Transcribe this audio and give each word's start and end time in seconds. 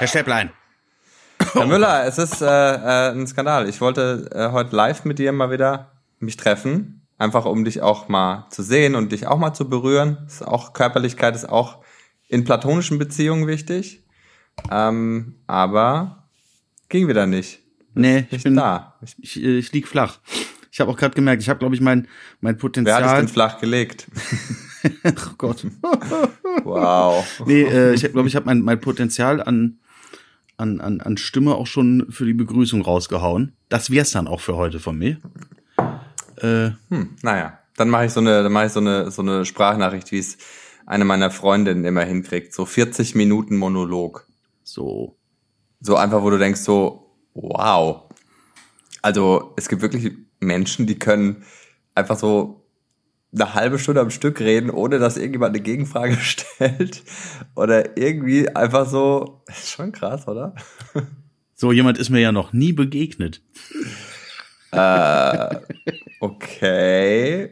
Herr 0.00 0.08
Stäblein. 0.08 0.48
Herr 1.52 1.66
Müller, 1.66 2.06
es 2.06 2.16
ist 2.16 2.40
äh, 2.40 2.46
äh, 2.46 3.12
ein 3.12 3.26
Skandal. 3.26 3.68
Ich 3.68 3.82
wollte 3.82 4.30
äh, 4.32 4.50
heute 4.50 4.74
live 4.74 5.04
mit 5.04 5.18
dir 5.18 5.30
mal 5.30 5.50
wieder 5.50 5.92
mich 6.20 6.38
treffen, 6.38 7.06
einfach 7.18 7.44
um 7.44 7.66
dich 7.66 7.82
auch 7.82 8.08
mal 8.08 8.46
zu 8.48 8.62
sehen 8.62 8.94
und 8.94 9.12
dich 9.12 9.26
auch 9.26 9.36
mal 9.36 9.52
zu 9.52 9.68
berühren. 9.68 10.16
Ist 10.26 10.40
auch 10.40 10.72
Körperlichkeit 10.72 11.34
ist 11.34 11.46
auch 11.46 11.84
in 12.28 12.44
platonischen 12.44 12.98
Beziehungen 12.98 13.46
wichtig, 13.46 14.02
ähm, 14.70 15.34
aber 15.46 16.30
ging 16.88 17.06
wieder 17.06 17.26
nicht. 17.26 17.58
Nee, 17.92 18.20
ich 18.20 18.32
Nicht 18.32 18.44
bin 18.44 18.56
da. 18.56 18.94
Ich, 19.02 19.16
ich, 19.18 19.42
äh, 19.44 19.58
ich 19.58 19.70
lieg 19.72 19.86
flach. 19.86 20.16
Ich 20.72 20.80
habe 20.80 20.90
auch 20.90 20.96
gerade 20.96 21.14
gemerkt, 21.14 21.42
ich 21.42 21.50
habe, 21.50 21.58
glaube 21.58 21.74
ich, 21.74 21.82
mein, 21.82 22.08
mein 22.40 22.54
Wer 22.54 22.58
Potenzial. 22.58 23.04
hat 23.04 23.10
dich 23.10 23.18
denn 23.18 23.28
flach 23.28 23.60
gelegt? 23.60 24.06
oh 25.04 25.34
Gott. 25.36 25.66
Wow. 26.64 27.42
Nee, 27.44 27.64
äh, 27.64 27.92
ich 27.92 28.10
glaube, 28.10 28.28
ich 28.28 28.36
habe 28.36 28.46
mein, 28.46 28.60
mein 28.62 28.80
Potenzial 28.80 29.42
an, 29.42 29.78
an, 30.60 30.80
an, 30.80 31.00
an 31.00 31.16
Stimme 31.16 31.54
auch 31.54 31.66
schon 31.66 32.06
für 32.10 32.24
die 32.24 32.34
Begrüßung 32.34 32.82
rausgehauen. 32.82 33.56
Das 33.68 33.90
wär's 33.90 34.12
dann 34.12 34.28
auch 34.28 34.40
für 34.40 34.56
heute 34.56 34.78
von 34.78 34.96
mir. 34.98 35.18
Äh, 36.36 36.70
Hm, 36.88 37.16
naja, 37.22 37.58
dann 37.76 37.88
mache 37.88 38.06
ich 38.06 38.12
so 38.12 38.20
eine, 38.20 38.42
dann 38.42 38.52
mache 38.52 38.66
ich 38.66 38.72
so 38.72 38.80
eine, 38.80 39.10
so 39.10 39.22
eine 39.22 39.44
Sprachnachricht, 39.44 40.12
wie 40.12 40.18
es 40.18 40.38
eine 40.86 41.04
meiner 41.04 41.30
Freundinnen 41.30 41.84
immer 41.84 42.02
hinkriegt. 42.02 42.52
So 42.52 42.64
40 42.66 43.14
Minuten 43.14 43.56
Monolog. 43.56 44.26
so. 44.62 45.16
So 45.82 45.96
einfach, 45.96 46.22
wo 46.22 46.28
du 46.28 46.38
denkst 46.38 46.60
so, 46.60 47.16
wow. 47.32 48.02
Also 49.00 49.54
es 49.56 49.68
gibt 49.68 49.80
wirklich 49.80 50.12
Menschen, 50.40 50.86
die 50.86 50.98
können 50.98 51.44
einfach 51.94 52.18
so 52.18 52.59
eine 53.32 53.54
halbe 53.54 53.78
Stunde 53.78 54.00
am 54.00 54.10
Stück 54.10 54.40
reden, 54.40 54.70
ohne 54.70 54.98
dass 54.98 55.16
irgendjemand 55.16 55.54
eine 55.54 55.62
Gegenfrage 55.62 56.16
stellt. 56.20 57.02
Oder 57.54 57.96
irgendwie 57.96 58.48
einfach 58.48 58.88
so, 58.88 59.42
ist 59.48 59.70
schon 59.70 59.92
krass, 59.92 60.26
oder? 60.26 60.54
So 61.54 61.72
jemand 61.72 61.98
ist 61.98 62.10
mir 62.10 62.20
ja 62.20 62.32
noch 62.32 62.52
nie 62.52 62.72
begegnet. 62.72 63.42
Okay. 66.20 67.50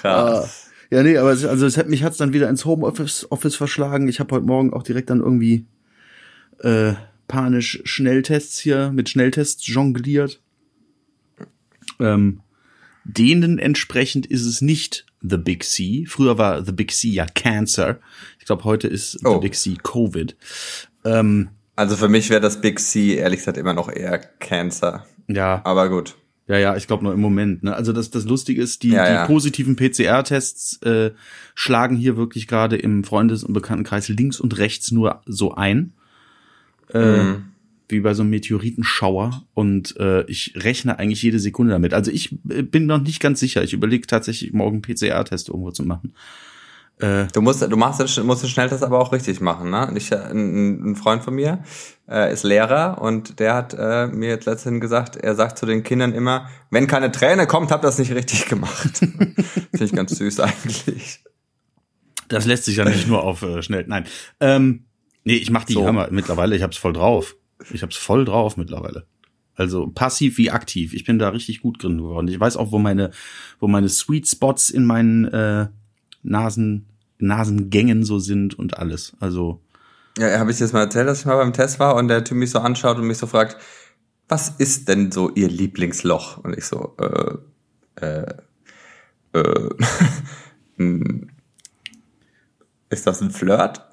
Krass. 0.00 0.70
Ja, 0.90 1.02
nee, 1.02 1.16
aber 1.18 1.32
es, 1.32 1.44
also 1.44 1.66
es 1.66 1.76
hat 1.76 1.88
mich 1.88 2.04
hat's 2.04 2.18
dann 2.18 2.32
wieder 2.32 2.48
ins 2.48 2.64
Homeoffice 2.64 3.30
Office 3.30 3.56
verschlagen. 3.56 4.08
Ich 4.08 4.20
habe 4.20 4.34
heute 4.34 4.46
Morgen 4.46 4.72
auch 4.72 4.82
direkt 4.82 5.10
dann 5.10 5.20
irgendwie 5.20 5.66
äh, 6.60 6.92
panisch 7.26 7.82
Schnelltests 7.84 8.58
hier 8.58 8.92
mit 8.92 9.08
Schnelltests 9.08 9.66
jongliert. 9.66 10.40
Ähm, 11.98 12.40
denen 13.04 13.58
entsprechend 13.58 14.26
ist 14.26 14.44
es 14.44 14.60
nicht 14.60 15.06
The 15.22 15.36
Big 15.38 15.64
C. 15.64 16.04
Früher 16.08 16.36
war 16.38 16.64
The 16.64 16.72
Big 16.72 16.90
C 16.92 17.08
ja 17.08 17.26
Cancer. 17.26 17.98
Ich 18.38 18.44
glaube, 18.46 18.64
heute 18.64 18.88
ist 18.88 19.18
Oh. 19.24 19.34
The 19.34 19.40
Big 19.40 19.54
C 19.54 19.76
Covid. 19.82 20.36
Ähm, 21.04 21.48
Also 21.76 21.96
für 21.96 22.08
mich 22.08 22.30
wäre 22.30 22.40
das 22.40 22.60
Big 22.60 22.78
C 22.80 23.14
ehrlich 23.16 23.40
gesagt 23.40 23.58
immer 23.58 23.72
noch 23.74 23.90
eher 23.90 24.18
Cancer. 24.18 25.06
ja, 25.28 25.60
Aber 25.64 25.88
gut. 25.88 26.14
Ja, 26.46 26.58
ja, 26.58 26.76
ich 26.76 26.86
glaube 26.86 27.04
nur 27.04 27.14
im 27.14 27.20
Moment. 27.20 27.62
Ne? 27.62 27.74
Also 27.74 27.94
das, 27.94 28.10
das 28.10 28.24
Lustige 28.26 28.60
ist, 28.60 28.82
die, 28.82 28.90
Ja, 28.90 29.06
die 29.06 29.12
ja. 29.14 29.26
positiven 29.26 29.76
PCR-Tests 29.76 30.82
äh, 30.82 31.12
schlagen 31.54 31.96
hier 31.96 32.18
wirklich 32.18 32.46
gerade 32.46 32.76
im 32.76 33.02
Freundes- 33.02 33.44
und 33.44 33.54
Bekanntenkreis 33.54 34.08
links 34.08 34.40
und 34.40 34.58
rechts 34.58 34.90
nur 34.92 35.22
so 35.24 35.54
ein. 35.54 35.94
Äh, 36.92 36.98
Mhm. 37.22 37.44
Wie 37.88 38.00
bei 38.00 38.14
so 38.14 38.22
einem 38.22 38.30
Meteoritenschauer. 38.30 39.44
Und 39.54 39.96
äh, 39.98 40.24
ich 40.26 40.54
rechne 40.56 40.98
eigentlich 40.98 41.22
jede 41.22 41.38
Sekunde 41.38 41.72
damit. 41.72 41.92
Also 41.92 42.10
ich 42.10 42.32
äh, 42.48 42.62
bin 42.62 42.86
noch 42.86 43.00
nicht 43.00 43.20
ganz 43.20 43.40
sicher. 43.40 43.62
Ich 43.62 43.72
überlege 43.74 44.06
tatsächlich, 44.06 44.52
morgen 44.52 44.80
PCR-Test 44.82 45.48
irgendwo 45.50 45.70
zu 45.70 45.84
machen. 45.84 46.14
Äh, 46.98 47.26
Du 47.34 47.42
musst, 47.42 47.60
du 47.60 47.76
machst, 47.76 48.00
den- 48.18 48.24
musst 48.26 48.42
den 48.42 48.48
Schnelltest 48.50 48.82
aber 48.84 49.00
auch 49.00 49.12
richtig 49.12 49.40
machen, 49.40 49.68
ne? 49.68 49.92
Ich, 49.96 50.12
äh, 50.12 50.16
ein, 50.16 50.92
ein 50.92 50.96
Freund 50.96 51.22
von 51.24 51.34
mir 51.34 51.62
äh, 52.08 52.32
ist 52.32 52.44
Lehrer 52.44 53.02
und 53.02 53.38
der 53.40 53.54
hat 53.54 53.74
äh, 53.78 54.06
mir 54.06 54.28
jetzt 54.30 54.46
letztens 54.46 54.80
gesagt, 54.80 55.16
er 55.16 55.34
sagt 55.34 55.58
zu 55.58 55.66
den 55.66 55.82
Kindern 55.82 56.12
immer, 56.14 56.48
wenn 56.70 56.86
keine 56.86 57.10
Träne 57.12 57.46
kommt, 57.46 57.70
habt 57.72 57.84
ihr 57.84 57.88
das 57.88 57.98
nicht 57.98 58.12
richtig 58.12 58.46
gemacht. 58.46 58.96
Finde 58.98 59.84
ich 59.84 59.92
ganz 59.92 60.16
süß 60.16 60.40
eigentlich. 60.40 61.20
das 62.28 62.46
lässt 62.46 62.64
sich 62.64 62.76
ja 62.76 62.84
nicht 62.84 63.08
nur 63.08 63.24
auf 63.24 63.42
äh, 63.42 63.60
schnell. 63.62 63.84
Nein. 63.88 64.04
Ähm, 64.40 64.84
nee, 65.24 65.34
ich 65.34 65.50
mach 65.50 65.64
die 65.64 65.74
So. 65.74 65.86
Hammer 65.86 66.08
mittlerweile. 66.10 66.54
Ich 66.56 66.62
hab's 66.62 66.76
voll 66.78 66.92
drauf. 66.92 67.36
Ich 67.72 67.82
hab's 67.82 67.96
voll 67.96 68.24
drauf 68.24 68.56
mittlerweile. 68.56 69.06
Also 69.54 69.86
passiv 69.88 70.38
wie 70.38 70.50
aktiv. 70.50 70.94
Ich 70.94 71.04
bin 71.04 71.18
da 71.18 71.28
richtig 71.28 71.60
gut 71.60 71.82
drin 71.82 71.98
geworden. 71.98 72.28
Ich 72.28 72.40
weiß 72.40 72.56
auch, 72.56 72.72
wo 72.72 72.78
meine, 72.78 73.10
wo 73.60 73.68
meine 73.68 73.88
Sweet 73.88 74.28
Spots 74.28 74.70
in 74.70 74.84
meinen 74.84 75.26
äh, 75.26 75.68
Nasen, 76.22 76.86
Nasengängen 77.18 78.04
so 78.04 78.18
sind 78.18 78.58
und 78.58 78.78
alles. 78.78 79.14
Also 79.20 79.60
Ja, 80.18 80.38
habe 80.38 80.50
ich 80.50 80.58
dir 80.58 80.64
das 80.64 80.72
mal 80.72 80.80
erzählt, 80.80 81.06
dass 81.06 81.20
ich 81.20 81.26
mal 81.26 81.36
beim 81.36 81.52
Test 81.52 81.78
war 81.78 81.94
und 81.94 82.08
der 82.08 82.24
Typ 82.24 82.36
mich 82.36 82.50
so 82.50 82.58
anschaut 82.58 82.98
und 82.98 83.06
mich 83.06 83.18
so 83.18 83.26
fragt, 83.26 83.56
was 84.28 84.48
ist 84.58 84.88
denn 84.88 85.12
so 85.12 85.30
Ihr 85.30 85.48
Lieblingsloch? 85.48 86.38
Und 86.38 86.56
ich 86.56 86.64
so, 86.64 86.96
äh, 86.98 88.04
äh, 88.04 88.34
äh, 89.34 89.68
hm, 90.76 91.28
ist 92.88 93.06
das 93.06 93.20
ein 93.20 93.30
Flirt? 93.30 93.82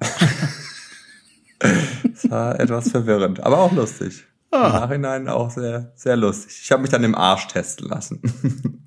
das 2.12 2.24
war 2.30 2.60
etwas 2.60 2.90
verwirrend, 2.90 3.42
aber 3.42 3.58
auch 3.58 3.72
lustig. 3.72 4.24
Im 4.52 4.60
Nachhinein 4.60 5.28
auch 5.28 5.50
sehr, 5.50 5.92
sehr 5.94 6.16
lustig. 6.16 6.60
Ich 6.62 6.70
habe 6.70 6.82
mich 6.82 6.90
dann 6.90 7.04
im 7.04 7.14
Arsch 7.14 7.46
testen 7.48 7.88
lassen. 7.88 8.20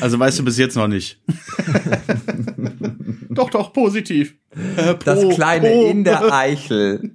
Also 0.00 0.18
weißt 0.18 0.40
du 0.40 0.44
bis 0.44 0.58
jetzt 0.58 0.74
noch 0.74 0.88
nicht. 0.88 1.22
doch, 3.30 3.48
doch, 3.48 3.72
positiv. 3.72 4.34
Äh, 4.76 4.94
pro, 4.94 5.04
Das 5.04 5.34
kleine 5.36 5.68
pro. 5.68 5.88
in 5.88 6.02
der 6.02 6.34
Eichel. 6.34 7.12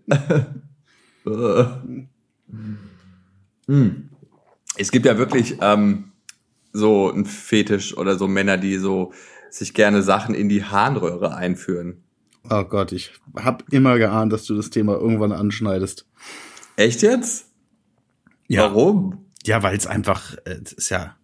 Hm. 3.67 4.09
es 4.77 4.91
gibt 4.91 5.05
ja 5.05 5.17
wirklich 5.17 5.57
ähm, 5.59 6.13
so 6.71 7.11
ein 7.11 7.25
Fetisch 7.25 7.97
oder 7.97 8.17
so 8.17 8.29
Männer, 8.29 8.57
die 8.57 8.77
so 8.77 9.11
sich 9.49 9.73
gerne 9.73 10.01
Sachen 10.01 10.33
in 10.33 10.47
die 10.47 10.63
Harnröhre 10.63 11.35
einführen. 11.35 12.02
Oh 12.49 12.63
Gott, 12.65 12.91
ich 12.91 13.11
hab 13.37 13.63
immer 13.71 13.97
geahnt, 13.97 14.33
dass 14.33 14.45
du 14.45 14.55
das 14.55 14.69
Thema 14.69 14.93
irgendwann 14.95 15.31
anschneidest. 15.31 16.05
Echt 16.75 17.01
jetzt? 17.01 17.47
Warum? 18.49 19.25
Ja, 19.45 19.63
weil 19.63 19.75
es 19.77 19.87
einfach, 19.87 20.35
äh, 20.45 20.59
das 20.61 20.73
ist 20.73 20.89
ja, 20.89 21.15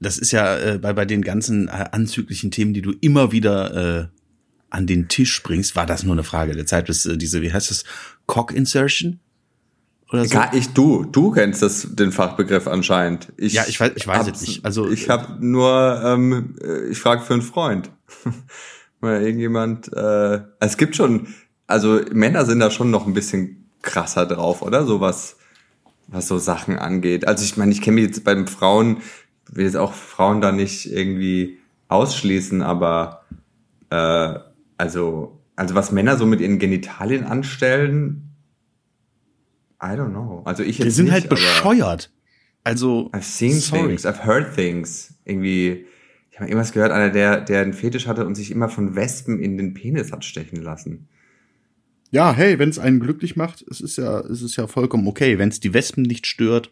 das 0.00 0.16
ist 0.18 0.30
ja 0.32 0.56
äh, 0.56 0.78
bei, 0.78 0.92
bei 0.92 1.04
den 1.04 1.22
ganzen 1.22 1.68
äh, 1.68 1.86
anzüglichen 1.92 2.50
Themen, 2.50 2.72
die 2.72 2.82
du 2.82 2.92
immer 3.00 3.32
wieder 3.32 4.00
äh, 4.02 4.08
an 4.70 4.86
den 4.86 5.08
Tisch 5.08 5.42
bringst, 5.42 5.76
war 5.76 5.86
das 5.86 6.04
nur 6.04 6.14
eine 6.14 6.22
Frage 6.24 6.54
der 6.54 6.66
Zeit, 6.66 6.86
bis 6.86 7.04
äh, 7.06 7.16
diese, 7.18 7.42
wie 7.42 7.52
heißt 7.52 7.70
das, 7.70 7.84
Cock 8.26 8.52
Insertion? 8.52 9.18
Oder 10.12 10.24
so? 10.24 10.34
Gar 10.34 10.54
ich, 10.54 10.68
du, 10.68 11.04
du 11.04 11.32
kennst 11.32 11.62
das, 11.62 11.88
den 11.90 12.12
Fachbegriff 12.12 12.66
anscheinend. 12.66 13.32
Ich 13.36 13.52
Ja, 13.52 13.64
ich 13.68 13.78
weiß- 13.80 13.92
ich 13.96 14.06
weiß 14.06 14.26
es 14.28 14.40
nicht. 14.40 14.64
Also- 14.64 14.88
ich 14.90 15.08
habe 15.10 15.44
nur, 15.44 16.00
ähm, 16.04 16.56
äh, 16.62 16.88
ich 16.88 16.98
frage 16.98 17.22
für 17.22 17.34
einen 17.34 17.42
Freund, 17.42 17.90
weil 19.00 19.22
irgendjemand. 19.22 19.92
Äh, 19.92 20.40
es 20.60 20.76
gibt 20.76 20.96
schon, 20.96 21.28
also 21.66 22.00
Männer 22.12 22.44
sind 22.44 22.60
da 22.60 22.70
schon 22.70 22.90
noch 22.90 23.06
ein 23.06 23.14
bisschen 23.14 23.70
krasser 23.82 24.26
drauf, 24.26 24.62
oder 24.62 24.86
so 24.86 25.00
was, 25.00 25.36
was 26.06 26.28
so 26.28 26.38
Sachen 26.38 26.78
angeht. 26.78 27.26
Also 27.26 27.44
ich 27.44 27.56
meine, 27.56 27.72
ich 27.72 27.80
kenne 27.80 27.96
mich 27.96 28.04
jetzt 28.06 28.24
bei 28.24 28.34
den 28.34 28.46
Frauen, 28.46 28.98
will 29.50 29.64
jetzt 29.64 29.76
auch 29.76 29.92
Frauen 29.92 30.40
da 30.40 30.52
nicht 30.52 30.86
irgendwie 30.86 31.58
ausschließen, 31.88 32.62
aber 32.62 33.24
äh, 33.90 34.34
also, 34.76 35.40
also 35.56 35.74
was 35.74 35.92
Männer 35.92 36.16
so 36.16 36.26
mit 36.26 36.40
ihren 36.40 36.58
Genitalien 36.58 37.24
anstellen. 37.24 38.30
I 39.82 39.86
don't 39.88 40.10
know. 40.10 40.42
Also 40.44 40.62
ich 40.62 40.78
jetzt 40.78 40.86
Die 40.86 40.90
sind 40.90 41.06
nicht, 41.06 41.14
halt 41.14 41.28
bescheuert. 41.28 42.10
Also, 42.62 43.10
I've 43.12 43.22
seen 43.22 43.58
sorry. 43.58 43.88
things, 43.88 44.04
I've 44.04 44.24
heard 44.24 44.54
things. 44.54 45.14
Irgendwie, 45.24 45.86
habe 46.40 46.50
irgendwas 46.50 46.72
gehört, 46.72 46.92
einer, 46.92 47.10
der, 47.10 47.40
der 47.40 47.62
einen 47.62 47.72
Fetisch 47.72 48.06
hatte 48.06 48.26
und 48.26 48.34
sich 48.34 48.50
immer 48.50 48.68
von 48.68 48.96
Wespen 48.96 49.38
in 49.40 49.56
den 49.56 49.74
Penis 49.74 50.12
hat 50.12 50.24
stechen 50.24 50.62
lassen. 50.62 51.08
Ja, 52.10 52.32
hey, 52.32 52.58
wenn 52.58 52.68
es 52.68 52.78
einen 52.78 52.98
glücklich 52.98 53.36
macht, 53.36 53.64
es 53.70 53.80
ist 53.80 53.96
ja, 53.96 54.20
es 54.20 54.42
ist 54.42 54.56
ja 54.56 54.66
vollkommen 54.66 55.06
okay. 55.06 55.38
Wenn 55.38 55.48
es 55.48 55.60
die 55.60 55.72
Wespen 55.72 56.02
nicht 56.02 56.26
stört, 56.26 56.70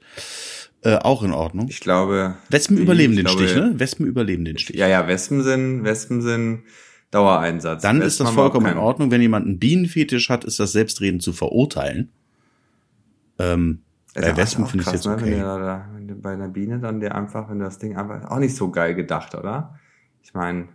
äh, 0.82 0.96
auch 0.96 1.22
in 1.22 1.32
Ordnung. 1.32 1.68
Ich 1.68 1.80
glaube. 1.80 2.36
Wespen 2.50 2.76
ich 2.76 2.82
überleben 2.82 3.14
den 3.14 3.24
glaube, 3.24 3.46
Stich, 3.46 3.56
ne? 3.56 3.74
Wespen 3.76 4.06
überleben 4.06 4.44
den 4.44 4.58
Stich. 4.58 4.76
Ja, 4.76 4.88
ja, 4.88 5.06
Wespen 5.06 5.42
sind, 5.42 5.84
Wespen 5.84 6.22
sind 6.22 6.62
Dauereinsatz. 7.10 7.82
Dann 7.82 7.96
Wespen 7.98 8.08
ist 8.08 8.20
das 8.20 8.30
vollkommen 8.30 8.66
in 8.66 8.78
Ordnung. 8.78 9.10
Wenn 9.10 9.20
jemand 9.20 9.46
einen 9.46 9.58
Bienenfetisch 9.58 10.28
hat, 10.28 10.44
ist 10.44 10.58
das 10.58 10.72
selbstredend 10.72 11.22
zu 11.22 11.32
verurteilen. 11.32 12.10
Ähm, 13.38 13.82
bei 14.14 14.36
Wespen 14.36 14.66
finde 14.66 14.84
ich 14.86 14.92
jetzt 14.92 15.06
ne? 15.06 15.16
Wenn, 15.16 15.22
okay. 15.22 15.38
du 15.38 15.42
da, 15.42 15.58
da, 15.58 15.88
wenn 15.94 16.08
du 16.08 16.14
bei 16.14 16.32
einer 16.32 16.48
Biene 16.48 16.78
dann 16.78 17.00
der 17.00 17.14
einfach, 17.14 17.50
wenn 17.50 17.58
das 17.58 17.78
Ding 17.78 17.96
einfach, 17.96 18.30
auch 18.30 18.38
nicht 18.38 18.56
so 18.56 18.70
geil 18.70 18.94
gedacht, 18.94 19.34
oder? 19.34 19.78
Ich 20.22 20.34
meine, 20.34 20.68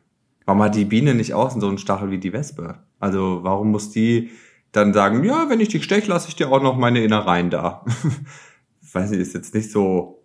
warum 0.46 0.62
hat 0.64 0.76
die 0.76 0.86
Biene 0.86 1.14
nicht 1.16 1.34
außen 1.34 1.60
so 1.60 1.68
einen 1.68 1.78
Stachel 1.78 2.12
wie 2.12 2.20
die 2.20 2.34
Wespe? 2.34 2.80
Also, 3.00 3.40
warum 3.44 3.72
muss 3.72 3.92
die 3.92 4.32
dann 4.72 4.94
sagen, 4.94 5.24
ja, 5.24 5.50
wenn 5.50 5.60
ich 5.60 5.70
dich 5.70 5.84
stech, 5.84 6.08
lasse 6.08 6.30
ich 6.30 6.36
dir 6.36 6.50
auch 6.52 6.62
noch 6.62 6.78
meine 6.78 7.04
Innereien 7.04 7.50
da? 7.50 7.86
Weiß 8.94 9.12
nicht, 9.12 9.20
ist 9.20 9.34
jetzt 9.34 9.54
nicht 9.54 9.72
so, 9.72 10.24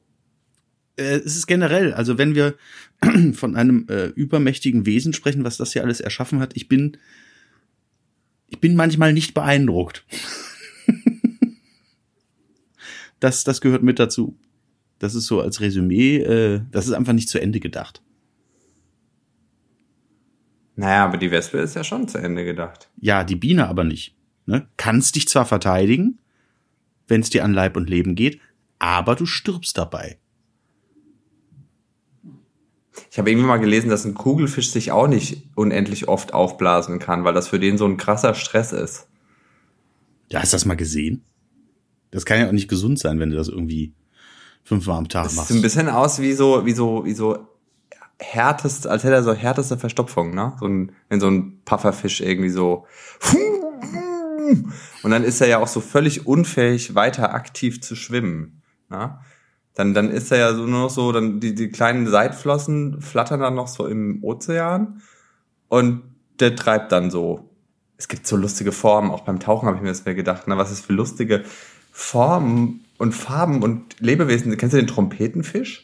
Äh, 0.96 1.16
es 1.16 1.36
ist 1.36 1.46
generell, 1.46 1.94
also 1.94 2.18
wenn 2.18 2.34
wir 2.34 2.54
von 3.34 3.56
einem 3.56 3.86
äh, 3.88 4.06
übermächtigen 4.06 4.86
Wesen 4.86 5.12
sprechen, 5.12 5.44
was 5.44 5.56
das 5.56 5.72
hier 5.72 5.82
alles 5.82 6.00
erschaffen 6.00 6.40
hat, 6.40 6.56
ich 6.56 6.68
bin 6.68 6.96
ich 8.50 8.60
bin 8.60 8.76
manchmal 8.76 9.12
nicht 9.12 9.34
beeindruckt. 9.34 10.04
das, 13.20 13.44
das 13.44 13.60
gehört 13.60 13.82
mit 13.82 13.98
dazu. 13.98 14.38
Das 14.98 15.14
ist 15.14 15.26
so 15.26 15.40
als 15.40 15.60
Resümee, 15.60 16.18
äh, 16.18 16.60
das 16.70 16.86
ist 16.86 16.92
einfach 16.92 17.12
nicht 17.12 17.28
zu 17.28 17.40
Ende 17.40 17.60
gedacht. 17.60 18.02
Naja, 20.76 21.04
aber 21.04 21.16
die 21.16 21.30
Wespe 21.30 21.58
ist 21.58 21.74
ja 21.74 21.82
schon 21.82 22.06
zu 22.06 22.18
Ende 22.18 22.44
gedacht. 22.44 22.88
Ja, 23.00 23.24
die 23.24 23.36
Biene 23.36 23.68
aber 23.68 23.84
nicht. 23.84 24.14
Ne? 24.46 24.68
Kannst 24.76 25.16
dich 25.16 25.28
zwar 25.28 25.44
verteidigen, 25.44 26.18
wenn 27.08 27.20
es 27.20 27.30
dir 27.30 27.44
an 27.44 27.52
Leib 27.52 27.76
und 27.76 27.90
Leben 27.90 28.14
geht, 28.14 28.40
aber 28.78 29.16
du 29.16 29.26
stirbst 29.26 29.76
dabei. 29.76 30.18
Ich 33.10 33.18
habe 33.18 33.30
irgendwie 33.30 33.46
mal 33.46 33.58
gelesen, 33.58 33.90
dass 33.90 34.04
ein 34.04 34.14
Kugelfisch 34.14 34.70
sich 34.70 34.92
auch 34.92 35.08
nicht 35.08 35.48
unendlich 35.54 36.08
oft 36.08 36.34
aufblasen 36.34 36.98
kann, 36.98 37.24
weil 37.24 37.34
das 37.34 37.48
für 37.48 37.58
den 37.58 37.78
so 37.78 37.86
ein 37.86 37.96
krasser 37.96 38.34
Stress 38.34 38.72
ist. 38.72 39.08
Ja, 40.30 40.40
hast 40.40 40.52
du 40.52 40.56
das 40.56 40.64
mal 40.64 40.76
gesehen? 40.76 41.24
Das 42.10 42.24
kann 42.24 42.40
ja 42.40 42.48
auch 42.48 42.52
nicht 42.52 42.68
gesund 42.68 42.98
sein, 42.98 43.20
wenn 43.20 43.30
du 43.30 43.36
das 43.36 43.48
irgendwie 43.48 43.94
fünfmal 44.64 44.98
am 44.98 45.08
Tag 45.08 45.24
Das 45.24 45.36
machst. 45.36 45.48
sieht 45.48 45.58
ein 45.58 45.62
bisschen 45.62 45.88
aus 45.88 46.20
wie 46.20 46.32
so, 46.32 46.64
wie 46.66 46.72
so, 46.72 47.04
wie 47.04 47.14
so 47.14 47.48
härtest, 48.20 48.86
als 48.86 49.04
hätte 49.04 49.14
er 49.14 49.22
so 49.22 49.32
härteste 49.32 49.78
Verstopfung, 49.78 50.34
ne? 50.34 50.54
So 50.58 50.66
ein, 50.66 50.92
wenn 51.08 51.20
so 51.20 51.28
ein 51.28 51.62
Pufferfisch 51.64 52.20
irgendwie 52.20 52.50
so. 52.50 52.86
Und 55.02 55.10
dann 55.10 55.24
ist 55.24 55.40
er 55.40 55.48
ja 55.48 55.58
auch 55.58 55.68
so 55.68 55.80
völlig 55.80 56.26
unfähig, 56.26 56.94
weiter 56.94 57.34
aktiv 57.34 57.80
zu 57.82 57.94
schwimmen. 57.94 58.62
Ne? 58.88 59.18
Dann, 59.74 59.94
dann 59.94 60.10
ist 60.10 60.32
er 60.32 60.38
ja 60.38 60.54
so 60.54 60.66
nur 60.66 60.80
noch 60.80 60.90
so, 60.90 61.12
dann 61.12 61.40
die, 61.40 61.54
die 61.54 61.68
kleinen 61.68 62.06
Seitflossen 62.08 63.00
flattern 63.00 63.40
dann 63.40 63.54
noch 63.54 63.68
so 63.68 63.86
im 63.86 64.22
Ozean 64.24 65.02
und 65.68 66.02
der 66.40 66.56
treibt 66.56 66.92
dann 66.92 67.10
so. 67.10 67.44
Es 67.96 68.06
gibt 68.08 68.26
so 68.26 68.36
lustige 68.36 68.70
Formen, 68.72 69.10
auch 69.10 69.22
beim 69.22 69.40
Tauchen 69.40 69.66
habe 69.66 69.76
ich 69.76 69.82
mir 69.82 69.88
das 69.88 70.04
mehr 70.04 70.14
gedacht, 70.14 70.46
ne? 70.46 70.56
was 70.56 70.70
es 70.70 70.80
für 70.80 70.92
lustige 70.92 71.44
Formen 72.00 72.84
und 72.96 73.12
Farben 73.12 73.60
und 73.64 73.96
Lebewesen. 73.98 74.56
Kennst 74.56 74.72
du 74.72 74.76
den 74.76 74.86
Trompetenfisch? 74.86 75.82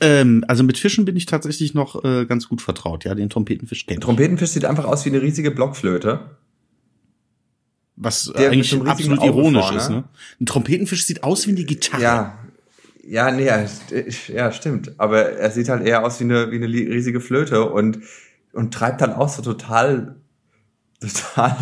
Ähm, 0.00 0.44
also 0.48 0.62
mit 0.62 0.76
Fischen 0.76 1.06
bin 1.06 1.16
ich 1.16 1.24
tatsächlich 1.24 1.72
noch 1.72 2.04
äh, 2.04 2.26
ganz 2.26 2.46
gut 2.46 2.60
vertraut. 2.60 3.04
Ja, 3.04 3.14
den 3.14 3.30
Trompetenfisch 3.30 3.86
kennt. 3.86 4.02
Trompetenfisch 4.02 4.50
sieht 4.50 4.66
einfach 4.66 4.84
aus 4.84 5.06
wie 5.06 5.08
eine 5.08 5.22
riesige 5.22 5.50
Blockflöte. 5.50 6.36
Was 7.96 8.30
Der 8.36 8.50
eigentlich 8.50 8.72
absolut 8.86 9.18
Auge 9.20 9.26
ironisch 9.28 9.62
vorne. 9.62 9.78
ist. 9.78 9.88
Ne? 9.88 10.04
Ein 10.42 10.46
Trompetenfisch 10.46 11.06
sieht 11.06 11.24
aus 11.24 11.46
wie 11.46 11.52
eine 11.52 11.64
Gitarre. 11.64 12.02
Ja. 12.02 12.38
Ja, 13.02 13.30
nee, 13.30 13.46
ja, 13.46 13.64
st- 13.64 14.30
ja, 14.30 14.52
stimmt. 14.52 14.92
Aber 15.00 15.30
er 15.32 15.50
sieht 15.50 15.70
halt 15.70 15.86
eher 15.86 16.04
aus 16.04 16.20
wie 16.20 16.24
eine, 16.24 16.50
wie 16.50 16.56
eine 16.56 16.66
riesige 16.66 17.22
Flöte 17.22 17.64
und, 17.70 18.00
und 18.52 18.74
treibt 18.74 19.00
dann 19.00 19.14
auch 19.14 19.30
so 19.30 19.40
total, 19.40 20.16
total 21.00 21.56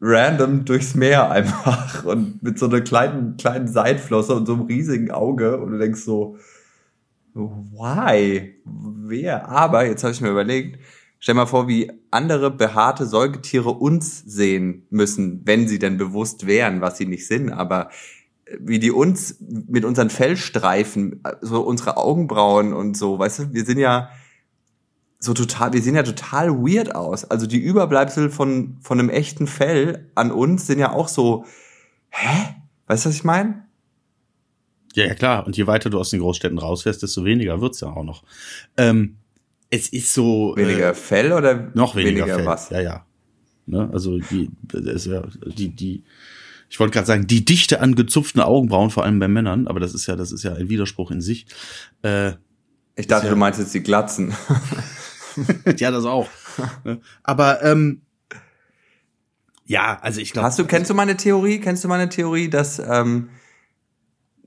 random 0.00 0.64
durchs 0.64 0.94
Meer 0.94 1.30
einfach 1.30 2.04
und 2.04 2.42
mit 2.42 2.58
so 2.58 2.66
einer 2.66 2.80
kleinen, 2.80 3.36
kleinen 3.36 3.68
Seitflosse 3.68 4.34
und 4.34 4.46
so 4.46 4.54
einem 4.54 4.62
riesigen 4.62 5.10
Auge 5.10 5.58
und 5.58 5.72
du 5.72 5.78
denkst 5.78 6.00
so, 6.00 6.36
why? 7.34 8.54
Wer? 8.64 9.48
Aber 9.48 9.86
jetzt 9.86 10.02
habe 10.02 10.12
ich 10.12 10.20
mir 10.20 10.30
überlegt, 10.30 10.78
stell 11.18 11.34
mal 11.34 11.46
vor, 11.46 11.68
wie 11.68 11.92
andere 12.10 12.50
behaarte 12.50 13.06
Säugetiere 13.06 13.70
uns 13.70 14.20
sehen 14.20 14.86
müssen, 14.90 15.42
wenn 15.44 15.68
sie 15.68 15.78
denn 15.78 15.98
bewusst 15.98 16.46
wären, 16.46 16.80
was 16.80 16.96
sie 16.96 17.06
nicht 17.06 17.26
sind, 17.26 17.52
aber 17.52 17.90
äh, 18.46 18.56
wie 18.60 18.78
die 18.78 18.90
uns 18.90 19.36
mit 19.40 19.84
unseren 19.84 20.10
Fellstreifen, 20.10 21.22
so 21.40 21.60
unsere 21.60 21.96
Augenbrauen 21.98 22.72
und 22.72 22.96
so, 22.96 23.18
weißt 23.18 23.38
du, 23.38 23.52
wir 23.52 23.64
sind 23.64 23.78
ja 23.78 24.10
so 25.22 25.34
total, 25.34 25.72
wir 25.74 25.82
sehen 25.82 25.94
ja 25.94 26.02
total 26.02 26.50
weird 26.50 26.94
aus. 26.94 27.24
Also 27.24 27.46
die 27.46 27.58
Überbleibsel 27.58 28.30
von, 28.30 28.78
von 28.80 28.98
einem 28.98 29.10
echten 29.10 29.46
Fell 29.46 30.10
an 30.14 30.32
uns 30.32 30.66
sind 30.66 30.78
ja 30.78 30.92
auch 30.92 31.08
so, 31.08 31.44
hä? 32.08 32.54
Weißt 32.86 33.04
du, 33.04 33.10
was 33.10 33.16
ich 33.16 33.24
meine? 33.24 33.64
Ja, 34.94 35.04
ja, 35.06 35.14
klar. 35.14 35.46
Und 35.46 35.56
je 35.56 35.66
weiter 35.66 35.90
du 35.90 35.98
aus 36.00 36.10
den 36.10 36.20
Großstädten 36.20 36.58
rausfährst, 36.58 37.02
desto 37.02 37.24
weniger 37.24 37.60
wird's 37.60 37.80
ja 37.80 37.88
auch 37.88 38.02
noch. 38.02 38.24
Ähm, 38.76 39.18
es 39.68 39.88
ist 39.90 40.12
so. 40.14 40.54
Weniger 40.56 40.90
Äh, 40.90 40.94
Fell 40.94 41.32
oder 41.32 41.70
noch 41.74 41.94
weniger, 41.96 42.24
Fell. 42.26 42.46
was? 42.46 42.70
Ja, 42.70 42.80
ja. 42.80 43.06
Ne? 43.66 43.88
Also 43.92 44.18
die, 44.18 44.50
das 44.64 44.82
ist 44.82 45.06
ja, 45.06 45.22
die, 45.46 45.68
die, 45.68 46.02
ich 46.68 46.80
wollte 46.80 46.92
gerade 46.94 47.06
sagen, 47.06 47.26
die 47.28 47.44
Dichte 47.44 47.80
an 47.80 47.94
gezupften 47.94 48.40
Augenbrauen, 48.40 48.90
vor 48.90 49.04
allem 49.04 49.20
bei 49.20 49.28
Männern, 49.28 49.68
aber 49.68 49.78
das 49.78 49.94
ist 49.94 50.06
ja, 50.06 50.16
das 50.16 50.32
ist 50.32 50.42
ja 50.42 50.54
ein 50.54 50.68
Widerspruch 50.70 51.10
in 51.12 51.20
sich. 51.20 51.46
Äh, 52.02 52.32
Ich 52.96 53.06
dachte, 53.06 53.26
Ja. 53.26 53.30
du 53.32 53.36
meinst 53.36 53.60
jetzt 53.60 53.74
die 53.74 53.82
Glatzen. 53.82 54.34
ja, 55.76 55.90
das 55.90 56.04
auch. 56.04 56.28
Ne? 56.84 57.00
aber 57.22 57.62
ähm, 57.62 58.02
ja, 59.70 59.98
also 60.02 60.20
ich 60.20 60.32
glaube. 60.32 60.46
Hast 60.46 60.58
du, 60.58 60.64
kennst 60.64 60.90
du 60.90 60.94
meine 60.94 61.16
Theorie? 61.16 61.60
Kennst 61.60 61.84
du 61.84 61.88
meine 61.88 62.08
Theorie, 62.08 62.50
dass, 62.50 62.80
ähm, 62.80 63.30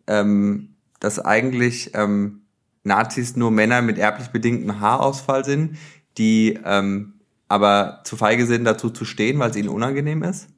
ähm, 0.05 0.75
dass 0.99 1.17
eigentlich 1.17 1.91
ähm, 1.93 2.41
Nazis 2.83 3.35
nur 3.35 3.49
Männer 3.49 3.81
mit 3.81 3.97
erblich 3.97 4.27
bedingtem 4.29 4.81
Haarausfall 4.81 5.45
sind, 5.45 5.77
die 6.17 6.59
ähm, 6.65 7.13
aber 7.47 8.01
zu 8.03 8.17
feige 8.17 8.45
sind, 8.45 8.65
dazu 8.65 8.89
zu 8.89 9.05
stehen, 9.05 9.39
weil 9.39 9.51
es 9.51 9.55
ihnen 9.55 9.69
unangenehm 9.69 10.23
ist? 10.23 10.49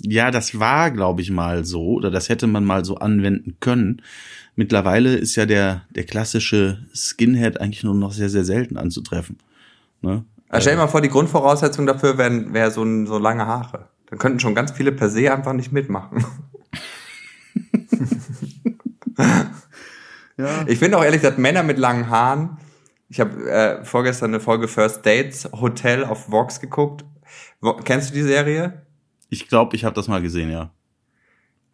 Ja, 0.00 0.30
das 0.30 0.58
war, 0.58 0.90
glaube 0.90 1.22
ich, 1.22 1.30
mal 1.30 1.64
so, 1.64 1.92
oder 1.92 2.10
das 2.10 2.28
hätte 2.28 2.46
man 2.46 2.64
mal 2.64 2.84
so 2.84 2.96
anwenden 2.96 3.56
können. 3.60 4.02
Mittlerweile 4.56 5.14
ist 5.14 5.36
ja 5.36 5.46
der, 5.46 5.82
der 5.90 6.04
klassische 6.04 6.84
Skinhead 6.94 7.60
eigentlich 7.60 7.84
nur 7.84 7.94
noch 7.94 8.12
sehr, 8.12 8.28
sehr 8.28 8.44
selten 8.44 8.76
anzutreffen. 8.76 9.38
Ne? 10.00 10.24
Also 10.48 10.62
stell 10.62 10.74
dir 10.74 10.82
mal 10.82 10.88
vor, 10.88 11.00
die 11.00 11.08
Grundvoraussetzung 11.08 11.86
dafür 11.86 12.18
wären 12.18 12.52
wär 12.52 12.70
so, 12.70 12.84
so 13.06 13.18
lange 13.18 13.46
Haare. 13.46 13.88
Dann 14.06 14.18
könnten 14.18 14.40
schon 14.40 14.54
ganz 14.54 14.72
viele 14.72 14.92
per 14.92 15.08
se 15.08 15.32
einfach 15.32 15.52
nicht 15.52 15.72
mitmachen. 15.72 16.24
Ja. 20.36 20.64
Ich 20.66 20.78
finde 20.78 20.98
auch 20.98 21.04
ehrlich 21.04 21.20
gesagt, 21.20 21.38
Männer 21.38 21.62
mit 21.62 21.78
langen 21.78 22.08
Haaren. 22.10 22.58
Ich 23.08 23.20
habe 23.20 23.50
äh, 23.50 23.84
vorgestern 23.84 24.30
eine 24.30 24.40
Folge 24.40 24.68
First 24.68 25.04
Dates 25.04 25.48
Hotel 25.52 26.04
auf 26.04 26.30
Vox 26.30 26.60
geguckt. 26.60 27.04
Wo, 27.60 27.74
kennst 27.74 28.10
du 28.10 28.14
die 28.14 28.22
Serie? 28.22 28.82
Ich 29.32 29.48
glaube, 29.48 29.74
ich 29.76 29.86
habe 29.86 29.94
das 29.94 30.08
mal 30.08 30.20
gesehen, 30.20 30.50
ja. 30.50 30.70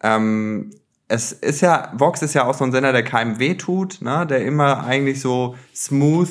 Ähm, 0.01 0.71
es 1.09 1.33
ist 1.33 1.59
ja, 1.59 1.91
Vox 1.93 2.21
ist 2.21 2.33
ja 2.33 2.45
auch 2.45 2.53
so 2.53 2.63
ein 2.63 2.71
Sender, 2.71 2.93
der 2.93 3.03
keinem 3.03 3.37
weh 3.37 3.55
tut, 3.55 4.01
ne? 4.01 4.25
der 4.25 4.45
immer 4.45 4.85
eigentlich 4.85 5.19
so 5.19 5.57
smooth, 5.75 6.29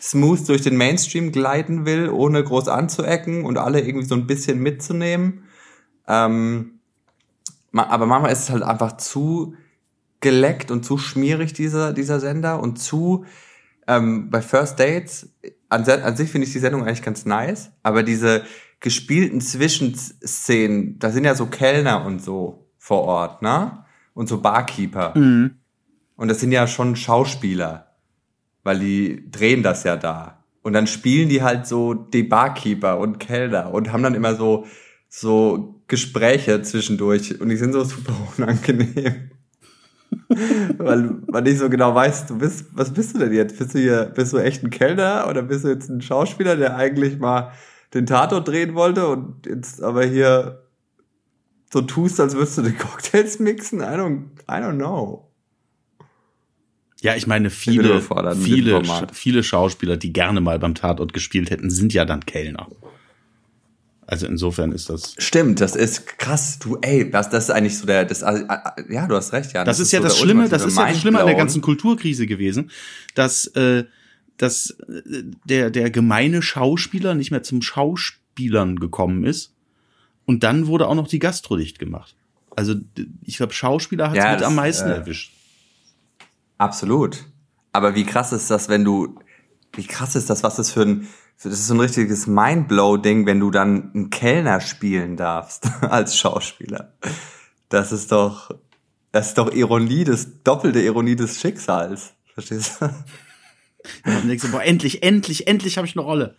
smooth 0.00 0.48
durch 0.48 0.62
den 0.62 0.76
Mainstream 0.76 1.32
gleiten 1.32 1.84
will, 1.84 2.10
ohne 2.10 2.44
groß 2.44 2.68
anzuecken 2.68 3.44
und 3.44 3.58
alle 3.58 3.80
irgendwie 3.80 4.06
so 4.06 4.14
ein 4.14 4.28
bisschen 4.28 4.60
mitzunehmen. 4.60 5.48
Ähm, 6.06 6.78
aber 7.72 8.06
manchmal 8.06 8.30
ist 8.30 8.44
es 8.44 8.50
halt 8.50 8.62
einfach 8.62 8.98
zu 8.98 9.56
geleckt 10.20 10.70
und 10.70 10.84
zu 10.84 10.96
schmierig, 10.96 11.54
dieser, 11.54 11.92
dieser 11.92 12.20
Sender, 12.20 12.62
und 12.62 12.78
zu, 12.78 13.24
ähm, 13.88 14.30
bei 14.30 14.42
First 14.42 14.78
Dates, 14.78 15.28
an, 15.70 15.84
an 15.84 16.16
sich 16.16 16.30
finde 16.30 16.46
ich 16.46 16.52
die 16.52 16.60
Sendung 16.60 16.82
eigentlich 16.82 17.02
ganz 17.02 17.24
nice, 17.24 17.72
aber 17.82 18.04
diese 18.04 18.44
gespielten 18.80 19.40
Zwischenszenen, 19.40 20.98
da 20.98 21.10
sind 21.10 21.24
ja 21.24 21.34
so 21.34 21.46
Kellner 21.46 22.04
und 22.04 22.22
so 22.22 22.70
vor 22.78 23.02
Ort, 23.02 23.42
ne? 23.42 23.84
Und 24.14 24.28
so 24.28 24.40
Barkeeper. 24.40 25.16
Mhm. 25.16 25.56
Und 26.16 26.28
das 26.28 26.40
sind 26.40 26.52
ja 26.52 26.66
schon 26.66 26.96
Schauspieler, 26.96 27.94
weil 28.62 28.78
die 28.78 29.30
drehen 29.30 29.62
das 29.62 29.84
ja 29.84 29.96
da. 29.96 30.44
Und 30.62 30.72
dann 30.72 30.86
spielen 30.86 31.28
die 31.28 31.42
halt 31.42 31.66
so 31.66 31.94
die 31.94 32.22
Barkeeper 32.22 32.98
und 32.98 33.18
Kellner 33.18 33.72
und 33.72 33.92
haben 33.92 34.02
dann 34.02 34.14
immer 34.14 34.34
so, 34.34 34.66
so 35.08 35.80
Gespräche 35.88 36.62
zwischendurch 36.62 37.40
und 37.40 37.48
die 37.48 37.56
sind 37.56 37.72
so 37.72 37.84
super 37.84 38.14
unangenehm. 38.36 39.30
weil 40.78 41.20
man 41.28 41.44
nicht 41.44 41.58
so 41.58 41.68
genau 41.68 41.94
weiß, 41.94 42.26
du 42.26 42.38
bist, 42.38 42.66
was 42.72 42.92
bist 42.92 43.14
du 43.14 43.18
denn 43.18 43.32
jetzt? 43.32 43.58
Bist 43.58 43.74
du 43.74 43.78
hier, 43.78 44.04
bist 44.06 44.32
du 44.32 44.38
echt 44.38 44.62
ein 44.62 44.70
Kellner 44.70 45.26
oder 45.28 45.42
bist 45.42 45.64
du 45.64 45.68
jetzt 45.68 45.88
ein 45.88 46.00
Schauspieler, 46.00 46.56
der 46.56 46.76
eigentlich 46.76 47.18
mal 47.18 47.52
den 47.96 48.06
Tatort 48.06 48.46
drehen 48.46 48.74
wollte 48.74 49.08
und 49.08 49.46
jetzt 49.46 49.82
aber 49.82 50.04
hier 50.04 50.62
so 51.72 51.82
tust, 51.82 52.20
als 52.20 52.34
würdest 52.34 52.58
du 52.58 52.62
die 52.62 52.72
Cocktails 52.72 53.38
mixen? 53.38 53.80
I 53.80 53.96
don't, 53.96 54.22
I 54.48 54.62
don't 54.62 54.76
know. 54.76 55.30
Ja, 57.00 57.14
ich 57.14 57.26
meine, 57.26 57.50
viele, 57.50 58.00
viele, 58.40 58.82
viele 59.12 59.42
Schauspieler, 59.42 59.96
die 59.96 60.12
gerne 60.12 60.40
mal 60.40 60.58
beim 60.58 60.74
Tatort 60.74 61.12
gespielt 61.12 61.50
hätten, 61.50 61.70
sind 61.70 61.92
ja 61.92 62.04
dann 62.04 62.24
Kellner. 62.24 62.68
Also 64.06 64.26
insofern 64.26 64.72
ist 64.72 64.88
das. 64.88 65.14
Stimmt, 65.18 65.60
das 65.60 65.74
ist 65.74 66.06
krass. 66.18 66.58
Du, 66.60 66.78
ey, 66.80 67.10
das, 67.10 67.28
das 67.28 67.44
ist 67.44 67.50
eigentlich 67.50 67.76
so 67.76 67.86
der, 67.86 68.04
das, 68.04 68.22
äh, 68.22 68.44
äh, 68.48 68.94
ja, 68.94 69.06
du 69.06 69.16
hast 69.16 69.32
recht, 69.32 69.52
ja. 69.52 69.64
Das, 69.64 69.80
ist 69.80 69.92
ja 69.92 69.98
so 69.98 70.04
das 70.04 70.18
Schlimme, 70.18 70.48
das 70.48 70.64
ist 70.64 70.78
ja 70.78 70.86
das 70.86 71.00
Schlimme 71.00 71.20
an 71.20 71.26
der 71.26 71.34
ganzen 71.34 71.60
Kulturkrise 71.60 72.26
gewesen, 72.26 72.70
dass, 73.14 73.48
äh, 73.48 73.84
dass 74.38 74.70
äh, 74.70 75.22
der, 75.44 75.70
der 75.70 75.90
gemeine 75.90 76.42
Schauspieler 76.42 77.14
nicht 77.14 77.30
mehr 77.30 77.42
zum 77.42 77.62
Schauspielern 77.62 78.78
gekommen 78.78 79.24
ist. 79.24 79.54
Und 80.24 80.42
dann 80.42 80.66
wurde 80.66 80.88
auch 80.88 80.94
noch 80.94 81.08
die 81.08 81.18
Gastro 81.18 81.56
dicht 81.56 81.78
gemacht. 81.78 82.16
Also 82.56 82.74
ich 83.22 83.36
glaube, 83.36 83.52
Schauspieler 83.52 84.10
hat 84.10 84.16
es 84.16 84.24
Ja, 84.24 84.30
mit 84.32 84.40
das, 84.40 84.46
am 84.46 84.54
meisten 84.54 84.88
äh, 84.88 84.94
erwischt. 84.94 85.32
Absolut. 86.58 87.24
Aber 87.72 87.94
wie 87.94 88.04
krass 88.04 88.32
ist 88.32 88.50
das, 88.50 88.68
wenn 88.68 88.84
du, 88.84 89.18
wie 89.74 89.86
krass 89.86 90.16
ist 90.16 90.30
das, 90.30 90.42
was 90.42 90.56
das 90.56 90.72
für 90.72 90.82
ein, 90.82 91.06
das 91.42 91.52
ist 91.52 91.66
so 91.66 91.74
ein 91.74 91.80
richtiges 91.80 92.26
Mindblow-Ding, 92.26 93.26
wenn 93.26 93.40
du 93.40 93.50
dann 93.50 93.92
einen 93.92 94.10
Kellner 94.10 94.60
spielen 94.62 95.16
darfst 95.16 95.68
als 95.82 96.16
Schauspieler. 96.16 96.94
Das 97.68 97.92
ist 97.92 98.10
doch, 98.10 98.50
das 99.12 99.28
ist 99.28 99.38
doch 99.38 99.52
Ironie 99.52 100.04
des, 100.04 100.42
doppelte 100.42 100.80
Ironie 100.80 101.16
des 101.16 101.38
Schicksals. 101.40 102.14
Verstehst 102.32 102.80
du? 102.80 102.88
Und 104.04 104.28
denkst 104.28 104.44
du, 104.44 104.50
boah, 104.50 104.62
endlich, 104.62 105.02
endlich, 105.02 105.46
endlich 105.46 105.76
habe 105.78 105.86
ich 105.86 105.96
eine 105.96 106.04
Rolle. 106.04 106.36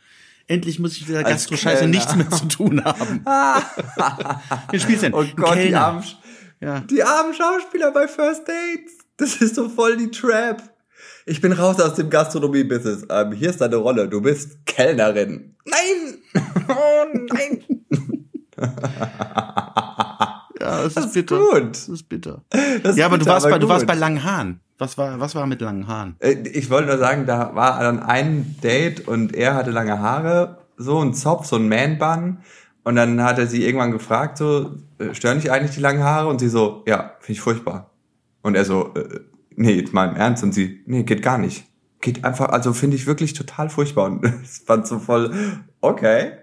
Endlich 0.48 0.80
muss 0.80 0.94
ich 0.94 1.01
mit 1.01 1.10
dieser 1.10 1.24
Gastro-Scheiße 1.24 1.88
nichts 1.88 2.16
mehr 2.16 2.30
zu 2.30 2.46
tun 2.48 2.84
haben. 2.86 3.25
Wen 4.72 4.80
spielst 4.80 5.04
du 5.04 5.10
denn? 5.10 5.13
Oh 5.13 5.25
Gott, 5.36 5.58
die 5.58 5.75
armen, 5.75 6.04
Ja. 6.62 6.80
die 6.82 7.04
armen 7.04 7.34
Schauspieler 7.34 7.92
bei 7.92 8.08
First 8.08 8.48
Dates. 8.48 8.94
Das 9.18 9.36
ist 9.38 9.56
so 9.56 9.68
voll 9.68 9.98
die 9.98 10.10
Trap. 10.10 10.62
Ich 11.25 11.42
bin 11.42 11.51
raus 11.51 11.80
aus 11.82 11.96
dem 11.96 12.10
Gastronomie-Business. 12.10 13.08
Ähm, 13.10 13.34
hier 13.34 13.50
ist 13.50 13.60
deine 13.60 13.75
Rolle. 13.75 14.08
Du 14.08 14.22
bist 14.22 14.66
Kellnerin. 14.66 15.56
Nein! 15.66 16.20
Oh 16.70 17.06
nein! 17.34 17.63
Ja, 20.67 20.83
das, 20.83 20.93
Das 20.93 21.05
ist 21.07 21.13
bitter. 21.13 21.39
gut. 21.39 21.71
Das 21.71 21.89
ist 21.89 22.03
bitter. 22.09 22.43
Das 22.83 22.97
ja, 22.97 23.05
aber 23.05 23.17
ist 23.17 23.25
du 23.25 23.29
warst, 23.29 23.45
aber 23.45 23.55
bei, 23.55 23.59
du 23.59 23.69
warst 23.69 23.88
bei 23.88 23.95
langen 23.95 24.24
Haaren. 24.24 24.59
Was 24.77 24.97
war, 24.97 25.19
was 25.19 25.33
war 25.33 25.47
mit 25.47 25.62
langen 25.62 25.88
Haaren? 25.88 26.15
Äh, 26.19 26.33
Ich 26.50 26.69
wollte 26.69 26.88
nur 26.89 26.97
sagen, 26.97 27.25
da 27.25 27.55
war 27.55 27.79
dann 27.81 28.00
ein 28.00 28.55
Date 28.62 29.07
und 29.07 29.33
er 29.36 29.55
hatte 29.55 29.71
lange 29.71 30.00
Haare, 30.00 30.57
so 30.77 31.00
ein 31.01 31.13
Zopf, 31.13 31.45
so 31.47 31.55
ein 31.55 31.67
Man-Bun. 31.67 32.39
Und 32.83 32.95
dann 32.95 33.21
hat 33.24 33.38
er 33.39 33.47
sie 33.47 33.65
irgendwann 33.65 33.91
gefragt, 33.91 34.38
so, 34.38 34.75
äh, 35.00 35.13
stören 35.13 35.39
dich 35.39 35.51
eigentlich 35.51 35.75
die 35.75 35.81
langen 35.81 36.03
Haare? 36.03 36.27
Und 36.27 36.39
sie 36.39 36.47
so, 36.50 36.83
ja, 36.88 37.13
finde 37.19 37.33
ich 37.33 37.41
furchtbar. 37.41 37.89
Und 38.43 38.55
er 38.55 38.65
so, 38.65 38.93
äh, 38.93 39.19
nee, 39.55 39.74
jetzt 39.74 39.93
mal 39.93 40.07
im 40.09 40.15
Ernst. 40.15 40.43
Und 40.43 40.53
sie, 40.53 40.83
nee, 40.86 41.03
geht 41.03 41.21
gar 41.24 41.38
nicht. 41.38 41.65
Geht 42.00 42.24
einfach, 42.24 42.50
also 42.50 42.74
finde 42.74 42.95
ich 42.95 43.07
wirklich 43.07 43.33
total 43.33 43.69
furchtbar. 43.69 44.05
Und 44.05 44.25
ich 44.43 44.63
fand 44.65 44.86
so 44.88 45.00
voll, 45.00 45.33
okay. 45.81 46.33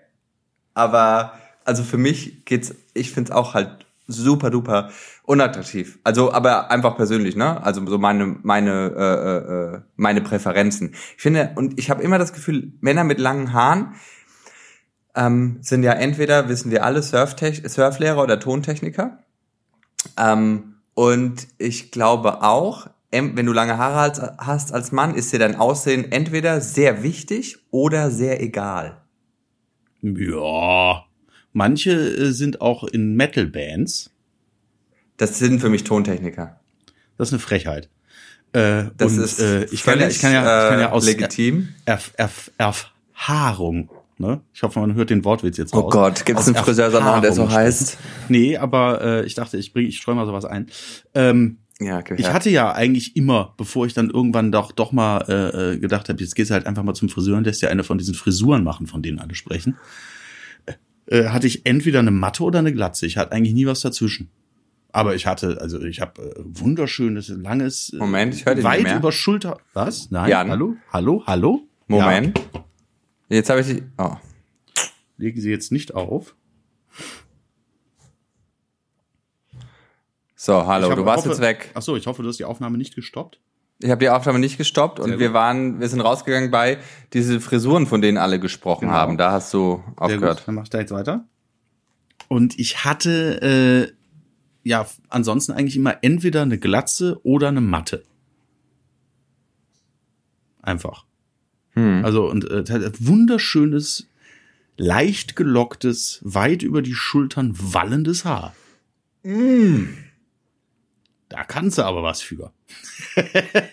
Aber, 0.75 1.35
also 1.65 1.83
für 1.85 1.99
mich 1.99 2.45
geht's, 2.45 2.75
ich 2.95 3.13
find's 3.13 3.31
auch 3.31 3.55
halt 3.55 3.84
super 4.07 4.51
duper 4.51 4.91
unattraktiv. 5.23 5.99
Also, 6.05 6.33
aber 6.33 6.71
einfach 6.71 6.97
persönlich, 6.97 7.37
ne? 7.37 7.63
Also 7.63 7.85
so 7.87 7.99
meine, 7.99 8.37
meine, 8.43 8.93
äh, 8.97 9.77
äh, 9.77 9.81
meine 9.97 10.21
Präferenzen. 10.21 10.95
Ich 11.17 11.23
finde, 11.23 11.53
und 11.57 11.79
ich 11.79 11.91
habe 11.91 12.03
immer 12.03 12.19
das 12.19 12.33
Gefühl, 12.33 12.73
Männer 12.81 13.05
mit 13.05 13.19
langen 13.19 13.53
Haaren 13.53 13.95
ähm, 15.15 15.59
sind 15.61 15.83
ja 15.83 15.93
entweder, 15.93 16.49
wissen 16.49 16.71
wir 16.71 16.85
alle, 16.85 17.03
Surftech 17.03 17.63
Surflehrer 17.67 18.23
oder 18.23 18.41
Tontechniker. 18.41 19.19
Ähm, 20.19 20.75
und 20.95 21.49
ich 21.59 21.91
glaube 21.91 22.43
auch, 22.43 22.89
wenn 23.11 23.47
du 23.47 23.53
lange 23.53 23.79
Haare 23.79 24.35
hast 24.39 24.73
als 24.73 24.91
Mann, 24.91 25.15
ist 25.15 25.33
dir 25.33 25.39
dein 25.39 25.55
Aussehen 25.55 26.11
entweder 26.11 26.61
sehr 26.61 27.05
wichtig 27.05 27.59
oder 27.71 28.11
sehr 28.11 28.43
egal. 28.43 29.03
Ja. 30.03 31.05
Manche 31.55 31.93
äh, 31.93 32.33
sind 32.33 32.61
auch 32.61 32.85
in 32.85 33.15
Metal-Bands. 33.17 34.11
Das 35.17 35.39
sind 35.39 35.61
für 35.61 35.71
mich 35.71 35.85
Tontechniker. 35.85 36.61
Das 37.17 37.29
ist 37.29 37.33
eine 37.33 37.39
Frechheit. 37.41 37.89
Äh, 38.53 38.85
Das 38.99 39.13
und, 39.13 39.21
ist 39.23 39.41
äh, 39.41 39.65
ich, 39.67 39.83
kann 39.85 39.99
ja, 40.01 40.09
ich, 40.09 40.21
kann 40.21 40.33
ja, 40.33 40.65
ich 40.65 40.71
kann 40.71 40.81
ja 40.81 40.91
aus 40.93 41.07
legitim. 41.07 41.69
Erf 41.87 42.13
Erf 42.17 42.51
Erfahrung, 42.59 43.89
ne? 44.19 44.41
Ich 44.53 44.63
hoffe, 44.63 44.81
man 44.81 44.95
hört 44.95 45.11
den 45.11 45.25
Wortwitz 45.25 45.57
jetzt 45.57 45.73
raus. 45.73 45.85
Oh 45.87 45.89
Gott, 45.89 46.27
gibt 46.27 46.41
es 46.41 46.47
einen 46.49 46.57
Friseursalon, 46.57 47.23
der 47.23 47.33
so 47.33 47.49
heißt? 47.51 47.97
Nee, 48.29 48.57
aber 48.57 49.01
äh, 49.01 49.25
ich 49.25 49.35
dachte, 49.35 49.57
ich 49.57 49.73
bring, 49.73 49.87
ich 49.87 49.99
streue 49.99 50.17
mal 50.17 50.27
sowas 50.27 50.45
ein. 50.45 50.67
Ähm, 51.15 51.59
Ja, 51.81 52.01
gehört. 52.01 52.19
ich 52.21 52.33
hatte 52.33 52.51
ja 52.51 52.73
eigentlich 52.73 53.15
immer, 53.17 53.55
bevor 53.57 53.87
ich 53.87 53.95
dann 53.95 54.11
irgendwann 54.11 54.51
doch 54.51 54.73
doch 54.73 54.91
mal 54.91 55.25
äh, 55.29 55.75
äh, 55.75 55.79
gedacht 55.79 56.09
habe, 56.09 56.21
jetzt 56.21 56.35
gehst 56.35 56.51
du 56.51 56.55
halt 56.55 56.67
einfach 56.67 56.83
mal 56.83 56.95
zum 56.95 57.09
Friseur 57.09 57.37
und 57.37 57.45
lässt 57.45 57.63
ja 57.63 57.69
eine 57.69 57.85
von 57.85 57.99
diesen 57.99 58.15
Frisuren 58.15 58.65
machen, 58.65 58.89
von 58.89 59.03
denen 59.03 59.21
alle 59.21 59.35
sprechen, 59.37 59.77
äh, 61.07 61.29
hatte 61.29 61.47
ich 61.47 61.67
entweder 61.67 61.99
eine 62.01 62.11
Matte 62.11 62.43
oder 62.45 62.59
eine 62.61 62.73
Glatze. 62.73 63.07
Ich 63.07 63.17
hatte 63.17 63.33
eigentlich 63.33 63.55
nie 63.55 63.67
was 63.67 63.81
dazwischen. 63.81 64.31
Aber 64.93 65.15
ich 65.17 65.27
hatte, 65.27 65.61
also 65.61 65.83
ich 65.83 66.01
habe 66.01 66.23
äh, 66.23 66.35
wunderschönes, 66.45 67.29
langes, 67.29 67.93
äh, 67.93 67.97
Moment, 67.97 68.35
ich 68.35 68.47
höre 68.47 68.63
weit 68.63 68.79
nicht 68.79 68.85
mehr. 68.89 68.97
über 68.99 69.11
Schulter. 69.13 69.59
Was? 69.73 70.11
Nein? 70.11 70.31
Jan? 70.31 70.51
Hallo? 70.51 70.77
Hallo? 70.93 71.23
Hallo? 71.27 71.61
Moment. 71.89 72.39
Ja. 72.55 72.65
Jetzt 73.29 73.51
habe 73.51 73.61
ich 73.61 73.67
die. 73.67 73.83
Oh. 73.99 74.17
Legen 75.17 75.41
Sie 75.41 75.51
jetzt 75.51 75.73
nicht 75.73 75.95
auf. 75.95 76.35
So, 80.37 80.67
hallo, 80.67 80.91
hab- 80.91 80.97
du 80.97 81.05
warst 81.05 81.25
hoffe, 81.25 81.31
jetzt 81.31 81.41
weg. 81.41 81.71
Ach 81.75 81.83
so, 81.83 81.97
ich 81.97 82.07
hoffe, 82.07 82.23
du 82.23 82.29
hast 82.29 82.39
die 82.39 82.45
Aufnahme 82.45 82.77
nicht 82.79 82.95
gestoppt. 82.95 83.41
Ich 83.81 83.91
habe 83.91 83.99
die 83.99 84.09
Aufnahme 84.09 84.39
nicht 84.39 84.57
gestoppt 84.57 85.01
und 85.01 85.19
wir 85.19 85.33
waren, 85.33 85.81
wir 85.81 85.89
sind 85.89 86.01
rausgegangen 86.01 86.51
bei 86.51 86.79
diese 87.13 87.41
Frisuren, 87.41 87.87
von 87.87 88.01
denen 88.01 88.19
alle 88.19 88.39
gesprochen 88.39 88.87
Genau. 88.87 88.93
haben. 88.93 89.19
Da 89.19 89.33
hast 89.33 89.53
du 89.53 89.83
aufgehört. 89.97 90.45
dann 90.47 90.55
mach 90.55 90.63
ich 90.63 90.71
da 90.71 90.79
jetzt 90.79 90.93
weiter. 90.93 91.25
Und 92.29 92.59
ich 92.59 92.85
hatte 92.85 93.93
äh, 93.93 93.93
ja 94.69 94.87
ansonsten 95.09 95.53
eigentlich 95.53 95.77
immer 95.77 95.99
entweder 96.03 96.43
eine 96.43 96.59
Glatze 96.59 97.21
oder 97.25 97.49
eine 97.49 97.61
Matte. 97.61 98.05
Einfach. 100.63 101.05
Hm. 101.71 102.05
Also 102.05 102.31
und 102.31 102.49
äh, 102.51 102.93
wunderschönes, 103.01 104.09
leicht 104.77 105.37
gelocktes, 105.37 106.21
weit 106.23 106.63
über 106.63 106.81
die 106.81 106.95
Schultern 106.95 107.55
wallendes 107.59 108.25
Haar. 108.25 108.55
Mm. 109.25 109.85
Da 111.35 111.43
kannst 111.43 111.79
du 111.79 111.83
aber 111.83 112.05
was 112.05 112.21
für. 112.23 112.53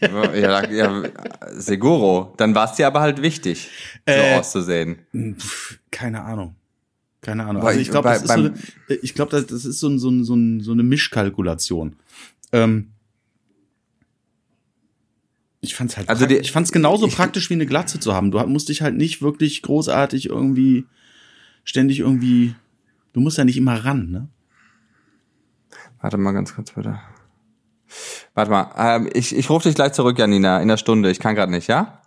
ja, 0.01 0.67
ja, 0.71 1.03
Seguro. 1.51 2.33
Dann 2.37 2.55
war 2.55 2.65
es 2.71 2.75
dir 2.77 2.87
aber 2.87 3.01
halt 3.01 3.21
wichtig, 3.21 3.69
so 4.07 4.13
Äh, 4.13 4.33
auszusehen. 4.39 4.97
Pff, 5.37 5.77
keine 5.91 6.23
Ahnung. 6.23 6.55
Keine 7.21 7.45
Ahnung. 7.45 7.61
Also 7.61 7.79
ich 7.79 7.91
glaube, 7.91 8.09
das 8.09 8.23
ist 8.23 8.29
so, 8.29 8.33
eine- 8.33 8.53
ich 9.03 9.13
glaube, 9.13 9.29
das, 9.29 9.45
das 9.45 9.65
ist 9.65 9.79
so, 9.79 9.89
ein, 9.89 9.99
so, 9.99 10.09
ein, 10.09 10.23
so, 10.23 10.33
ein, 10.33 10.61
so 10.61 10.71
eine 10.71 10.81
Mischkalkulation. 10.81 11.95
Ähm, 12.51 12.93
ich 15.59 15.75
fand's 15.75 15.97
halt, 15.97 16.09
Also 16.09 16.23
also 16.25 16.35
die- 16.35 16.41
ich 16.41 16.51
fand's 16.51 16.71
genauso 16.71 17.05
ich- 17.05 17.15
praktisch 17.15 17.51
wie 17.51 17.53
eine 17.53 17.67
Glatze 17.67 17.99
zu 17.99 18.15
haben. 18.15 18.31
Du 18.31 18.39
musst 18.47 18.69
dich 18.69 18.81
halt 18.81 18.95
nicht 18.97 19.21
wirklich 19.21 19.61
großartig 19.61 20.25
irgendwie 20.29 20.85
ständig 21.63 21.99
irgendwie. 21.99 22.55
Du 23.13 23.19
musst 23.19 23.37
ja 23.37 23.43
nicht 23.45 23.57
immer 23.57 23.85
ran, 23.85 24.09
ne? 24.09 24.27
Warte 26.01 26.17
mal 26.17 26.31
ganz 26.31 26.55
kurz 26.55 26.71
bitte. 26.71 26.99
Warte 28.33 28.51
mal, 28.51 28.73
ähm, 28.77 29.09
ich, 29.13 29.35
ich 29.35 29.49
rufe 29.49 29.67
dich 29.67 29.75
gleich 29.75 29.93
zurück, 29.93 30.17
Janina, 30.17 30.61
in 30.61 30.67
der 30.67 30.77
Stunde. 30.77 31.11
Ich 31.11 31.19
kann 31.19 31.35
gerade 31.35 31.51
nicht, 31.51 31.67
ja? 31.67 32.01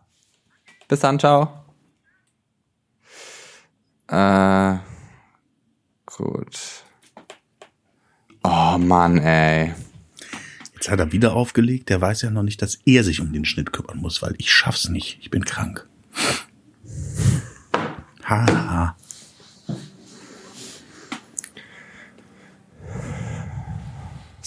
Bis 0.89 1.01
dann, 1.01 1.19
ciao. 1.19 1.65
Äh, 4.09 4.77
gut. 6.07 6.85
Oh 8.43 8.77
Mann, 8.79 9.19
ey. 9.19 9.75
Jetzt 10.75 10.91
hat 10.91 11.01
er 11.01 11.13
wieder 11.13 11.35
aufgelegt. 11.35 11.89
Der 11.89 12.01
weiß 12.01 12.23
ja 12.23 12.31
noch 12.31 12.43
nicht, 12.43 12.61
dass 12.61 12.79
er 12.85 13.05
sich 13.05 13.21
um 13.21 13.33
den 13.33 13.47
Schnitt 13.47 13.73
kümmern 13.73 13.99
muss, 13.99 14.21
weil 14.21 14.35
ich 14.39 14.53
schaff's 14.53 14.89
nicht. 14.89 15.19
Ich 15.21 15.31
bin 15.31 15.45
krank. 15.45 15.89
Haha. 18.23 18.97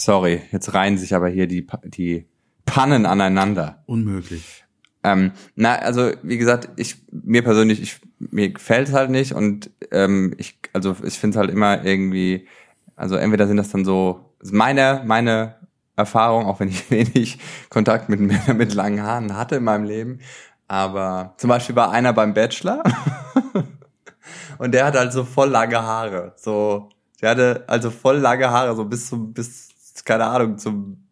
Sorry, 0.08 0.42
jetzt 0.54 0.74
reihen 0.74 0.98
sich 0.98 1.14
aber 1.14 1.28
hier 1.28 1.48
die, 1.48 1.68
die 1.84 2.30
Pannen 2.66 3.06
aneinander. 3.06 3.84
Unmöglich. 3.88 4.64
Ähm, 5.04 5.34
na, 5.56 5.76
also 5.76 6.12
wie 6.24 6.38
gesagt, 6.38 6.70
ich 6.78 6.96
mir 7.12 7.44
persönlich, 7.44 7.82
ich, 7.82 8.00
mir 8.18 8.54
gefällt 8.54 8.88
es 8.88 8.94
halt 8.94 9.10
nicht 9.10 9.34
und 9.34 9.70
ähm, 9.92 10.34
ich, 10.38 10.60
also 10.72 10.96
ich 11.04 11.20
finde 11.20 11.36
es 11.36 11.38
halt 11.38 11.52
immer 11.52 11.84
irgendwie, 11.84 12.48
also 12.96 13.18
entweder 13.18 13.48
sind 13.48 13.58
das 13.58 13.68
dann 13.68 13.84
so 13.84 14.34
meine 14.50 15.04
meine 15.06 15.56
Erfahrung, 15.98 16.46
auch 16.46 16.62
wenn 16.62 16.70
ich 16.70 16.90
wenig 16.90 17.40
Kontakt 17.68 18.08
mit 18.08 18.22
Männern 18.22 18.56
mit 18.56 18.74
langen 18.74 19.04
Haaren 19.04 19.36
hatte 19.36 19.58
in 19.58 19.66
meinem 19.66 19.84
Leben, 19.84 20.20
aber 20.70 21.34
zum 21.36 21.50
Beispiel 21.50 21.76
war 21.76 21.92
einer 21.92 22.14
beim 22.14 22.34
Bachelor 22.34 22.82
und 24.58 24.74
der 24.74 24.86
hatte 24.86 25.00
halt 25.00 25.12
so 25.12 25.26
voll 25.26 25.50
lange 25.50 25.84
Haare, 25.84 26.32
so 26.38 26.92
der 27.22 27.32
hatte 27.32 27.66
also 27.68 27.92
voll 27.92 28.20
lange 28.20 28.50
Haare, 28.50 28.74
so 28.74 28.86
bis 28.86 29.08
zum 29.08 29.34
bis 29.34 29.67
keine 30.06 30.26
Ahnung 30.26 30.58
zum 30.58 31.04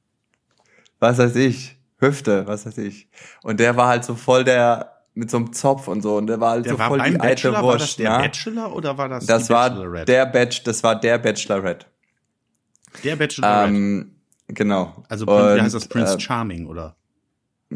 was 0.99 1.17
weiß 1.17 1.35
ich, 1.35 1.77
Hüfte, 1.99 2.47
was 2.47 2.65
weiß 2.65 2.77
ich. 2.79 3.07
Und 3.43 3.59
der 3.59 3.75
war 3.77 3.87
halt 3.87 4.03
so 4.05 4.15
voll 4.15 4.43
der, 4.43 5.03
mit 5.13 5.29
so 5.29 5.37
einem 5.37 5.53
Zopf 5.53 5.87
und 5.87 6.01
so, 6.01 6.17
und 6.17 6.27
der 6.27 6.39
war 6.39 6.51
halt 6.51 6.65
Der 6.65 6.73
so 6.73 6.79
war 6.79 6.87
voll 6.87 6.99
die 6.99 7.03
alte 7.05 7.17
Bachelor, 7.19 7.53
war 7.63 7.73
das 7.73 7.81
Wurst, 7.81 7.99
der 7.99 8.11
ne? 8.11 8.17
Bachelor 8.23 8.75
oder 8.75 8.97
war 8.97 9.09
das 9.09 9.25
Das 9.25 9.49
war 9.49 9.69
Bachelorette? 9.69 10.05
der 10.05 10.25
Batch, 10.25 10.63
das 10.63 10.83
war 10.83 10.99
der 10.99 11.17
Bachelorette. 11.17 11.85
der 13.03 13.15
Bachelorette. 13.15 13.67
Ähm, 13.69 14.15
genau. 14.47 15.03
also 15.09 15.25
wie 15.27 15.31
Und, 15.31 15.61
heißt 15.61 15.75
das 15.75 15.87
Prince 15.87 16.15
äh, 16.15 16.19
Charming 16.19 16.65
oder? 16.67 16.95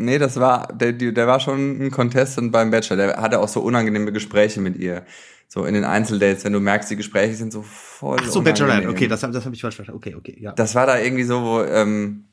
Nee, 0.01 0.17
das 0.17 0.39
war, 0.39 0.67
der, 0.73 0.93
der 0.93 1.27
war 1.27 1.39
schon 1.39 1.81
ein 1.85 1.91
Contestant 1.91 2.51
beim 2.51 2.71
Bachelor. 2.71 2.97
Der 2.97 3.17
hatte 3.21 3.39
auch 3.39 3.47
so 3.47 3.59
unangenehme 3.61 4.11
Gespräche 4.11 4.61
mit 4.61 4.77
ihr. 4.77 5.03
So 5.47 5.65
in 5.65 5.73
den 5.73 5.83
Einzeldates, 5.83 6.43
wenn 6.45 6.53
du 6.53 6.59
merkst, 6.59 6.91
die 6.91 6.95
Gespräche 6.95 7.35
sind 7.35 7.51
so 7.51 7.63
voll. 7.63 8.17
Ach 8.21 8.27
so. 8.29 8.41
Bachelorette. 8.41 8.87
Okay, 8.89 9.07
das, 9.07 9.23
hab- 9.23 9.31
das 9.31 9.45
habe 9.45 9.55
ich 9.55 9.61
falsch 9.61 9.75
verstanden. 9.75 9.97
Okay, 9.97 10.15
okay, 10.15 10.37
ja. 10.39 10.51
das 10.53 10.75
war 10.75 10.85
da 10.85 10.99
irgendwie 10.99 11.23
so, 11.23 11.41
wo, 11.41 11.61
ähm, 11.63 12.25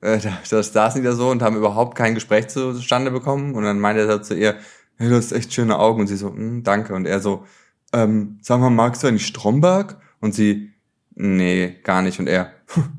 äh, 0.00 0.18
da, 0.18 0.38
da 0.50 0.62
saßen 0.62 1.00
die 1.00 1.06
da 1.06 1.14
so 1.14 1.30
und 1.30 1.40
haben 1.40 1.56
überhaupt 1.56 1.96
kein 1.96 2.14
Gespräch 2.14 2.48
zustande 2.48 3.10
bekommen. 3.10 3.54
Und 3.54 3.62
dann 3.62 3.78
meinte 3.78 4.02
er 4.02 4.12
so 4.12 4.18
zu 4.18 4.34
ihr, 4.34 4.56
hey, 4.96 5.08
du 5.08 5.14
hast 5.14 5.32
echt 5.32 5.52
schöne 5.54 5.78
Augen. 5.78 6.00
Und 6.00 6.06
sie 6.08 6.16
so, 6.16 6.30
hm, 6.30 6.62
danke. 6.64 6.94
Und 6.94 7.06
er 7.06 7.20
so, 7.20 7.44
ähm, 7.92 8.38
sag 8.42 8.60
mal, 8.60 8.70
magst 8.70 9.02
du 9.02 9.06
eigentlich 9.06 9.26
Stromberg? 9.26 9.96
Und 10.20 10.34
sie, 10.34 10.72
nee, 11.18 11.76
gar 11.82 12.02
nicht. 12.02 12.18
Und 12.18 12.28
er, 12.28 12.52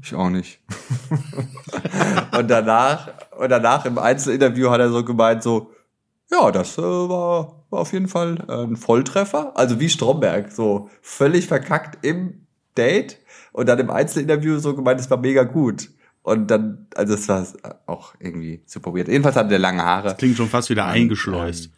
ich 0.04 0.14
auch 0.14 0.30
nicht. 0.30 0.60
und 2.38 2.48
danach, 2.50 3.10
und 3.38 3.50
danach 3.50 3.86
im 3.86 3.98
Einzelinterview 3.98 4.70
hat 4.70 4.82
er 4.82 4.92
so 4.92 5.04
gemeint, 5.04 5.42
so, 5.42 5.72
ja, 6.32 6.52
das 6.52 6.78
äh, 6.78 6.82
war, 6.82 7.66
war 7.70 7.80
auf 7.80 7.94
jeden 7.94 8.08
Fall 8.08 8.44
ein 8.48 8.76
Volltreffer. 8.76 9.54
Also 9.56 9.80
wie 9.80 9.90
Stromberg, 9.90 10.52
so 10.52 10.90
völlig 11.02 11.48
verkackt 11.48 12.06
im 12.06 12.46
Date 12.78 13.18
und 13.52 13.68
dann 13.68 13.80
im 13.80 13.90
Einzelinterview 13.90 14.60
so 14.60 14.76
gemeint, 14.76 15.00
es 15.00 15.10
war 15.10 15.18
mega 15.18 15.44
gut. 15.44 15.90
Und 16.22 16.52
dann, 16.52 16.88
also 16.96 17.14
es 17.14 17.28
war 17.28 17.48
auch 17.86 18.14
irgendwie 18.20 18.62
super 18.66 18.94
weird. 18.94 19.08
Jedenfalls 19.08 19.36
hatte 19.36 19.50
der 19.50 19.60
lange 19.60 19.84
Haare. 19.84 20.10
Das 20.10 20.18
klingt 20.18 20.38
schon 20.38 20.50
fast 20.50 20.70
wieder 20.70 20.86
eingeschleust. 20.86 21.72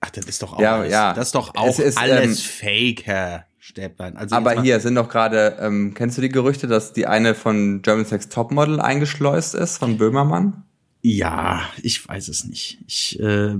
Ach, 0.00 0.10
das 0.10 0.24
ist 0.24 0.42
doch 0.42 0.54
auch 0.54 0.60
ja, 0.60 0.76
alles, 0.76 0.92
ja. 0.92 1.12
das 1.12 1.26
ist 1.26 1.34
doch 1.34 1.54
auch 1.54 1.78
ist, 1.78 1.98
alles 1.98 2.40
ähm, 2.40 2.50
Fake, 2.50 3.06
Herr 3.06 3.46
Stäblein. 3.66 4.16
Also 4.16 4.36
aber 4.36 4.62
hier 4.62 4.78
sind 4.78 4.94
doch 4.94 5.08
gerade, 5.08 5.56
ähm, 5.60 5.92
kennst 5.92 6.16
du 6.16 6.22
die 6.22 6.28
Gerüchte, 6.28 6.68
dass 6.68 6.92
die 6.92 7.08
eine 7.08 7.34
von 7.34 7.82
German 7.82 8.04
Sex 8.04 8.28
Topmodel 8.28 8.78
eingeschleust 8.78 9.56
ist, 9.56 9.78
von 9.78 9.98
Böhmermann? 9.98 10.62
Ja, 11.02 11.62
ich 11.82 12.08
weiß 12.08 12.28
es 12.28 12.44
nicht. 12.44 12.78
Ich, 12.86 13.18
äh, 13.18 13.56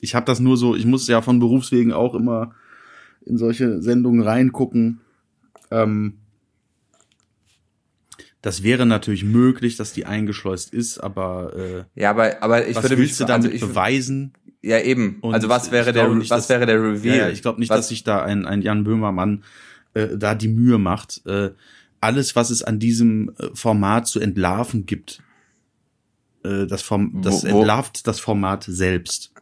ich 0.00 0.14
habe 0.14 0.26
das 0.26 0.38
nur 0.38 0.58
so, 0.58 0.76
ich 0.76 0.84
muss 0.84 1.08
ja 1.08 1.22
von 1.22 1.38
Berufswegen 1.38 1.94
auch 1.94 2.14
immer 2.14 2.54
in 3.24 3.38
solche 3.38 3.80
Sendungen 3.80 4.20
reingucken. 4.20 5.00
Ähm, 5.70 6.18
das 8.42 8.64
wäre 8.64 8.86
natürlich 8.86 9.24
möglich, 9.24 9.76
dass 9.76 9.92
die 9.92 10.04
eingeschleust 10.04 10.74
ist, 10.74 10.98
aber 10.98 11.54
äh, 11.56 12.00
ja, 12.00 12.10
aber 12.10 12.42
aber 12.42 12.66
ich 12.66 12.76
was 12.76 12.84
würde 12.84 12.98
willst 12.98 13.12
mich 13.12 13.18
du 13.18 13.24
damit 13.24 13.52
also 13.52 13.54
ich, 13.54 13.60
beweisen? 13.60 14.34
Ja, 14.60 14.80
eben. 14.80 15.18
Und 15.20 15.34
also 15.34 15.48
was 15.48 15.70
wäre 15.70 15.92
der 15.92 16.08
nicht, 16.08 16.30
was 16.30 16.42
dass, 16.42 16.48
wäre 16.48 16.66
der 16.66 16.82
Reveal? 16.82 17.16
Ja, 17.16 17.28
ich 17.28 17.42
glaube 17.42 17.60
nicht, 17.60 17.70
was? 17.70 17.78
dass 17.78 17.88
sich 17.88 18.04
da 18.04 18.22
ein, 18.22 18.44
ein 18.44 18.62
Jan 18.62 18.84
Böhmermann 18.84 19.44
äh, 19.94 20.08
da 20.16 20.34
die 20.34 20.48
Mühe 20.48 20.78
macht. 20.78 21.24
Äh, 21.26 21.50
alles, 22.00 22.34
was 22.34 22.50
es 22.50 22.64
an 22.64 22.80
diesem 22.80 23.32
äh, 23.38 23.48
Format 23.54 24.08
zu 24.08 24.18
entlarven 24.18 24.86
gibt, 24.86 25.22
äh, 26.44 26.66
das, 26.66 26.82
Form, 26.82 27.22
das 27.22 27.44
wo, 27.44 27.50
wo? 27.50 27.58
entlarvt 27.58 28.06
das 28.08 28.18
Format 28.18 28.64
selbst. 28.64 29.32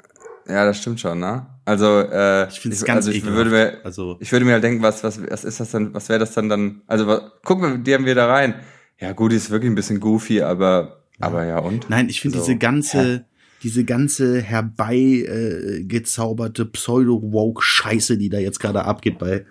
Ja, 0.47 0.65
das 0.65 0.79
stimmt 0.79 1.01
schon, 1.01 1.21
ne? 1.21 1.47
Also 1.65 2.01
äh, 2.01 2.49
ich 2.49 2.61
finde 2.61 2.77
es 2.77 2.85
ganz 2.85 3.07
also 3.07 3.13
ich 3.13 3.25
würde 3.25 3.51
mir, 3.51 3.81
also 3.85 4.17
ich 4.21 4.33
würde 4.33 4.45
mir 4.45 4.53
halt 4.53 4.65
denken, 4.65 4.83
was 4.83 5.05
was 5.05 5.23
was 5.23 5.45
ist 5.45 5.61
das 5.61 5.71
dann? 5.71 5.95
Was 5.95 6.09
wäre 6.09 6.19
das 6.19 6.33
dann 6.33 6.49
dann? 6.49 6.83
Also 6.87 7.07
was, 7.07 7.23
gucken 7.45 7.71
wir, 7.71 7.79
die 7.79 7.95
haben 7.95 8.05
wir 8.05 8.15
da 8.15 8.27
rein. 8.27 8.55
Ja, 9.01 9.13
gut, 9.13 9.33
ist 9.33 9.51
wirklich 9.51 9.71
ein 9.71 9.75
bisschen 9.75 10.01
goofy, 10.01 10.43
aber 10.43 11.05
aber 11.19 11.47
ja 11.47 11.59
und? 11.59 11.91
Nein, 11.91 12.09
ich 12.09 12.21
finde 12.21 12.39
so. 12.39 12.45
diese 12.45 12.59
ganze 12.59 13.19
Hä? 13.19 13.25
diese 13.63 13.85
ganze 13.85 14.41
herbeigezauberte 14.41 16.63
äh, 16.63 16.67
Pseudo-Woke-Scheiße, 16.67 18.17
die 18.17 18.31
da 18.31 18.39
jetzt 18.39 18.59
gerade 18.59 18.87
abgeht 18.87 19.19
bei, 19.19 19.45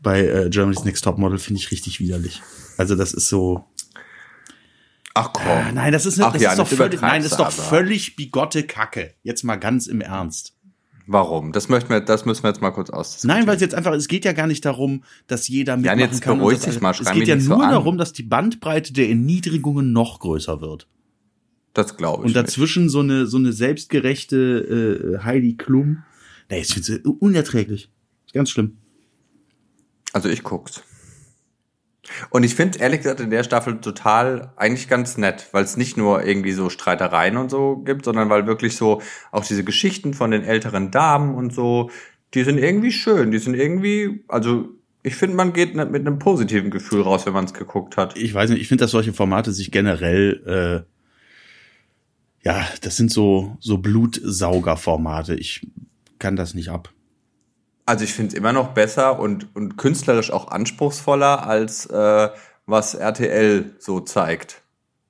bei 0.00 0.26
äh, 0.26 0.48
Germany's 0.48 0.84
Next 0.84 1.04
Top 1.04 1.18
Model, 1.18 1.36
finde 1.38 1.60
ich 1.60 1.70
richtig 1.70 2.00
widerlich. 2.00 2.40
Also 2.78 2.96
das 2.96 3.12
ist 3.12 3.28
so. 3.28 3.66
Ach 5.12 5.30
komm. 5.32 5.46
Äh, 5.46 5.72
nein, 5.72 5.92
das 5.92 6.06
ist, 6.06 6.18
Ach, 6.20 6.32
das 6.32 6.40
ja, 6.42 6.52
ist 6.52 6.58
doch 6.58 6.66
völlig, 6.66 7.00
nein, 7.00 7.22
das 7.22 7.32
ist 7.32 7.38
doch 7.38 7.46
aber. 7.46 7.52
völlig 7.52 8.16
bigotte 8.16 8.64
Kacke. 8.64 9.14
Jetzt 9.22 9.44
mal 9.44 9.56
ganz 9.56 9.86
im 9.86 10.00
Ernst. 10.00 10.53
Warum? 11.06 11.52
Das 11.52 11.68
möchten 11.68 11.90
wir, 11.90 12.00
das 12.00 12.24
müssen 12.24 12.42
wir 12.44 12.48
jetzt 12.48 12.62
mal 12.62 12.70
kurz 12.70 12.88
aus. 12.88 13.24
Nein, 13.24 13.46
weil 13.46 13.56
es 13.56 13.60
jetzt 13.60 13.74
einfach, 13.74 13.92
es 13.92 14.08
geht 14.08 14.24
ja 14.24 14.32
gar 14.32 14.46
nicht 14.46 14.64
darum, 14.64 15.04
dass 15.26 15.48
jeder 15.48 15.76
mitmachen 15.76 15.98
ja, 15.98 16.06
jetzt 16.06 16.22
kann. 16.22 16.38
Beruhig 16.38 16.60
dich 16.60 16.80
mal, 16.80 16.92
es 16.92 17.12
geht 17.12 17.28
ja 17.28 17.36
nur 17.36 17.44
so 17.44 17.58
darum, 17.58 17.98
dass 17.98 18.12
die 18.12 18.22
Bandbreite 18.22 18.92
der 18.92 19.08
Erniedrigungen 19.08 19.92
noch 19.92 20.20
größer 20.20 20.60
wird. 20.60 20.88
Das 21.74 21.96
glaube 21.96 22.22
ich. 22.22 22.28
Und 22.28 22.36
dazwischen 22.36 22.84
nicht. 22.84 22.92
so 22.92 23.00
eine 23.00 23.26
so 23.26 23.36
eine 23.36 23.52
selbstgerechte 23.52 25.18
äh, 25.18 25.24
Heidi 25.24 25.56
Klum. 25.56 26.04
Nee, 26.48 26.60
ich 26.60 26.68
finde 26.68 26.92
es 26.92 27.00
unerträglich. 27.20 27.90
Ganz 28.32 28.50
schlimm. 28.50 28.78
Also 30.12 30.28
ich 30.28 30.42
guck's. 30.42 30.82
Und 32.30 32.44
ich 32.44 32.54
finde 32.54 32.78
ehrlich 32.78 33.00
gesagt 33.00 33.20
in 33.20 33.30
der 33.30 33.44
Staffel 33.44 33.80
total 33.80 34.52
eigentlich 34.56 34.88
ganz 34.88 35.16
nett, 35.16 35.48
weil 35.52 35.64
es 35.64 35.76
nicht 35.76 35.96
nur 35.96 36.24
irgendwie 36.24 36.52
so 36.52 36.68
Streitereien 36.68 37.36
und 37.36 37.50
so 37.50 37.76
gibt, 37.76 38.04
sondern 38.04 38.28
weil 38.28 38.46
wirklich 38.46 38.76
so 38.76 39.00
auch 39.32 39.44
diese 39.44 39.64
Geschichten 39.64 40.14
von 40.14 40.30
den 40.30 40.42
älteren 40.42 40.90
Damen 40.90 41.34
und 41.34 41.52
so, 41.52 41.90
die 42.34 42.44
sind 42.44 42.58
irgendwie 42.58 42.92
schön, 42.92 43.30
die 43.30 43.38
sind 43.38 43.54
irgendwie, 43.54 44.24
also 44.28 44.68
ich 45.02 45.16
finde, 45.16 45.36
man 45.36 45.52
geht 45.52 45.74
mit 45.74 45.94
einem 45.94 46.18
positiven 46.18 46.70
Gefühl 46.70 47.02
raus, 47.02 47.26
wenn 47.26 47.34
man 47.34 47.44
es 47.44 47.54
geguckt 47.54 47.96
hat. 47.96 48.16
Ich 48.16 48.32
weiß 48.32 48.50
nicht, 48.50 48.60
ich 48.60 48.68
finde, 48.68 48.84
dass 48.84 48.90
solche 48.90 49.12
Formate 49.12 49.52
sich 49.52 49.70
generell 49.70 50.84
äh, 50.86 50.94
ja, 52.44 52.66
das 52.82 52.96
sind 52.96 53.10
so, 53.10 53.56
so 53.58 53.78
Blutsaugerformate. 53.78 55.34
Ich 55.34 55.66
kann 56.18 56.36
das 56.36 56.54
nicht 56.54 56.68
ab. 56.68 56.92
Also 57.86 58.04
ich 58.04 58.14
finde 58.14 58.32
es 58.32 58.34
immer 58.34 58.52
noch 58.52 58.68
besser 58.68 59.18
und, 59.18 59.54
und 59.54 59.76
künstlerisch 59.76 60.30
auch 60.30 60.48
anspruchsvoller, 60.48 61.46
als 61.46 61.86
äh, 61.86 62.30
was 62.66 62.94
RTL 62.94 63.76
so 63.78 64.00
zeigt, 64.00 64.62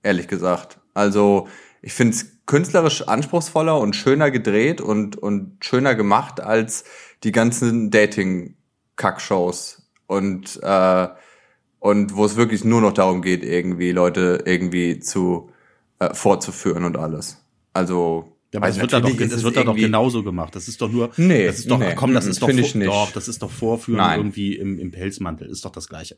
ehrlich 0.03 0.27
gesagt. 0.27 0.81
Also 0.93 1.49
ich 1.83 1.93
finde 1.93 2.17
es 2.17 2.35
künstlerisch 2.47 3.03
anspruchsvoller 3.03 3.79
und 3.79 3.95
schöner 3.95 4.31
gedreht 4.31 4.81
und, 4.81 5.17
und 5.17 5.65
schöner 5.65 5.95
gemacht 5.95 6.41
als 6.41 6.85
die 7.23 7.33
ganzen 7.33 7.91
Dating-Kackshows. 7.91 9.83
Und, 10.07 10.61
äh, 10.63 11.09
und 11.79 12.17
wo 12.17 12.25
es 12.25 12.37
wirklich 12.37 12.65
nur 12.65 12.81
noch 12.81 12.93
darum 12.93 13.23
geht, 13.23 13.45
irgendwie 13.45 13.93
Leute 13.93 14.43
irgendwie 14.45 14.99
zu 14.99 15.51
äh, 15.99 16.13
fortzuführen 16.13 16.85
und 16.85 16.97
alles. 16.97 17.39
Also 17.73 18.34
ja, 18.55 18.61
aber 18.61 18.69
das 18.69 18.81
wird, 18.81 18.93
da 18.93 19.01
doch, 19.01 19.17
das 19.17 19.43
wird 19.43 19.57
da 19.57 19.65
doch 19.65 19.75
genauso 19.75 20.23
gemacht. 20.23 20.55
Das 20.55 20.69
ist 20.69 20.81
doch 20.81 20.89
nur, 20.89 21.11
nee, 21.17 21.45
das 21.45 21.59
ist 21.59 21.69
doch, 21.69 21.81
nee, 21.81 21.93
komm, 21.97 22.15
das 22.15 22.25
ist 22.25 22.41
doch, 22.41 22.49
ich 22.49 22.77
nicht. 22.77 22.87
doch, 22.87 23.11
das 23.11 23.27
ist 23.27 23.43
doch 23.43 23.51
Vorführen 23.51 23.99
Nein. 23.99 24.21
irgendwie 24.21 24.55
im, 24.55 24.79
im 24.79 24.93
Pelzmantel. 24.93 25.49
Ist 25.49 25.65
doch 25.65 25.73
das 25.73 25.89
Gleiche. 25.89 26.15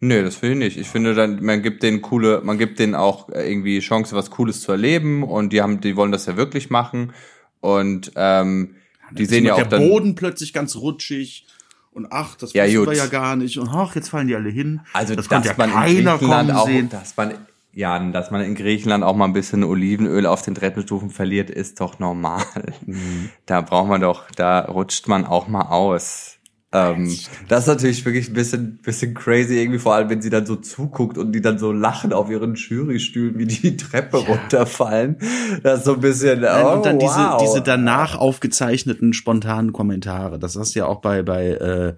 Nee, 0.00 0.20
das 0.20 0.34
finde 0.34 0.66
ich 0.66 0.74
nicht. 0.74 0.84
Ich 0.84 0.88
finde 0.90 1.14
dann, 1.14 1.40
man 1.44 1.62
gibt 1.62 1.84
denen 1.84 2.02
coole, 2.02 2.40
man 2.42 2.58
gibt 2.58 2.80
denen 2.80 2.96
auch 2.96 3.28
äh, 3.28 3.48
irgendwie 3.48 3.78
Chance, 3.78 4.16
was 4.16 4.32
Cooles 4.32 4.62
zu 4.62 4.72
erleben 4.72 5.22
und 5.22 5.52
die 5.52 5.62
haben, 5.62 5.80
die 5.80 5.94
wollen 5.94 6.10
das 6.10 6.26
ja 6.26 6.36
wirklich 6.36 6.70
machen 6.70 7.12
und 7.60 8.10
ähm, 8.16 8.74
die 9.12 9.26
sehen 9.26 9.44
ja 9.44 9.52
auch 9.52 9.58
der 9.58 9.66
dann. 9.66 9.80
Der 9.80 9.88
Boden 9.90 10.16
plötzlich 10.16 10.52
ganz 10.52 10.74
rutschig 10.74 11.46
und 11.92 12.08
ach, 12.10 12.34
das 12.34 12.52
ja, 12.52 12.66
gut. 12.66 12.88
wir 12.88 12.96
ja 12.96 13.06
gar 13.06 13.36
nicht 13.36 13.60
und 13.60 13.68
ach, 13.68 13.94
jetzt 13.94 14.08
fallen 14.08 14.26
die 14.26 14.34
alle 14.34 14.50
hin. 14.50 14.80
Also 14.92 15.14
das 15.14 15.28
dass 15.28 15.46
ja 15.46 15.54
man 15.56 15.70
keiner 15.70 15.86
in 15.86 16.04
Griechenland 16.04 16.50
auch, 16.50 16.66
sehen. 16.66 16.88
dass 16.88 17.16
man 17.16 17.34
ja, 17.74 17.98
dass 18.10 18.30
man 18.30 18.42
in 18.42 18.54
Griechenland 18.54 19.02
auch 19.02 19.16
mal 19.16 19.24
ein 19.24 19.32
bisschen 19.32 19.64
Olivenöl 19.64 20.26
auf 20.26 20.42
den 20.42 20.54
Treppenstufen 20.54 21.10
verliert, 21.10 21.50
ist 21.50 21.80
doch 21.80 21.98
normal. 21.98 22.44
Mhm. 22.86 23.30
Da 23.46 23.60
braucht 23.60 23.88
man 23.88 24.00
doch, 24.00 24.30
da 24.36 24.60
rutscht 24.60 25.08
man 25.08 25.24
auch 25.24 25.48
mal 25.48 25.68
aus. 25.68 26.38
Ähm, 26.74 27.14
das 27.48 27.64
ist 27.64 27.66
natürlich 27.66 28.04
wirklich 28.06 28.30
ein 28.30 28.32
bisschen, 28.32 28.78
bisschen 28.78 29.12
crazy 29.12 29.58
irgendwie, 29.58 29.78
vor 29.78 29.94
allem 29.94 30.08
wenn 30.08 30.22
sie 30.22 30.30
dann 30.30 30.46
so 30.46 30.56
zuguckt 30.56 31.18
und 31.18 31.32
die 31.32 31.42
dann 31.42 31.58
so 31.58 31.70
lachen 31.70 32.14
auf 32.14 32.30
ihren 32.30 32.54
Jurystühlen, 32.54 33.38
wie 33.38 33.44
die 33.44 33.76
Treppe 33.76 34.18
Ja. 34.18 34.24
runterfallen. 34.24 35.16
Das 35.62 35.80
ist 35.80 35.84
so 35.84 35.94
ein 35.94 36.00
bisschen, 36.00 36.44
oh, 36.44 36.72
und 36.72 36.86
dann 36.86 36.98
diese, 36.98 37.14
wow. 37.14 37.42
diese 37.42 37.60
danach 37.60 38.16
aufgezeichneten 38.16 39.12
spontanen 39.12 39.72
Kommentare. 39.72 40.38
Das 40.38 40.56
hast 40.56 40.74
du 40.74 40.80
ja 40.80 40.86
auch 40.86 41.02
bei, 41.02 41.22
bei, 41.22 41.48
äh, 41.48 41.94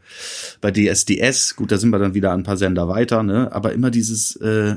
bei 0.61 0.73
DSDS. 0.73 1.55
Gut, 1.55 1.71
da 1.71 1.79
sind 1.79 1.91
wir 1.91 2.01
dann 2.01 2.15
wieder 2.15 2.33
ein 2.33 2.43
paar 2.43 2.57
Sender 2.57 2.89
weiter, 2.89 3.23
ne? 3.23 3.53
Aber 3.53 3.73
immer 3.73 3.91
dieses, 3.91 4.35
äh, 4.37 4.77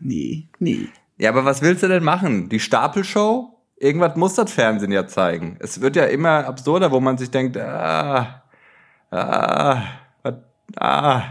nee, 0.00 0.48
nee. 0.58 0.88
Ja, 1.18 1.30
aber 1.30 1.44
was 1.44 1.62
willst 1.62 1.82
du 1.82 1.88
denn 1.88 2.02
machen? 2.04 2.48
Die 2.48 2.60
Stapelshow? 2.60 3.56
Irgendwas 3.76 4.16
muss 4.16 4.34
das 4.34 4.52
Fernsehen 4.52 4.92
ja 4.92 5.06
zeigen. 5.06 5.56
Es 5.60 5.80
wird 5.80 5.96
ja 5.96 6.04
immer 6.04 6.46
absurder, 6.46 6.90
wo 6.90 7.00
man 7.00 7.16
sich 7.18 7.30
denkt, 7.30 7.56
ah, 7.56 8.42
ah, 9.10 9.82
ah, 10.76 11.22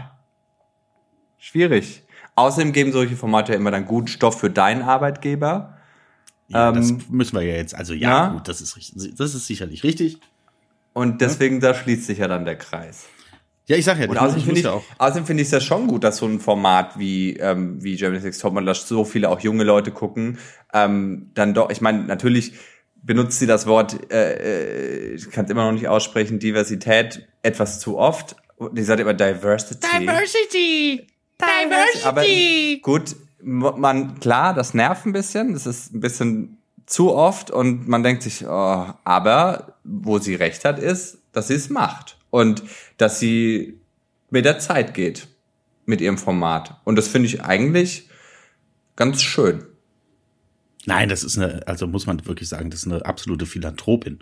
schwierig. 1.38 2.02
Außerdem 2.36 2.72
geben 2.72 2.92
solche 2.92 3.16
Formate 3.16 3.52
ja 3.52 3.58
immer 3.58 3.70
dann 3.70 3.86
guten 3.86 4.08
Stoff 4.08 4.40
für 4.40 4.50
deinen 4.50 4.82
Arbeitgeber. 4.82 5.76
Ja, 6.48 6.72
das 6.72 6.90
Ähm, 6.90 7.02
müssen 7.10 7.36
wir 7.36 7.42
ja 7.42 7.54
jetzt. 7.54 7.74
Also 7.74 7.94
ja, 7.94 8.08
na? 8.08 8.28
gut, 8.34 8.48
das 8.48 8.60
ist 8.60 8.76
richtig, 8.76 9.14
das 9.16 9.34
ist 9.34 9.46
sicherlich 9.46 9.84
richtig. 9.84 10.18
Und 10.92 11.20
deswegen, 11.20 11.60
da 11.60 11.74
schließt 11.74 12.06
sich 12.06 12.18
ja 12.18 12.26
dann 12.28 12.44
der 12.44 12.56
Kreis. 12.56 13.06
Ja, 13.70 13.76
ich 13.76 13.84
sag 13.84 14.00
ja, 14.00 14.08
Und 14.08 14.18
außerdem 14.18 14.38
ich 14.38 14.44
finde 14.44 14.50
muss 14.50 14.58
ich, 14.58 14.64
ja 14.64 14.72
auch. 14.72 14.82
außerdem 14.98 15.26
finde 15.26 15.42
ich 15.42 15.46
es 15.48 15.52
ja 15.52 15.60
schon 15.60 15.86
gut, 15.86 16.02
dass 16.02 16.16
so 16.16 16.26
ein 16.26 16.40
Format 16.40 16.98
wie, 16.98 17.36
ähm, 17.36 17.80
wie 17.82 17.94
Germany's 17.94 18.24
Next 18.24 18.40
Topmodel, 18.42 18.66
dass 18.66 18.88
so 18.88 19.04
viele 19.04 19.28
auch 19.28 19.38
junge 19.38 19.62
Leute 19.62 19.92
gucken, 19.92 20.38
ähm, 20.74 21.30
dann 21.34 21.54
doch, 21.54 21.70
ich 21.70 21.80
meine, 21.80 22.02
natürlich 22.02 22.54
benutzt 23.02 23.38
sie 23.38 23.46
das 23.46 23.66
Wort, 23.66 24.12
äh, 24.12 25.12
äh, 25.12 25.14
ich 25.14 25.30
kann 25.30 25.44
es 25.44 25.50
immer 25.52 25.64
noch 25.66 25.72
nicht 25.72 25.86
aussprechen, 25.86 26.40
Diversität 26.40 27.28
etwas 27.42 27.78
zu 27.78 27.96
oft. 27.96 28.34
Die 28.72 28.82
sagt 28.82 28.98
immer 29.00 29.14
Diversity. 29.14 29.86
Diversity! 29.86 31.06
Aber 32.04 32.22
Diversity! 32.22 32.80
gut, 32.82 33.16
m- 33.40 33.74
man, 33.76 34.18
klar, 34.20 34.52
das 34.52 34.74
nervt 34.74 35.06
ein 35.06 35.12
bisschen, 35.12 35.52
das 35.54 35.66
ist 35.66 35.94
ein 35.94 36.00
bisschen 36.00 36.58
zu 36.86 37.14
oft 37.14 37.50
und 37.52 37.86
man 37.88 38.02
denkt 38.02 38.24
sich, 38.24 38.44
oh, 38.46 38.86
aber 39.04 39.74
wo 39.84 40.18
sie 40.18 40.34
recht 40.34 40.64
hat, 40.64 40.78
ist, 40.80 41.18
dass 41.32 41.46
sie 41.48 41.54
es 41.54 41.70
macht 41.70 42.16
und 42.30 42.62
dass 42.96 43.18
sie 43.20 43.80
mit 44.30 44.44
der 44.44 44.58
Zeit 44.58 44.94
geht 44.94 45.26
mit 45.86 46.00
ihrem 46.00 46.18
Format. 46.18 46.80
Und 46.84 46.96
das 46.96 47.08
finde 47.08 47.26
ich 47.28 47.42
eigentlich 47.42 48.08
ganz 48.96 49.22
schön. 49.22 49.64
Nein, 50.86 51.08
das 51.08 51.24
ist 51.24 51.36
eine, 51.36 51.66
also 51.66 51.86
muss 51.86 52.06
man 52.06 52.24
wirklich 52.26 52.48
sagen, 52.48 52.70
das 52.70 52.80
ist 52.84 52.92
eine 52.92 53.04
absolute 53.04 53.44
Philanthropin. 53.46 54.20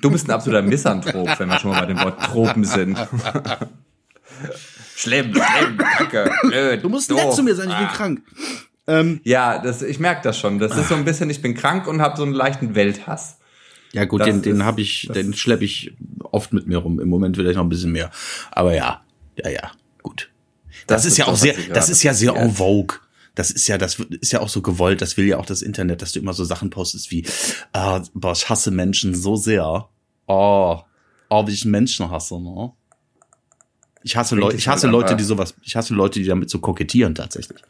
Du 0.00 0.10
bist 0.10 0.26
ein 0.28 0.32
absoluter 0.32 0.62
Misanthrop, 0.62 1.38
wenn 1.38 1.48
wir 1.48 1.58
schon 1.58 1.70
mal 1.70 1.80
bei 1.80 1.86
dem 1.86 1.98
Wort 2.00 2.20
Tropen 2.22 2.64
sind. 2.64 2.96
schlimm, 4.96 5.32
schlimm, 5.34 5.76
kacke, 5.78 6.30
blöd. 6.42 6.82
Du 6.82 6.88
musst 6.88 7.10
doof. 7.10 7.22
nett 7.24 7.34
zu 7.34 7.42
mir 7.42 7.54
sein, 7.54 7.68
ich 7.70 7.76
bin 7.76 7.86
Ah. 7.86 7.92
krank. 7.92 8.22
Ähm, 8.88 9.20
Ja, 9.24 9.58
das, 9.58 9.82
ich 9.82 10.00
merke 10.00 10.22
das 10.22 10.38
schon. 10.38 10.58
Das 10.58 10.76
ist 10.76 10.88
so 10.88 10.94
ein 10.96 11.04
bisschen, 11.04 11.30
ich 11.30 11.40
bin 11.42 11.54
krank 11.54 11.86
und 11.86 12.00
habe 12.00 12.16
so 12.16 12.22
einen 12.24 12.32
leichten 12.32 12.74
Welthass. 12.74 13.38
Ja 13.92 14.04
gut, 14.04 14.20
Das 14.20 14.26
den, 14.26 14.42
den 14.42 14.64
habe 14.64 14.80
ich, 14.80 15.08
den 15.14 15.34
schleppe 15.34 15.64
ich 15.64 15.92
oft 16.20 16.52
mit 16.52 16.66
mir 16.66 16.78
rum. 16.78 17.00
Im 17.00 17.08
Moment 17.08 17.36
vielleicht 17.36 17.56
noch 17.56 17.64
ein 17.64 17.68
bisschen 17.68 17.92
mehr. 17.92 18.10
Aber 18.50 18.74
ja, 18.74 19.02
ja, 19.36 19.50
ja, 19.50 19.70
gut. 20.02 20.30
Das, 20.86 21.02
Das 21.02 21.04
ist 21.04 21.12
ist 21.12 21.18
ja 21.18 21.26
auch 21.26 21.36
sehr, 21.36 21.54
das 21.72 21.88
ist 21.90 22.02
ja 22.02 22.14
sehr 22.14 22.34
en 22.34 22.52
vogue. 22.52 22.98
Das 23.34 23.50
ist 23.50 23.66
ja, 23.66 23.78
das 23.78 23.98
ist 23.98 24.32
ja 24.32 24.40
auch 24.40 24.48
so 24.48 24.60
gewollt. 24.60 25.00
Das 25.00 25.16
will 25.16 25.26
ja 25.26 25.38
auch 25.38 25.46
das 25.46 25.62
Internet, 25.62 26.02
dass 26.02 26.12
du 26.12 26.18
immer 26.18 26.34
so 26.34 26.44
Sachen 26.44 26.70
postest 26.70 27.10
wie, 27.10 27.24
äh, 27.72 28.00
boah, 28.14 28.32
ich 28.32 28.48
hasse 28.48 28.70
Menschen 28.70 29.14
so 29.14 29.36
sehr. 29.36 29.88
Oh, 30.26 30.80
oh, 31.30 31.46
wie 31.46 31.52
ich 31.52 31.64
Menschen 31.64 32.10
hasse, 32.10 32.40
ne? 32.40 32.72
Ich 34.02 34.16
hasse 34.16 34.34
Leute, 34.34 34.56
ich 34.56 34.68
hasse 34.68 34.88
halt 34.88 34.92
Leute, 34.92 35.16
die 35.16 35.24
sowas, 35.24 35.54
ich 35.62 35.76
hasse 35.76 35.94
Leute, 35.94 36.18
die 36.18 36.26
damit 36.26 36.50
so 36.50 36.58
kokettieren 36.58 37.14
tatsächlich. 37.14 37.62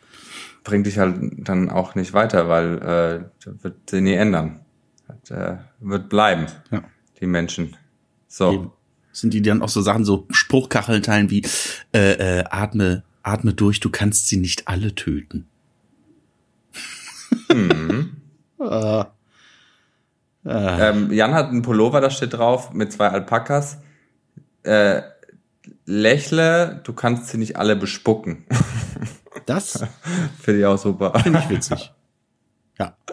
Bringt 0.65 0.87
dich 0.87 0.99
halt 0.99 1.17
dann 1.37 1.69
auch 1.71 1.95
nicht 1.95 2.13
weiter, 2.13 2.49
weil 2.49 2.79
äh, 2.79 3.25
das 3.45 3.63
wird 3.63 3.91
sie 3.91 4.01
nie 4.01 4.15
ändern. 4.15 4.62
Äh, 5.31 5.57
wird 5.81 6.09
bleiben, 6.09 6.47
Ja. 6.71 6.83
die 7.21 7.27
Menschen. 7.27 7.77
So. 8.29 8.53
Eben. 8.53 8.73
Sind 9.15 9.35
die 9.35 9.43
dann 9.43 9.61
auch 9.63 9.69
so 9.69 9.83
Sachen, 9.83 10.05
so 10.07 10.27
Spruchkacheln 10.31 11.03
teilen 11.03 11.29
wie 11.31 11.43
äh, 11.95 12.39
äh, 12.41 12.45
atme, 12.51 13.03
atme 13.23 13.53
durch, 13.53 13.79
du 13.81 13.91
kannst 13.91 14.29
sie 14.29 14.39
nicht 14.39 14.69
alle 14.69 14.95
töten. 14.95 15.47
Mhm. 17.53 18.17
Äh, 18.59 19.01
äh, 19.01 19.05
Ähm, 20.45 21.13
Jan 21.13 21.35
hat 21.35 21.49
einen 21.49 21.63
Pullover, 21.63 22.01
da 22.01 22.09
steht 22.11 22.33
drauf, 22.33 22.73
mit 22.73 22.91
zwei 22.93 23.09
Alpakas. 23.09 23.79
Äh, 24.63 25.03
lächle, 25.85 26.81
du 26.85 26.93
kannst 26.95 27.29
sie 27.29 27.37
nicht 27.39 27.57
alle 27.57 27.77
bespucken. 27.77 28.45
das 29.47 29.85
Finde 30.41 30.61
ich 30.61 30.67
auch 30.67 30.79
super. 30.79 31.19
finde 31.21 31.39
ich 31.41 31.51
witzig. 31.51 31.93
Ja. 32.79 32.97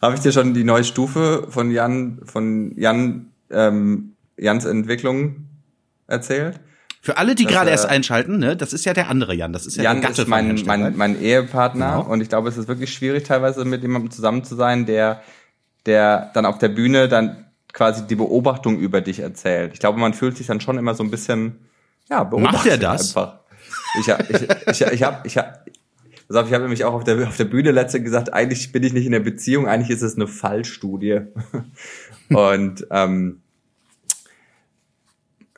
Habe 0.00 0.14
ich 0.14 0.20
dir 0.20 0.32
schon 0.32 0.54
die 0.54 0.64
neue 0.64 0.84
Stufe 0.84 1.46
von 1.50 1.70
Jan, 1.70 2.20
von 2.24 2.72
Jan, 2.76 3.32
ähm, 3.50 4.14
Jans 4.36 4.64
Entwicklung 4.64 5.48
erzählt? 6.06 6.60
Für 7.00 7.16
alle, 7.16 7.34
die 7.34 7.46
gerade 7.46 7.70
äh, 7.70 7.72
erst 7.72 7.86
einschalten, 7.86 8.38
ne, 8.38 8.56
das 8.56 8.72
ist 8.72 8.84
ja 8.84 8.92
der 8.92 9.08
andere 9.08 9.34
Jan. 9.34 9.52
Das 9.52 9.66
ist 9.66 9.76
ja 9.76 9.84
Jan 9.84 10.00
der 10.00 10.10
Gatte 10.10 10.22
ist 10.22 10.28
mein, 10.28 10.60
mein, 10.66 10.96
mein 10.96 11.20
Ehepartner 11.20 11.96
Genau. 11.98 12.12
und 12.12 12.20
ich 12.20 12.28
glaube, 12.28 12.48
es 12.48 12.56
ist 12.56 12.68
wirklich 12.68 12.92
schwierig, 12.92 13.24
teilweise 13.24 13.64
mit 13.64 13.82
jemandem 13.82 14.10
zusammen 14.10 14.44
zu 14.44 14.56
sein, 14.56 14.86
der, 14.86 15.22
der 15.86 16.30
dann 16.34 16.44
auf 16.44 16.58
der 16.58 16.68
Bühne 16.68 17.08
dann 17.08 17.46
quasi 17.72 18.06
die 18.06 18.16
Beobachtung 18.16 18.78
über 18.78 19.00
dich 19.00 19.20
erzählt. 19.20 19.72
Ich 19.74 19.80
glaube, 19.80 19.98
man 19.98 20.14
fühlt 20.14 20.36
sich 20.36 20.46
dann 20.46 20.60
schon 20.60 20.78
immer 20.78 20.94
so 20.94 21.02
ein 21.02 21.10
bisschen, 21.10 21.58
ja, 22.10 22.24
beobachtet 22.24 22.52
Macht 22.52 22.66
er 22.66 22.78
das? 22.78 23.16
Einfach. 23.16 23.38
Ich, 24.00 24.08
ich, 24.08 24.48
ich, 24.66 24.92
ich 24.92 25.02
habe, 25.02 25.26
ich 25.26 25.36
hab, 25.38 25.64
pass 26.28 26.36
auf, 26.36 26.46
ich 26.46 26.52
habe 26.54 26.62
nämlich 26.64 26.84
auch 26.84 26.94
auf 26.94 27.04
der, 27.04 27.26
auf 27.28 27.36
der 27.36 27.44
Bühne 27.44 27.70
letzte 27.72 28.02
gesagt, 28.02 28.32
eigentlich 28.32 28.70
bin 28.72 28.82
ich 28.82 28.92
nicht 28.92 29.06
in 29.06 29.12
der 29.12 29.20
Beziehung, 29.20 29.66
eigentlich 29.66 29.90
ist 29.90 30.02
es 30.02 30.14
eine 30.16 30.26
Fallstudie. 30.26 31.20
und 32.30 32.86
ähm, 32.90 33.40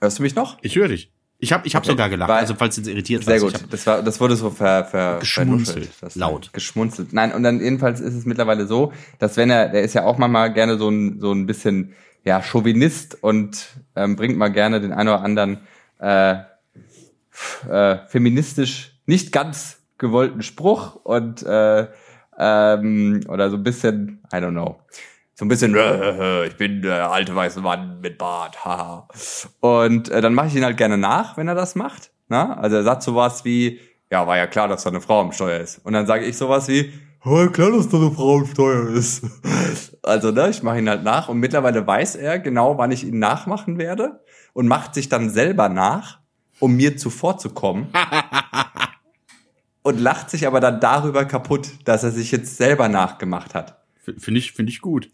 hörst 0.00 0.18
du 0.18 0.22
mich 0.22 0.34
noch? 0.34 0.58
Ich 0.62 0.76
höre 0.76 0.88
dich. 0.88 1.12
Ich 1.42 1.52
habe 1.54 1.66
ich 1.66 1.74
hab 1.74 1.82
Okay. 1.84 1.92
sogar 1.92 2.10
gelacht, 2.10 2.28
Weil- 2.28 2.38
also 2.40 2.54
falls 2.54 2.76
es 2.76 2.86
irritiert 2.86 3.24
Sehr 3.24 3.40
gut. 3.40 3.54
Das 3.70 3.86
war, 3.86 4.02
das 4.02 4.20
wurde 4.20 4.36
so 4.36 4.50
ver, 4.50 4.84
ver, 4.84 5.18
Geschmunzelt. 5.20 5.88
das- 6.02 6.14
Laut. 6.14 6.52
Geschmunzelt. 6.52 7.14
Nein, 7.14 7.32
und 7.32 7.42
dann 7.42 7.60
jedenfalls 7.60 7.98
ist 8.00 8.14
es 8.14 8.26
mittlerweile 8.26 8.66
so, 8.66 8.92
dass 9.18 9.38
wenn 9.38 9.48
er, 9.48 9.70
der 9.70 9.82
ist 9.82 9.94
ja 9.94 10.04
auch 10.04 10.18
manchmal 10.18 10.52
gerne 10.52 10.76
so 10.76 10.90
ein, 10.90 11.18
so 11.18 11.32
ein 11.32 11.46
bisschen, 11.46 11.94
ja, 12.24 12.42
Chauvinist 12.42 13.22
und 13.22 13.68
ähm, 13.96 14.16
bringt 14.16 14.36
mal 14.36 14.48
gerne 14.52 14.82
den 14.82 14.92
einen 14.92 15.08
oder 15.08 15.22
anderen 15.22 15.60
äh, 15.98 16.36
äh, 17.70 17.98
feministisch 18.08 19.00
nicht 19.06 19.32
ganz 19.32 19.79
gewollten 20.00 20.42
Spruch 20.42 20.96
und 20.96 21.44
äh, 21.44 21.86
ähm, 22.36 23.20
oder 23.28 23.50
so 23.50 23.56
ein 23.56 23.62
bisschen, 23.62 24.20
I 24.32 24.36
don't 24.38 24.50
know, 24.50 24.80
so 25.34 25.44
ein 25.44 25.48
bisschen, 25.48 25.74
ich 26.46 26.56
bin 26.56 26.82
der 26.82 27.12
alte 27.12 27.36
weiße 27.36 27.60
Mann 27.60 28.00
mit 28.00 28.18
Bart, 28.18 28.64
haha. 28.64 29.06
Und 29.60 30.08
äh, 30.08 30.20
dann 30.20 30.34
mache 30.34 30.48
ich 30.48 30.56
ihn 30.56 30.64
halt 30.64 30.76
gerne 30.76 30.98
nach, 30.98 31.36
wenn 31.36 31.46
er 31.46 31.54
das 31.54 31.76
macht. 31.76 32.10
Na? 32.28 32.56
Also 32.56 32.76
er 32.76 32.82
sagt 32.82 33.02
sowas 33.02 33.44
wie, 33.44 33.78
ja, 34.10 34.26
war 34.26 34.36
ja 34.36 34.46
klar, 34.46 34.66
dass 34.66 34.82
da 34.82 34.90
eine 34.90 35.00
Frau 35.00 35.20
am 35.20 35.32
Steuer 35.32 35.60
ist. 35.60 35.78
Und 35.84 35.92
dann 35.92 36.06
sage 36.06 36.24
ich 36.24 36.36
sowas 36.36 36.66
wie, 36.68 36.92
war 37.22 37.44
ja 37.44 37.48
klar, 37.48 37.70
dass 37.70 37.88
da 37.88 37.98
eine 37.98 38.10
Frau 38.10 38.38
am 38.38 38.46
Steuer 38.46 38.88
ist. 38.88 39.24
Also, 40.02 40.30
ne, 40.30 40.48
ich 40.48 40.62
mache 40.62 40.78
ihn 40.78 40.88
halt 40.88 41.04
nach 41.04 41.28
und 41.28 41.38
mittlerweile 41.38 41.86
weiß 41.86 42.16
er 42.16 42.38
genau, 42.38 42.78
wann 42.78 42.90
ich 42.90 43.04
ihn 43.04 43.18
nachmachen 43.18 43.76
werde 43.76 44.24
und 44.54 44.66
macht 44.66 44.94
sich 44.94 45.10
dann 45.10 45.28
selber 45.28 45.68
nach, 45.68 46.20
um 46.58 46.74
mir 46.74 46.96
zuvorzukommen. 46.96 47.88
Und 49.82 49.98
lacht 49.98 50.30
sich 50.30 50.46
aber 50.46 50.60
dann 50.60 50.80
darüber 50.80 51.24
kaputt, 51.24 51.68
dass 51.84 52.02
er 52.02 52.10
sich 52.10 52.30
jetzt 52.30 52.56
selber 52.56 52.88
nachgemacht 52.88 53.54
hat. 53.54 53.82
Finde 53.96 54.38
ich, 54.38 54.52
finde 54.52 54.70
ich 54.70 54.80
gut. 54.80 55.10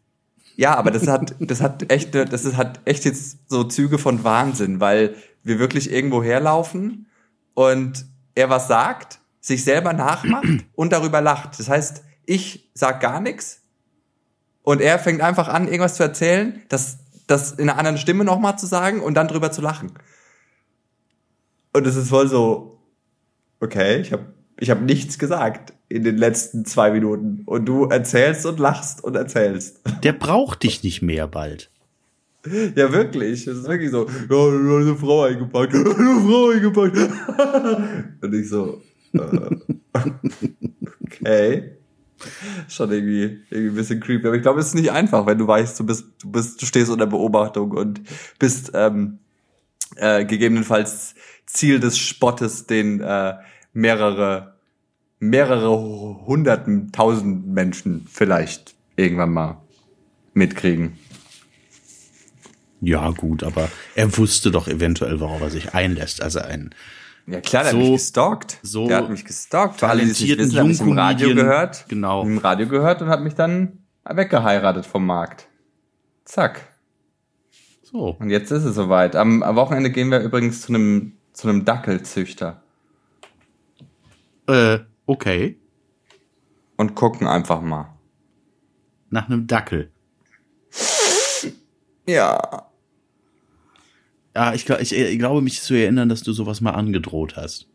Ja, 0.56 0.74
aber 0.76 0.90
das 0.90 1.06
hat, 1.06 1.34
das 1.38 1.60
hat 1.60 1.90
echt, 1.92 2.14
das 2.14 2.44
ist, 2.44 2.56
hat 2.56 2.80
echt 2.84 3.04
jetzt 3.04 3.50
so 3.50 3.64
Züge 3.64 3.98
von 3.98 4.24
Wahnsinn, 4.24 4.80
weil 4.80 5.14
wir 5.42 5.58
wirklich 5.58 5.92
irgendwo 5.92 6.22
herlaufen 6.22 7.06
und 7.54 8.06
er 8.34 8.48
was 8.48 8.66
sagt, 8.66 9.20
sich 9.40 9.64
selber 9.64 9.92
nachmacht 9.92 10.48
und 10.74 10.92
darüber 10.92 11.20
lacht. 11.20 11.58
Das 11.58 11.68
heißt, 11.68 12.02
ich 12.24 12.70
sag 12.74 13.00
gar 13.00 13.20
nichts 13.20 13.62
und 14.62 14.80
er 14.80 14.98
fängt 14.98 15.20
einfach 15.20 15.48
an, 15.48 15.66
irgendwas 15.68 15.94
zu 15.94 16.02
erzählen, 16.02 16.62
das, 16.68 16.98
das 17.26 17.52
in 17.52 17.68
einer 17.68 17.78
anderen 17.78 17.98
Stimme 17.98 18.24
nochmal 18.24 18.58
zu 18.58 18.66
sagen 18.66 19.00
und 19.00 19.14
dann 19.14 19.28
drüber 19.28 19.52
zu 19.52 19.60
lachen. 19.60 19.92
Und 21.72 21.86
es 21.86 21.96
ist 21.96 22.08
voll 22.08 22.28
so, 22.28 22.80
okay, 23.60 24.00
ich 24.00 24.12
habe 24.12 24.32
ich 24.58 24.70
hab 24.70 24.80
nichts 24.80 25.18
gesagt 25.18 25.72
in 25.88 26.02
den 26.02 26.16
letzten 26.16 26.64
zwei 26.64 26.90
Minuten 26.90 27.42
und 27.46 27.66
du 27.66 27.84
erzählst 27.84 28.46
und 28.46 28.58
lachst 28.58 29.04
und 29.04 29.14
erzählst. 29.14 29.80
Der 30.02 30.12
braucht 30.12 30.62
dich 30.62 30.82
nicht 30.82 31.02
mehr 31.02 31.28
bald. 31.28 31.70
Ja, 32.74 32.92
wirklich. 32.92 33.44
Das 33.44 33.58
ist 33.58 33.68
wirklich 33.68 33.90
so, 33.90 34.06
ja, 34.08 34.48
eine 34.48 34.96
Frau 34.96 35.24
eingepackt, 35.24 35.74
eine 35.74 36.20
Frau 36.20 36.50
eingepackt. 36.50 36.96
Und 38.22 38.34
ich 38.34 38.48
so, 38.48 38.82
äh, 39.14 39.50
okay. 41.04 41.72
Schon 42.68 42.92
irgendwie, 42.92 43.40
irgendwie 43.50 43.70
ein 43.70 43.74
bisschen 43.74 44.00
creepy. 44.00 44.26
Aber 44.26 44.36
ich 44.36 44.42
glaube, 44.42 44.60
es 44.60 44.68
ist 44.68 44.74
nicht 44.74 44.92
einfach, 44.92 45.26
wenn 45.26 45.38
du 45.38 45.46
weißt, 45.46 45.78
du 45.80 45.84
bist, 45.84 46.04
du 46.22 46.30
bist, 46.30 46.62
du 46.62 46.66
stehst 46.66 46.90
unter 46.90 47.06
Beobachtung 47.06 47.72
und 47.72 48.00
bist 48.38 48.70
ähm, 48.74 49.18
äh, 49.96 50.24
gegebenenfalls 50.24 51.14
Ziel 51.46 51.78
des 51.78 51.98
Spottes, 51.98 52.66
den 52.66 53.00
äh, 53.00 53.34
mehrere, 53.76 54.54
mehrere 55.20 55.70
hunderten, 56.26 56.90
tausend 56.92 57.46
Menschen 57.46 58.06
vielleicht 58.10 58.74
irgendwann 58.96 59.32
mal 59.32 59.60
mitkriegen. 60.32 60.98
Ja, 62.80 63.10
gut, 63.10 63.42
aber 63.42 63.68
er 63.94 64.16
wusste 64.16 64.50
doch 64.50 64.66
eventuell, 64.68 65.20
worauf 65.20 65.40
er 65.40 65.50
sich 65.50 65.74
einlässt. 65.74 66.22
Also 66.22 66.40
ein, 66.40 66.74
Ja 67.26 67.40
klar, 67.40 67.64
der 67.64 67.72
So- 67.72 67.78
hat 67.78 67.84
mich 67.90 67.92
gestalkt. 68.02 68.58
so 68.62 68.88
der 68.88 68.96
hat 68.98 69.10
mich 69.10 69.24
gestalkt. 69.24 69.72
Nicht 69.74 69.80
talentierten 69.80 70.70
ich 70.70 70.80
im 70.80 70.92
Radio 70.92 71.34
gehört. 71.34 71.84
Genau. 71.88 72.22
Im 72.22 72.38
Radio 72.38 72.68
gehört 72.68 73.02
und 73.02 73.08
hat 73.08 73.20
mich 73.22 73.34
dann 73.34 73.78
weggeheiratet 74.08 74.86
vom 74.86 75.04
Markt. 75.06 75.48
Zack. 76.24 76.68
so. 77.82 78.16
Und 78.18 78.30
jetzt 78.30 78.50
ist 78.50 78.64
es 78.64 78.74
soweit. 78.74 79.16
Am, 79.16 79.42
am 79.42 79.56
Wochenende 79.56 79.90
gehen 79.90 80.10
wir 80.10 80.20
übrigens 80.20 80.62
zu 80.62 80.68
einem 80.74 81.12
zu 81.32 81.48
einem 81.48 81.64
Dackelzüchter 81.66 82.62
Äh, 84.48 84.78
okay. 85.06 85.58
und 86.76 86.94
gucken 86.94 87.26
einfach 87.26 87.60
mal. 87.60 87.96
Nach 89.10 89.26
einem 89.28 89.46
Dackel. 89.46 89.90
Ja. 92.06 92.66
Ja, 94.34 94.52
ich, 94.52 94.68
ich, 94.68 94.92
ich 94.92 95.18
glaube, 95.18 95.40
mich 95.40 95.62
zu 95.62 95.74
erinnern, 95.74 96.08
dass 96.08 96.22
du 96.22 96.32
sowas 96.32 96.60
mal 96.60 96.72
angedroht 96.72 97.36
hast. 97.36 97.68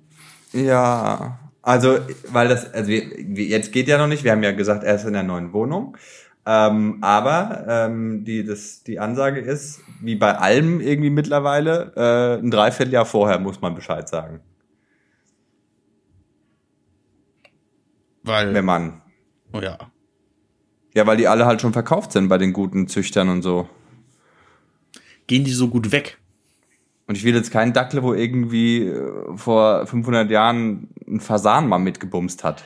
Ja. 0.53 1.39
Also, 1.63 1.99
weil 2.27 2.47
das, 2.47 2.71
also 2.73 2.89
wir- 2.89 3.45
jetzt 3.45 3.71
geht 3.71 3.87
ja 3.87 3.97
noch 3.97 4.07
nicht, 4.07 4.23
wir 4.23 4.31
haben 4.31 4.43
ja 4.43 4.51
gesagt, 4.51 4.83
er 4.83 4.95
ist 4.95 5.05
in 5.05 5.13
der 5.13 5.23
neuen 5.23 5.53
Wohnung. 5.53 5.97
Ähm, 6.45 6.97
aber 7.01 7.65
ähm, 7.67 8.23
die, 8.25 8.43
das, 8.43 8.83
die 8.83 8.99
Ansage 8.99 9.39
ist, 9.39 9.79
wie 10.01 10.15
bei 10.15 10.35
allem 10.37 10.81
irgendwie 10.81 11.11
mittlerweile, 11.11 11.93
äh, 11.95 12.43
ein 12.43 12.49
Dreivierteljahr 12.49 13.05
vorher 13.05 13.39
muss 13.39 13.61
man 13.61 13.75
Bescheid 13.75 14.09
sagen. 14.09 14.39
Weil, 18.23 18.53
Wenn 18.53 18.65
man. 18.65 19.01
oh 19.53 19.59
ja. 19.59 19.77
Ja, 20.93 21.07
weil 21.07 21.17
die 21.17 21.27
alle 21.27 21.45
halt 21.45 21.61
schon 21.61 21.73
verkauft 21.73 22.11
sind 22.11 22.27
bei 22.27 22.37
den 22.37 22.51
guten 22.53 22.87
Züchtern 22.87 23.29
und 23.29 23.41
so. 23.41 23.69
Gehen 25.27 25.45
die 25.45 25.51
so 25.51 25.69
gut 25.69 25.91
weg? 25.91 26.17
Und 27.07 27.17
ich 27.17 27.23
will 27.23 27.33
jetzt 27.33 27.51
keinen 27.51 27.73
Dackel, 27.73 28.03
wo 28.03 28.13
irgendwie 28.13 28.87
äh, 28.87 29.37
vor 29.37 29.85
500 29.85 30.29
Jahren 30.29 30.89
ein 31.07 31.19
Fasan 31.19 31.67
mal 31.67 31.79
mitgebumst 31.79 32.43
hat. 32.43 32.63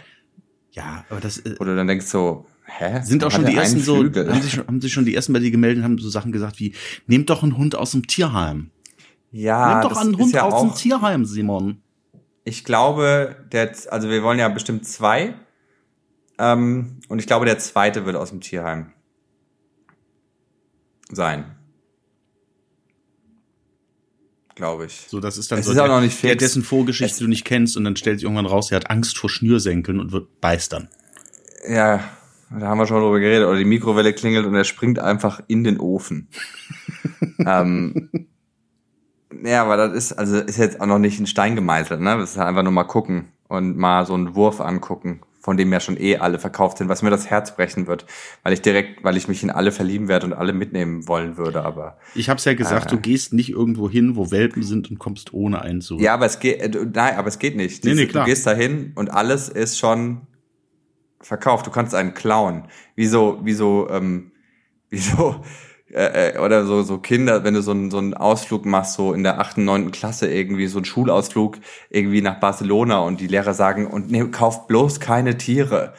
Ja, 0.71 1.05
aber 1.09 1.19
das. 1.19 1.37
Äh, 1.39 1.55
Oder 1.59 1.75
dann 1.75 1.87
denkst 1.87 2.07
so, 2.07 2.45
hä? 2.65 3.01
Sind 3.03 3.23
auch 3.23 3.31
schon 3.31 3.45
die 3.45 3.55
ersten 3.55 3.79
so, 3.79 3.97
haben 3.97 4.41
sich, 4.41 4.53
schon, 4.53 4.67
haben 4.67 4.81
sich 4.81 4.93
schon 4.93 5.05
die 5.05 5.15
ersten 5.15 5.33
bei 5.33 5.39
dir 5.39 5.51
gemeldet, 5.51 5.83
haben 5.83 5.97
so 5.97 6.09
Sachen 6.09 6.31
gesagt 6.31 6.59
wie, 6.59 6.73
nehmt 7.07 7.29
doch 7.29 7.43
einen 7.43 7.57
Hund 7.57 7.75
aus 7.75 7.91
dem 7.91 8.07
Tierheim. 8.07 8.71
Ja, 9.31 9.73
nehmt 9.73 9.85
doch 9.85 9.97
einen 9.97 10.17
Hund 10.17 10.33
ja 10.33 10.43
aus 10.43 10.61
dem 10.61 10.73
Tierheim, 10.75 11.25
Simon. 11.25 11.77
ich 12.43 12.63
glaube, 12.63 13.35
der, 13.51 13.71
also 13.89 14.09
wir 14.09 14.23
wollen 14.23 14.39
ja 14.39 14.49
bestimmt 14.49 14.85
zwei. 14.85 15.35
Ähm, 16.37 16.99
und 17.07 17.19
ich 17.19 17.27
glaube, 17.27 17.45
der 17.45 17.57
zweite 17.59 18.05
wird 18.05 18.15
aus 18.15 18.29
dem 18.29 18.41
Tierheim 18.41 18.91
sein. 21.11 21.55
Glaube 24.55 24.85
ich. 24.85 25.05
So, 25.09 25.19
das 25.19 25.37
ist 25.37 25.51
dann 25.51 25.59
Es 25.59 25.65
so 25.65 25.73
ist 25.73 25.79
auch 25.79 25.87
noch 25.87 25.99
nicht 26.01 26.21
der, 26.23 26.31
fix. 26.31 26.39
dessen 26.43 26.63
Vorgeschichte 26.63 27.13
Es- 27.15 27.19
du 27.19 27.27
nicht 27.27 27.43
kennst 27.45 27.75
und 27.75 27.83
dann 27.83 27.95
stellt 27.97 28.19
sich 28.19 28.23
irgendwann 28.23 28.45
raus, 28.45 28.71
er 28.71 28.77
hat 28.77 28.89
Angst 28.89 29.17
vor 29.17 29.29
Schnürsenkeln 29.29 29.99
und 29.99 30.11
wird 30.13 30.39
beißt 30.39 30.71
dann. 30.71 30.87
Ja, 31.67 31.99
da 32.51 32.67
haben 32.67 32.77
wir 32.77 32.87
schon 32.87 33.01
drüber 33.01 33.19
geredet. 33.19 33.47
Oder 33.47 33.57
die 33.57 33.65
Mikrowelle 33.65 34.13
klingelt 34.13 34.45
und 34.45 34.55
er 34.55 34.63
springt 34.63 34.99
einfach 34.99 35.41
in 35.47 35.63
den 35.65 35.79
Ofen. 35.79 36.29
ähm, 37.45 38.09
ja, 39.43 39.63
aber 39.63 39.75
das 39.75 39.93
ist, 39.93 40.13
also 40.13 40.37
ist 40.37 40.57
jetzt 40.57 40.79
auch 40.79 40.85
noch 40.85 40.99
nicht 40.99 41.19
in 41.19 41.27
Stein 41.27 41.55
gemeißelt, 41.55 41.99
ne? 41.99 42.17
Das 42.17 42.31
ist 42.31 42.37
halt 42.37 42.47
einfach 42.47 42.63
nur 42.63 42.71
mal 42.71 42.83
gucken 42.85 43.33
und 43.49 43.75
mal 43.75 44.05
so 44.05 44.13
einen 44.13 44.35
Wurf 44.35 44.61
angucken, 44.61 45.21
von 45.45 45.57
dem 45.57 45.71
ja 45.71 45.79
schon 45.79 45.95
eh 45.95 46.17
alle 46.17 46.39
verkauft 46.39 46.79
sind, 46.79 46.89
was 46.89 47.03
mir 47.03 47.11
das 47.11 47.29
Herz 47.29 47.55
brechen 47.55 47.85
wird, 47.85 48.07
weil 48.41 48.51
ich 48.51 48.63
direkt, 48.63 49.03
weil 49.03 49.15
ich 49.15 49.27
mich 49.27 49.43
in 49.43 49.51
alle 49.51 49.71
verlieben 49.71 50.07
werde 50.07 50.25
und 50.25 50.33
alle 50.33 50.53
mitnehmen 50.53 51.07
wollen 51.07 51.37
würde, 51.37 51.63
aber. 51.63 51.99
Ich 52.15 52.29
hab's 52.31 52.45
ja 52.45 52.55
gesagt, 52.55 52.87
Ah. 52.87 52.89
du 52.89 52.97
gehst 52.97 53.31
nicht 53.31 53.51
irgendwo 53.51 53.87
hin, 53.87 54.15
wo 54.15 54.31
Welpen 54.31 54.63
sind 54.63 54.89
und 54.89 54.97
kommst 54.97 55.35
ohne 55.35 55.61
einen 55.61 55.81
zurück. 55.81 56.01
Ja, 56.01 56.15
aber 56.15 56.25
es 56.25 56.39
geht, 56.39 56.61
äh, 56.61 56.85
nein, 56.91 57.17
aber 57.17 57.27
es 57.27 57.37
geht 57.37 57.55
nicht. 57.55 57.85
Nee, 57.85 57.93
nee, 57.93 58.07
klar. 58.07 58.25
Du 58.25 58.31
gehst 58.31 58.47
dahin 58.47 58.93
und 58.95 59.11
alles 59.13 59.47
ist 59.47 59.77
schon 59.77 60.21
verkauft. 61.21 61.67
Du 61.67 61.69
kannst 61.69 61.93
einen 61.93 62.15
klauen. 62.15 62.63
Wie 62.95 63.05
so, 63.05 63.39
wie 63.43 63.53
so, 63.53 63.87
ähm, 63.91 64.31
wie 64.89 64.97
so, 64.97 65.43
äh, 65.95 66.31
äh, 66.31 66.39
oder 66.39 66.65
so, 66.65 66.83
so 66.83 66.97
Kinder, 66.97 67.45
wenn 67.45 67.53
du 67.53 67.61
so 67.61 67.71
einen, 67.71 67.89
so 67.89 67.99
einen 67.99 68.13
Ausflug 68.13 68.65
machst, 68.65 68.95
so 68.95 69.13
in 69.13 69.23
der 69.23 69.39
achten, 69.39 69.63
neunten 69.63 69.91
Klasse 69.91 70.29
irgendwie, 70.29 70.67
so 70.67 70.79
einen 70.79 70.83
Schulausflug 70.85 71.57
irgendwie 71.89 72.21
nach 72.21 72.41
Barcelona 72.41 72.99
und 72.99 73.21
die 73.21 73.27
Lehrer 73.27 73.53
sagen, 73.53 73.87
und 73.87 74.11
nee, 74.11 74.25
kauft 74.25 74.67
bloß 74.67 74.99
keine 74.99 75.37
Tiere 75.37 75.93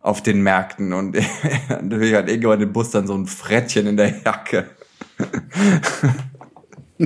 auf 0.00 0.20
den 0.20 0.42
Märkten 0.42 0.92
und 0.92 1.16
natürlich 1.68 2.16
hat 2.16 2.28
irgendwann 2.28 2.60
im 2.60 2.72
Bus 2.72 2.90
dann 2.90 3.06
so 3.06 3.14
ein 3.14 3.26
Frettchen 3.26 3.86
in 3.86 3.96
der 3.96 4.20
Jacke. 4.24 4.68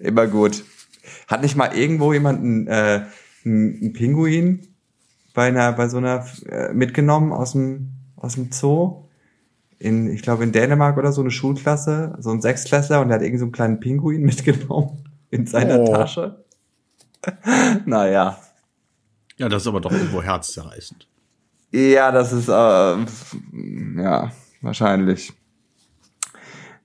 Immer 0.00 0.26
gut. 0.26 0.64
Hat 1.28 1.42
nicht 1.42 1.54
mal 1.54 1.76
irgendwo 1.76 2.12
jemand 2.12 2.40
einen, 2.40 2.66
äh, 2.66 3.02
einen 3.44 3.92
Pinguin 3.92 4.66
bei 5.32 5.46
einer, 5.46 5.72
bei 5.74 5.88
so 5.88 5.98
einer 5.98 6.26
äh, 6.48 6.72
mitgenommen 6.72 7.32
aus 7.32 7.52
dem, 7.52 7.92
aus 8.16 8.34
dem 8.34 8.50
Zoo? 8.50 9.03
In, 9.78 10.08
ich 10.12 10.22
glaube 10.22 10.44
in 10.44 10.52
Dänemark 10.52 10.96
oder 10.96 11.12
so 11.12 11.20
eine 11.20 11.30
Schulklasse, 11.30 12.16
so 12.20 12.30
ein 12.30 12.40
Sechsklässler 12.40 13.00
und 13.00 13.08
der 13.08 13.16
hat 13.16 13.22
irgendwie 13.22 13.38
so 13.38 13.44
einen 13.44 13.52
kleinen 13.52 13.80
Pinguin 13.80 14.22
mitgenommen 14.26 15.04
in 15.30 15.46
seiner 15.46 15.80
Oh. 15.80 15.92
Tasche. 15.92 16.44
naja. 17.86 18.38
Ja, 19.36 19.48
das 19.48 19.62
ist 19.62 19.68
aber 19.68 19.80
doch 19.80 19.90
irgendwo 19.92 20.22
herzzerreißend. 20.22 21.08
Ja, 21.72 22.12
das 22.12 22.32
ist, 22.32 22.48
äh, 22.48 22.52
ja, 24.00 24.30
wahrscheinlich. 24.60 25.32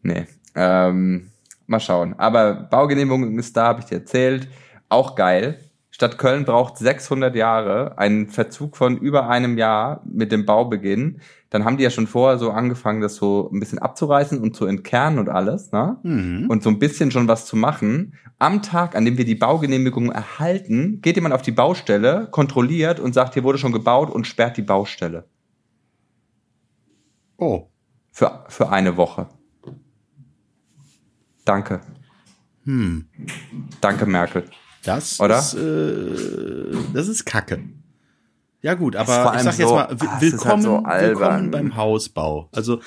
Nee, 0.02 0.26
ähm, 0.56 1.30
mal 1.68 1.80
schauen. 1.80 2.16
Aber 2.18 2.54
Baugenehmigung 2.56 3.38
ist 3.38 3.56
da, 3.56 3.68
habe 3.68 3.82
ich 3.82 3.86
dir 3.86 3.96
erzählt. 4.00 4.48
Auch 4.88 5.16
geil. 5.16 5.60
Stadt 6.00 6.18
Köln 6.18 6.46
braucht 6.46 6.78
600 6.78 7.36
Jahre, 7.36 7.98
einen 7.98 8.30
Verzug 8.30 8.78
von 8.78 8.96
über 8.96 9.28
einem 9.28 9.58
Jahr 9.58 10.02
mit 10.06 10.32
dem 10.32 10.46
Baubeginn. 10.46 11.20
Dann 11.50 11.66
haben 11.66 11.76
die 11.76 11.84
ja 11.84 11.90
schon 11.90 12.08
vorher 12.08 12.38
so 12.38 12.52
angefangen, 12.52 13.02
das 13.02 13.16
so 13.16 13.50
ein 13.52 13.60
bisschen 13.60 13.80
abzureißen 13.80 14.40
und 14.40 14.56
zu 14.56 14.66
entkernen 14.66 15.20
und 15.20 15.28
alles, 15.28 15.74
ne? 15.74 15.98
Mhm. 16.04 16.50
Und 16.50 16.64
so 16.64 16.70
ein 16.70 16.80
bisschen 16.80 17.12
schon 17.12 17.28
was 17.28 17.46
zu 17.46 17.58
machen. 17.58 18.14
Am 18.38 18.62
Tag, 18.62 18.96
an 18.96 19.04
dem 19.04 19.18
wir 19.18 19.26
die 19.26 19.36
Baugenehmigung 19.36 20.10
erhalten, 20.10 21.02
geht 21.02 21.18
jemand 21.18 21.36
auf 21.36 21.42
die 21.42 21.52
Baustelle, 21.52 22.30
kontrolliert 22.32 23.02
und 23.02 23.14
sagt, 23.14 23.34
hier 23.34 23.44
wurde 23.44 23.58
schon 23.58 23.74
gebaut 23.74 24.10
und 24.10 24.26
sperrt 24.26 24.56
die 24.56 24.62
Baustelle. 24.62 25.26
Oh. 27.36 27.68
Für, 28.14 28.46
für 28.48 28.70
eine 28.70 28.96
Woche. 28.96 29.28
Danke. 31.44 31.82
Hm. 32.64 33.10
Danke, 33.82 34.06
Merkel. 34.06 34.46
Das 34.84 35.20
Oder? 35.20 35.40
ist, 35.40 35.54
äh, 35.56 36.76
das 36.94 37.08
ist 37.08 37.26
Kacke. 37.26 37.60
Ja 38.62 38.74
gut, 38.74 38.96
aber 38.96 39.34
ich 39.36 39.42
sag 39.44 39.58
jetzt 39.58 39.68
so- 39.70 39.76
mal, 39.76 39.86
ah, 39.86 39.92
ist 39.94 40.22
willkommen, 40.22 40.86
halt 40.86 41.16
so 41.16 41.20
willkommen 41.22 41.52
beim 41.52 41.76
Hausbau. 41.76 42.50
Also 42.52 42.82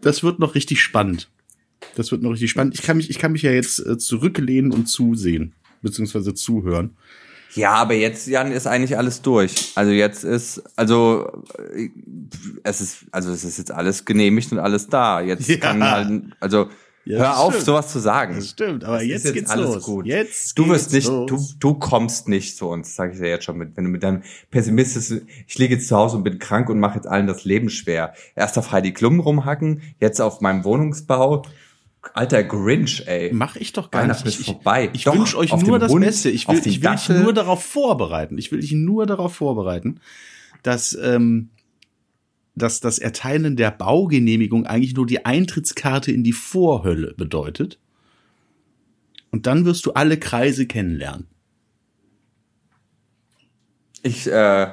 das 0.00 0.22
wird 0.22 0.38
noch 0.38 0.54
richtig 0.54 0.80
spannend. 0.80 1.30
Das 1.96 2.10
wird 2.10 2.22
noch 2.22 2.30
richtig 2.32 2.50
spannend. 2.50 2.74
Ich 2.74 2.82
kann 2.82 2.96
mich, 2.96 3.10
ich 3.10 3.18
kann 3.18 3.32
mich 3.32 3.42
ja 3.42 3.50
jetzt 3.52 3.78
äh, 3.84 3.98
zurücklehnen 3.98 4.72
und 4.72 4.86
zusehen, 4.86 5.52
beziehungsweise 5.82 6.34
zuhören. 6.34 6.96
Ja, 7.54 7.72
aber 7.74 7.94
jetzt, 7.94 8.26
Jan, 8.28 8.50
ist 8.50 8.66
eigentlich 8.66 8.96
alles 8.96 9.20
durch. 9.20 9.72
Also 9.74 9.92
jetzt 9.92 10.24
ist, 10.24 10.62
also 10.76 11.30
äh, 11.74 11.90
es 12.62 12.80
ist, 12.80 13.04
also 13.10 13.30
es 13.30 13.44
ist 13.44 13.58
jetzt 13.58 13.70
alles 13.70 14.04
genehmigt 14.06 14.52
und 14.52 14.58
alles 14.58 14.88
da. 14.88 15.20
Jetzt 15.20 15.48
Ja. 15.48 15.56
kann 15.58 15.84
halt, 15.84 16.22
also 16.40 16.68
Ja, 17.04 17.18
hör 17.18 17.40
auf, 17.40 17.52
stimmt. 17.52 17.66
sowas 17.66 17.88
zu 17.88 17.98
sagen. 17.98 18.36
Das 18.36 18.50
stimmt, 18.50 18.84
aber 18.84 18.98
Das 18.98 19.06
jetzt, 19.06 19.24
ist 19.24 19.32
geht's 19.32 19.56
los. 19.56 19.82
gut. 19.82 20.06
Jetzt 20.06 20.56
du 20.56 20.68
wirst 20.68 20.92
nicht, 20.92 21.08
los. 21.08 21.28
du, 21.28 21.38
du 21.58 21.74
kommst 21.74 22.28
nicht 22.28 22.56
zu 22.56 22.68
uns, 22.68 22.94
sage 22.94 23.12
ich 23.12 23.18
dir 23.18 23.28
jetzt 23.28 23.44
schon 23.44 23.58
mit, 23.58 23.76
wenn 23.76 23.84
du 23.84 23.90
mit 23.90 24.02
deinem 24.04 24.22
pessimistischen, 24.52 25.26
ich 25.48 25.58
liege 25.58 25.74
jetzt 25.74 25.88
zu 25.88 25.96
Hause 25.96 26.16
und 26.16 26.22
bin 26.22 26.38
krank 26.38 26.68
und 26.70 26.78
mache 26.78 26.96
jetzt 26.96 27.06
allen 27.08 27.26
das 27.26 27.44
Leben 27.44 27.70
schwer. 27.70 28.14
Erst 28.36 28.56
auf 28.56 28.70
Heidi 28.70 28.92
Klum 28.92 29.18
rumhacken, 29.18 29.82
jetzt 29.98 30.20
auf 30.20 30.40
meinem 30.40 30.64
Wohnungsbau. 30.64 31.42
Alter 32.14 32.42
Grinch, 32.44 33.04
ey. 33.06 33.30
Mach 33.32 33.56
ich 33.56 33.72
doch 33.72 33.90
gar 33.90 34.02
Weihnachten 34.02 34.26
nicht. 34.26 34.34
ist 34.40 34.40
Ich, 34.48 34.54
vorbei. 34.54 34.90
ich 34.92 35.04
Doch, 35.04 35.14
wünsche 35.14 35.38
euch 35.38 35.56
nur 35.56 35.78
das 35.78 35.90
Hund, 35.92 36.04
Beste. 36.04 36.30
Ich 36.30 36.48
will, 36.48 36.58
ich 36.58 36.82
will 36.82 36.90
dich 36.96 37.08
nur 37.08 37.32
darauf 37.32 37.64
vorbereiten. 37.64 38.38
Ich 38.38 38.50
will 38.50 38.60
dich 38.60 38.72
nur 38.72 39.06
darauf 39.06 39.34
vorbereiten, 39.34 40.00
dass 40.64 40.98
ähm, 41.00 41.50
dass 42.54 42.80
das 42.80 42.98
Erteilen 42.98 43.56
der 43.56 43.70
Baugenehmigung 43.70 44.66
eigentlich 44.66 44.94
nur 44.94 45.06
die 45.06 45.24
Eintrittskarte 45.24 46.12
in 46.12 46.22
die 46.22 46.32
Vorhölle 46.32 47.14
bedeutet. 47.14 47.78
Und 49.30 49.46
dann 49.46 49.64
wirst 49.64 49.86
du 49.86 49.92
alle 49.92 50.18
Kreise 50.18 50.66
kennenlernen. 50.66 51.26
Ich, 54.02 54.30
äh, 54.30 54.68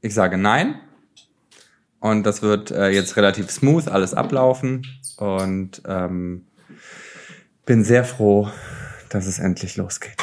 ich 0.00 0.14
sage 0.14 0.38
nein. 0.38 0.80
Und 1.98 2.22
das 2.24 2.42
wird 2.42 2.70
äh, 2.70 2.88
jetzt 2.90 3.16
relativ 3.16 3.50
smooth 3.50 3.88
alles 3.88 4.14
ablaufen. 4.14 4.86
Und 5.16 5.82
ähm, 5.86 6.46
bin 7.66 7.84
sehr 7.84 8.04
froh, 8.04 8.48
dass 9.10 9.26
es 9.26 9.38
endlich 9.38 9.76
losgeht. 9.76 10.16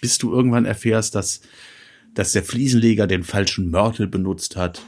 Bis 0.00 0.18
du 0.18 0.32
irgendwann 0.32 0.64
erfährst, 0.64 1.14
dass, 1.14 1.40
dass 2.18 2.32
der 2.32 2.42
Fliesenleger 2.42 3.06
den 3.06 3.22
falschen 3.22 3.70
Mörtel 3.70 4.08
benutzt 4.08 4.56
hat. 4.56 4.82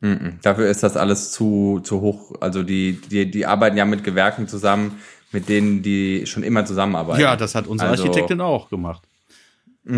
Mhm. 0.00 0.38
Dafür 0.40 0.70
ist 0.70 0.82
das 0.82 0.96
alles 0.96 1.30
zu, 1.30 1.80
zu 1.84 2.00
hoch. 2.00 2.36
Also 2.40 2.62
die, 2.62 2.98
die, 3.10 3.30
die 3.30 3.44
arbeiten 3.44 3.76
ja 3.76 3.84
mit 3.84 4.02
Gewerken 4.02 4.48
zusammen, 4.48 4.98
mit 5.32 5.50
denen 5.50 5.82
die 5.82 6.26
schon 6.26 6.42
immer 6.42 6.64
zusammenarbeiten. 6.64 7.20
Ja, 7.20 7.36
das 7.36 7.54
hat 7.54 7.66
unsere 7.66 7.90
Also- 7.90 8.04
Architektin 8.04 8.40
auch 8.40 8.70
gemacht. 8.70 9.02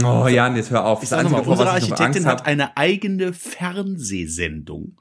Oh 0.02 0.26
Jan, 0.26 0.56
jetzt 0.56 0.72
hör 0.72 0.84
auf. 0.84 1.04
Ich 1.04 1.08
Das 1.08 1.20
sag 1.20 1.22
nochmal, 1.22 1.46
unsere 1.46 1.70
Architektin 1.70 2.26
hat 2.26 2.44
eine 2.44 2.76
eigene 2.76 3.32
Fernsehsendung, 3.32 4.98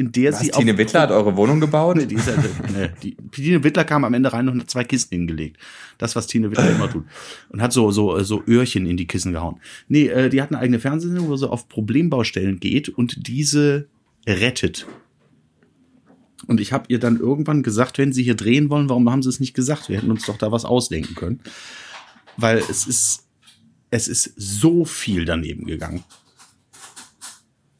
in 0.00 0.12
der 0.12 0.32
Was, 0.32 0.40
sie 0.40 0.50
Tine 0.50 0.78
Wittler 0.78 1.02
hat 1.02 1.10
eure 1.10 1.36
Wohnung 1.36 1.60
gebaut? 1.60 1.96
Nee, 1.96 2.06
die, 2.06 2.14
ist 2.14 2.26
ja, 2.26 2.34
nee, 2.74 2.88
die 3.02 3.16
Tine 3.30 3.62
Wittler 3.62 3.84
kam 3.84 4.04
am 4.04 4.14
Ende 4.14 4.32
rein 4.32 4.48
und 4.48 4.60
hat 4.60 4.70
zwei 4.70 4.82
Kisten 4.82 5.14
hingelegt. 5.14 5.58
Das, 5.98 6.16
was 6.16 6.26
Tine 6.26 6.50
Wittler 6.50 6.70
immer 6.70 6.90
tut. 6.90 7.04
Und 7.50 7.60
hat 7.60 7.72
so, 7.72 7.90
so, 7.90 8.22
so 8.22 8.42
Öhrchen 8.48 8.86
in 8.86 8.96
die 8.96 9.06
Kissen 9.06 9.32
gehauen. 9.32 9.60
Nee, 9.88 10.08
äh, 10.08 10.30
die 10.30 10.40
hat 10.40 10.50
eine 10.50 10.58
eigene 10.58 10.80
Fernsehsendung, 10.80 11.28
wo 11.28 11.36
sie 11.36 11.48
auf 11.48 11.68
Problembaustellen 11.68 12.60
geht 12.60 12.88
und 12.88 13.28
diese 13.28 13.88
rettet. 14.26 14.86
Und 16.46 16.60
ich 16.60 16.72
habe 16.72 16.86
ihr 16.88 16.98
dann 16.98 17.18
irgendwann 17.18 17.62
gesagt, 17.62 17.98
wenn 17.98 18.14
sie 18.14 18.22
hier 18.22 18.34
drehen 18.36 18.70
wollen, 18.70 18.88
warum 18.88 19.10
haben 19.10 19.22
sie 19.22 19.28
es 19.28 19.38
nicht 19.38 19.52
gesagt? 19.52 19.90
Wir 19.90 19.98
hätten 19.98 20.10
uns 20.10 20.24
doch 20.24 20.38
da 20.38 20.50
was 20.50 20.64
ausdenken 20.64 21.14
können. 21.14 21.40
Weil 22.38 22.58
es 22.58 22.86
ist, 22.86 23.28
es 23.90 24.08
ist 24.08 24.32
so 24.36 24.86
viel 24.86 25.26
daneben 25.26 25.66
gegangen. 25.66 26.02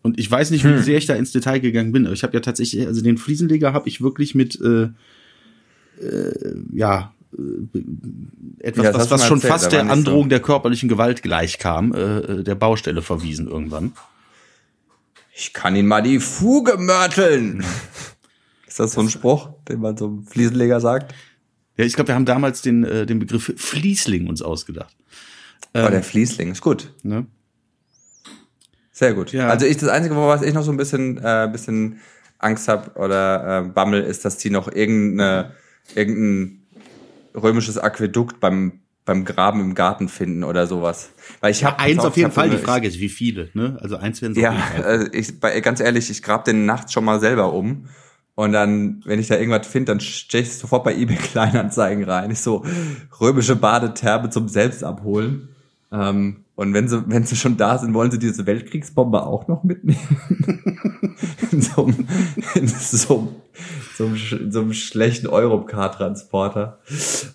Und 0.02 0.18
ich 0.18 0.30
weiß 0.30 0.50
nicht, 0.50 0.64
wie 0.64 0.68
Hm. 0.68 0.82
sehr 0.82 0.98
ich 0.98 1.06
da 1.06 1.14
ins 1.14 1.32
Detail 1.32 1.58
gegangen 1.60 1.92
bin. 1.92 2.06
Aber 2.06 2.14
ich 2.14 2.22
habe 2.22 2.32
ja 2.34 2.40
tatsächlich, 2.40 2.86
also 2.86 3.02
den 3.02 3.18
Fliesenleger 3.18 3.72
habe 3.72 3.88
ich 3.88 4.00
wirklich 4.00 4.34
mit, 4.34 4.58
äh, 4.60 4.88
äh, 6.02 6.54
ja, 6.72 7.12
äh, 7.36 7.78
etwas, 8.60 8.84
Ja, 8.84 8.94
was, 8.94 9.10
was 9.10 9.26
schon 9.26 9.38
erzählt, 9.38 9.52
fast 9.52 9.72
der 9.72 9.90
Androhung 9.90 10.24
so. 10.24 10.28
der 10.30 10.40
körperlichen 10.40 10.88
Gewalt 10.88 11.22
gleichkam, 11.22 11.92
äh, 11.92 12.18
äh, 12.18 12.42
der 12.44 12.54
Baustelle 12.54 13.02
verwiesen 13.02 13.46
irgendwann. 13.46 13.92
Ich 15.34 15.52
kann 15.52 15.76
ihn 15.76 15.86
mal 15.86 16.02
die 16.02 16.18
Fuge 16.20 16.76
mörteln. 16.78 17.62
Ist 18.66 18.78
das 18.78 18.92
so 18.92 19.00
ein 19.00 19.08
Spruch, 19.10 19.50
den 19.68 19.80
man 19.80 19.96
so 19.96 20.06
einem 20.06 20.26
Fliesenleger 20.26 20.80
sagt? 20.80 21.14
Ja, 21.76 21.84
ich 21.84 21.94
glaube, 21.94 22.08
wir 22.08 22.14
haben 22.14 22.24
damals 22.26 22.62
den, 22.62 22.84
äh, 22.84 23.04
den 23.06 23.18
Begriff 23.18 23.52
Fließling 23.56 24.28
uns 24.28 24.42
ausgedacht. 24.42 24.94
Ähm, 25.74 25.86
oh, 25.86 25.90
der 25.90 26.02
Fließling 26.02 26.52
ist 26.52 26.60
gut. 26.60 26.92
Ne? 27.02 27.26
Sehr 29.00 29.14
gut. 29.14 29.32
Ja. 29.32 29.48
Also 29.48 29.64
ich 29.64 29.78
das 29.78 29.88
Einzige, 29.88 30.14
was 30.14 30.42
ich 30.42 30.52
noch 30.52 30.62
so 30.62 30.70
ein 30.70 30.76
bisschen, 30.76 31.16
äh, 31.24 31.48
bisschen 31.50 32.00
Angst 32.38 32.68
habe 32.68 33.00
oder 33.00 33.60
äh, 33.60 33.68
Bammel, 33.70 34.02
ist, 34.02 34.26
dass 34.26 34.36
die 34.36 34.50
noch 34.50 34.70
irgendeine, 34.70 35.52
irgendein 35.94 36.66
römisches 37.34 37.78
Aquädukt 37.78 38.40
beim 38.40 38.80
beim 39.06 39.24
Graben 39.24 39.60
im 39.60 39.74
Garten 39.74 40.10
finden 40.10 40.44
oder 40.44 40.66
sowas. 40.66 41.12
Weil 41.40 41.52
ich 41.52 41.64
habe 41.64 41.76
ja, 41.78 41.84
eins 41.86 42.04
auf 42.04 42.14
jeden 42.18 42.30
Fall. 42.30 42.50
Die 42.50 42.58
Frage 42.58 42.86
ist, 42.86 43.00
wie 43.00 43.08
viele? 43.08 43.48
Ne? 43.54 43.78
Also 43.80 43.96
eins 43.96 44.20
werden 44.20 44.34
so. 44.34 44.40
Ja, 44.42 44.54
äh, 44.84 45.08
ich, 45.12 45.40
bei, 45.40 45.58
ganz 45.60 45.80
ehrlich, 45.80 46.10
ich 46.10 46.22
grab 46.22 46.44
den 46.44 46.66
nachts 46.66 46.92
schon 46.92 47.06
mal 47.06 47.20
selber 47.20 47.54
um 47.54 47.88
und 48.34 48.52
dann, 48.52 49.00
wenn 49.06 49.18
ich 49.18 49.28
da 49.28 49.38
irgendwas 49.38 49.66
finde, 49.66 49.92
dann 49.92 50.00
stelle 50.00 50.44
ich 50.44 50.52
sofort 50.52 50.84
bei 50.84 50.94
eBay 50.94 51.16
Kleinanzeigen 51.32 52.04
rein. 52.04 52.30
Ich 52.30 52.40
so 52.40 52.66
römische 53.18 53.56
Badetherbe 53.56 54.28
zum 54.28 54.46
Selbstabholen. 54.46 55.48
Ähm, 55.90 56.44
und 56.60 56.74
wenn 56.74 56.88
sie, 56.88 57.02
wenn 57.06 57.24
sie 57.24 57.36
schon 57.36 57.56
da 57.56 57.78
sind, 57.78 57.94
wollen 57.94 58.10
sie 58.10 58.18
diese 58.18 58.44
Weltkriegsbombe 58.44 59.24
auch 59.24 59.48
noch 59.48 59.64
mitnehmen? 59.64 59.98
in 61.52 61.62
so 61.62 61.86
einem, 61.86 62.06
in 62.54 62.68
so, 62.68 63.32
so, 63.96 64.04
einem, 64.04 64.50
so 64.52 64.60
einem 64.60 64.74
schlechten 64.74 65.26
Europcar-Transporter. 65.26 66.80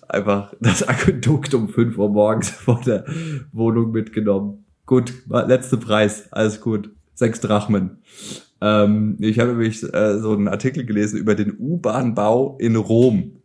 Einfach 0.06 0.54
das 0.60 0.86
Aquädukt 0.86 1.54
um 1.54 1.68
5 1.68 1.98
Uhr 1.98 2.08
morgens 2.08 2.50
vor 2.50 2.80
der 2.86 3.04
Wohnung 3.50 3.90
mitgenommen. 3.90 4.64
Gut, 4.86 5.12
letzter 5.28 5.78
Preis, 5.78 6.32
alles 6.32 6.60
gut. 6.60 6.94
Sechs 7.14 7.40
Drachmen. 7.40 7.98
Ähm, 8.60 9.16
ich 9.18 9.40
habe 9.40 9.50
nämlich 9.50 9.82
äh, 9.92 10.20
so 10.20 10.34
einen 10.34 10.46
Artikel 10.46 10.86
gelesen 10.86 11.18
über 11.18 11.34
den 11.34 11.56
U-Bahn-Bau 11.58 12.58
in 12.60 12.76
Rom. 12.76 13.35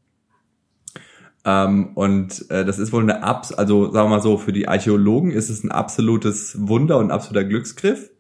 Ähm, 1.44 1.92
und 1.96 2.50
äh, 2.52 2.64
das 2.66 2.78
ist 2.78 2.94
wohl 2.94 3.02
eine 3.02 3.24
Abs, 3.24 3.52
also 3.52 3.92
sagen 3.92 4.10
wir 4.10 4.18
mal 4.18 4.22
so, 4.22 4.38
für 4.38 4.54
die 4.54 4.68
Archäologen 4.68 5.32
ist 5.32 5.50
es 5.50 5.64
ein 5.64 5.72
absolutes 5.72 6.56
Wunder 6.68 6.98
und 6.98 7.08
ein 7.08 7.12
absoluter 7.12 7.44
Glücksgriff. 7.44 8.12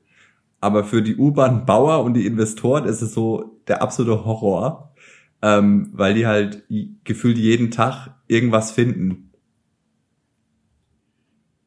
Aber 0.59 0.83
für 0.83 1.01
die 1.01 1.17
U-Bahn-Bauer 1.17 2.03
und 2.03 2.13
die 2.13 2.25
Investoren 2.25 2.85
ist 2.85 3.01
es 3.01 3.13
so 3.13 3.59
der 3.67 3.81
absolute 3.81 4.25
Horror, 4.25 4.93
ähm, 5.41 5.89
weil 5.93 6.13
die 6.13 6.27
halt 6.27 6.63
gefühlt 7.03 7.37
jeden 7.37 7.71
Tag 7.71 8.15
irgendwas 8.27 8.71
finden 8.71 9.31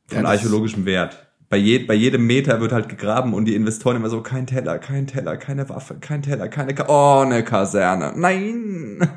von 0.06 0.22
ja, 0.22 0.28
archäologischem 0.28 0.86
Wert 0.86 1.23
bei, 1.48 1.56
je, 1.58 1.78
bei 1.78 1.94
jedem 1.94 2.26
Meter 2.26 2.60
wird 2.60 2.72
halt 2.72 2.88
gegraben 2.88 3.34
und 3.34 3.44
die 3.44 3.54
Investoren 3.54 3.96
immer 3.96 4.08
so, 4.08 4.22
kein 4.22 4.46
Teller, 4.46 4.78
kein 4.78 5.06
Teller, 5.06 5.36
keine 5.36 5.68
Waffe, 5.68 5.96
kein 6.00 6.22
Teller, 6.22 6.48
keine, 6.48 6.74
Ka 6.74 6.86
oh, 6.88 7.22
eine 7.22 7.44
Kaserne, 7.44 8.14
nein. 8.16 8.98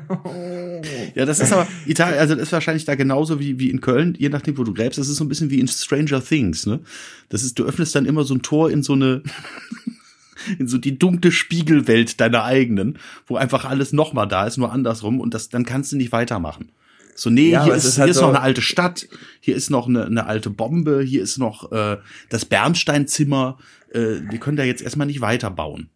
ja, 1.14 1.24
das 1.24 1.40
ist 1.40 1.52
aber, 1.52 1.66
Italien, 1.86 2.18
also 2.18 2.34
das 2.34 2.44
ist 2.44 2.52
wahrscheinlich 2.52 2.84
da 2.84 2.94
genauso 2.94 3.40
wie, 3.40 3.58
wie 3.58 3.70
in 3.70 3.80
Köln, 3.80 4.14
je 4.18 4.28
nachdem, 4.28 4.58
wo 4.58 4.64
du 4.64 4.74
gräbst, 4.74 4.98
das 4.98 5.08
ist 5.08 5.16
so 5.16 5.24
ein 5.24 5.28
bisschen 5.28 5.50
wie 5.50 5.58
in 5.58 5.68
Stranger 5.68 6.22
Things, 6.22 6.66
ne? 6.66 6.80
Das 7.28 7.42
ist, 7.42 7.58
du 7.58 7.64
öffnest 7.64 7.94
dann 7.94 8.06
immer 8.06 8.24
so 8.24 8.34
ein 8.34 8.42
Tor 8.42 8.70
in 8.70 8.82
so 8.82 8.92
eine, 8.92 9.22
in 10.58 10.68
so 10.68 10.78
die 10.78 10.98
dunkle 10.98 11.32
Spiegelwelt 11.32 12.20
deiner 12.20 12.44
eigenen, 12.44 12.98
wo 13.26 13.36
einfach 13.36 13.64
alles 13.64 13.92
nochmal 13.92 14.28
da 14.28 14.46
ist, 14.46 14.58
nur 14.58 14.72
andersrum 14.72 15.20
und 15.20 15.34
das, 15.34 15.48
dann 15.48 15.64
kannst 15.64 15.92
du 15.92 15.96
nicht 15.96 16.12
weitermachen. 16.12 16.70
So, 17.18 17.30
nee, 17.30 17.50
ja, 17.50 17.64
hier, 17.64 17.74
ist, 17.74 17.84
ist 17.84 17.96
hier 17.96 18.02
halt 18.02 18.10
ist 18.12 18.18
so 18.18 18.22
noch 18.22 18.28
eine 18.28 18.42
alte 18.42 18.62
Stadt, 18.62 19.08
hier 19.40 19.56
ist 19.56 19.70
noch 19.70 19.88
eine, 19.88 20.06
eine 20.06 20.26
alte 20.26 20.50
Bombe, 20.50 21.02
hier 21.02 21.20
ist 21.20 21.36
noch 21.36 21.72
äh, 21.72 21.96
das 22.28 22.44
Bernsteinzimmer. 22.44 23.58
Äh, 23.92 24.20
wir 24.30 24.38
können 24.38 24.56
da 24.56 24.62
jetzt 24.62 24.82
erstmal 24.82 25.08
nicht 25.08 25.20
weiterbauen. 25.20 25.90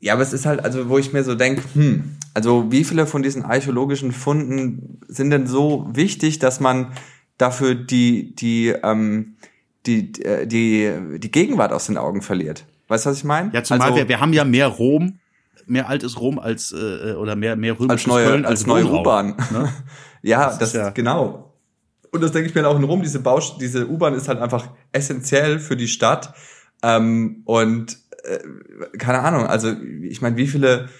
Ja, 0.00 0.14
aber 0.14 0.22
es 0.22 0.32
ist 0.32 0.46
halt, 0.46 0.64
also 0.64 0.88
wo 0.88 0.98
ich 0.98 1.12
mir 1.12 1.22
so 1.22 1.36
denke, 1.36 1.62
hm, 1.74 2.16
also 2.34 2.72
wie 2.72 2.82
viele 2.82 3.06
von 3.06 3.22
diesen 3.22 3.44
archäologischen 3.44 4.10
Funden 4.10 4.98
sind 5.06 5.30
denn 5.30 5.46
so 5.46 5.88
wichtig, 5.92 6.40
dass 6.40 6.58
man 6.58 6.94
dafür 7.38 7.76
die, 7.76 8.34
die, 8.34 8.74
ähm, 8.82 9.36
die, 9.86 10.20
äh, 10.24 10.48
die, 10.48 10.92
die 11.18 11.30
Gegenwart 11.30 11.72
aus 11.72 11.86
den 11.86 11.96
Augen 11.96 12.22
verliert? 12.22 12.64
Weißt 12.88 13.06
du, 13.06 13.10
was 13.10 13.18
ich 13.18 13.24
meine? 13.24 13.52
Ja, 13.52 13.62
zumal 13.62 13.90
also, 13.90 13.98
wir, 13.98 14.08
wir 14.08 14.18
haben 14.18 14.32
ja 14.32 14.44
mehr 14.44 14.66
Rom, 14.66 15.19
mehr 15.70 15.88
altes 15.88 16.20
Rom 16.20 16.38
als 16.38 16.72
äh, 16.72 17.14
oder 17.14 17.36
mehr 17.36 17.56
mehr 17.56 17.78
römisches 17.78 18.04
als 18.04 18.06
neue, 18.06 18.26
Köln 18.26 18.44
als, 18.44 18.60
als 18.60 18.66
neue 18.66 18.86
U-Bahn. 18.86 19.36
Ne? 19.50 19.72
Ja, 20.22 20.48
das, 20.48 20.58
das 20.58 20.72
ja 20.74 20.90
genau. 20.90 21.54
Und 22.10 22.22
das 22.22 22.32
denke 22.32 22.48
ich 22.48 22.54
mir 22.54 22.68
auch 22.68 22.76
in 22.76 22.84
Rom, 22.84 23.00
diese 23.00 23.20
Bausch, 23.20 23.56
diese 23.56 23.88
U-Bahn 23.88 24.12
ist 24.12 24.28
halt 24.28 24.38
einfach 24.38 24.68
essentiell 24.92 25.58
für 25.58 25.76
die 25.76 25.88
Stadt. 25.88 26.34
Ähm, 26.82 27.40
und 27.46 27.96
äh, 28.24 28.38
keine 28.98 29.20
Ahnung, 29.20 29.46
also 29.46 29.72
ich 30.02 30.20
meine, 30.20 30.36
wie 30.36 30.46
viele, 30.46 30.90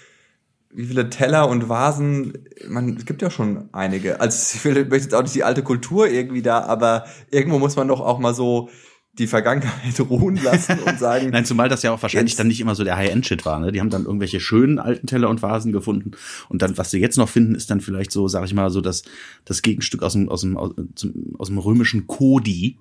wie 0.71 0.85
viele 0.85 1.11
Teller 1.11 1.49
und 1.49 1.69
Vasen, 1.69 2.33
man, 2.67 2.95
es 2.97 3.05
gibt 3.05 3.21
ja 3.21 3.29
schon 3.29 3.69
einige. 3.73 4.21
Also 4.21 4.55
ich 4.55 4.65
will, 4.65 4.85
möchte 4.85 5.03
jetzt 5.03 5.13
auch 5.13 5.21
nicht 5.21 5.35
die 5.35 5.43
alte 5.43 5.61
Kultur 5.61 6.07
irgendwie 6.07 6.41
da, 6.41 6.61
aber 6.61 7.05
irgendwo 7.29 7.59
muss 7.59 7.75
man 7.75 7.89
doch 7.89 7.99
auch 7.99 8.17
mal 8.17 8.33
so 8.33 8.69
die 9.13 9.27
Vergangenheit 9.27 9.99
ruhen 10.09 10.37
lassen 10.37 10.79
und 10.79 10.99
sagen. 10.99 11.29
Nein, 11.31 11.45
zumal 11.45 11.69
das 11.69 11.83
ja 11.83 11.91
auch 11.91 12.01
wahrscheinlich 12.01 12.35
dann 12.35 12.47
nicht 12.47 12.61
immer 12.61 12.75
so 12.75 12.83
der 12.83 12.95
High-End-Shit 12.95 13.45
war. 13.45 13.59
Ne? 13.59 13.71
Die 13.71 13.79
haben 13.79 13.89
dann 13.89 14.05
irgendwelche 14.05 14.39
schönen 14.39 14.79
alten 14.79 15.07
Teller 15.07 15.29
und 15.29 15.41
Vasen 15.41 15.71
gefunden. 15.71 16.11
Und 16.49 16.61
dann, 16.61 16.77
was 16.77 16.91
sie 16.91 16.99
jetzt 16.99 17.17
noch 17.17 17.29
finden, 17.29 17.55
ist 17.55 17.69
dann 17.69 17.81
vielleicht 17.81 18.11
so, 18.11 18.27
sag 18.27 18.45
ich 18.45 18.53
mal, 18.53 18.69
so 18.69 18.79
das, 18.79 19.03
das 19.43 19.61
Gegenstück 19.61 20.03
aus 20.03 20.13
dem, 20.13 20.29
aus 20.29 20.41
dem, 20.41 20.57
aus, 20.57 20.73
dem, 20.75 21.35
aus 21.37 21.47
dem 21.47 21.57
römischen 21.57 22.07
Kodi. 22.07 22.77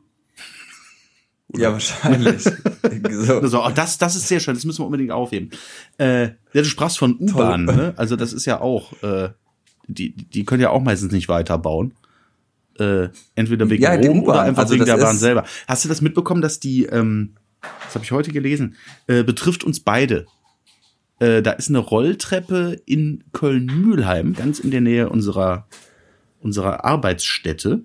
Oder? 1.48 1.62
Ja, 1.62 1.72
wahrscheinlich. 1.72 2.44
so. 3.10 3.46
so, 3.48 3.64
oh, 3.64 3.70
das, 3.74 3.98
das 3.98 4.14
ist 4.14 4.28
sehr 4.28 4.38
schön, 4.38 4.54
das 4.54 4.64
müssen 4.64 4.82
wir 4.82 4.86
unbedingt 4.86 5.10
aufheben. 5.10 5.50
Äh, 5.98 6.22
ja, 6.52 6.62
du 6.62 6.64
sprachst 6.64 6.98
von 6.98 7.16
U-Bahn, 7.18 7.64
ne? 7.64 7.92
Also 7.96 8.14
das 8.14 8.32
ist 8.32 8.46
ja 8.46 8.60
auch, 8.60 8.92
äh, 9.02 9.30
die, 9.88 10.14
die 10.14 10.44
können 10.44 10.62
ja 10.62 10.70
auch 10.70 10.80
meistens 10.80 11.10
nicht 11.10 11.28
weiterbauen 11.28 11.92
äh, 12.80 13.10
entweder 13.34 13.68
wegen 13.70 13.82
ja, 13.82 13.94
Rom 13.94 14.22
oder 14.22 14.42
einfach 14.42 14.62
also 14.62 14.74
wegen 14.74 14.84
der 14.84 14.96
Bahn 14.96 15.16
selber. 15.16 15.44
Hast 15.68 15.84
du 15.84 15.88
das 15.88 16.00
mitbekommen, 16.00 16.42
dass 16.42 16.60
die, 16.60 16.86
ähm, 16.86 17.34
das 17.84 17.94
habe 17.94 18.04
ich 18.04 18.12
heute 18.12 18.32
gelesen, 18.32 18.76
äh, 19.06 19.22
betrifft 19.22 19.64
uns 19.64 19.80
beide. 19.80 20.26
Äh, 21.18 21.42
da 21.42 21.52
ist 21.52 21.68
eine 21.68 21.78
Rolltreppe 21.78 22.80
in 22.86 23.24
Köln-Mühlheim, 23.32 24.34
ganz 24.34 24.58
in 24.58 24.70
der 24.70 24.80
Nähe 24.80 25.08
unserer, 25.10 25.68
unserer 26.40 26.84
Arbeitsstätte. 26.84 27.82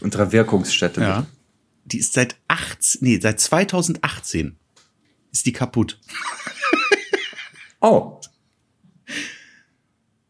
Unserer 0.00 0.30
Wirkungsstätte. 0.32 1.00
Ja. 1.00 1.26
Die 1.86 1.98
ist 1.98 2.12
seit 2.12 2.36
18, 2.48 3.00
nee, 3.02 3.18
seit 3.18 3.40
2018 3.40 4.56
ist 5.32 5.46
die 5.46 5.52
kaputt. 5.52 5.98
oh. 7.80 8.20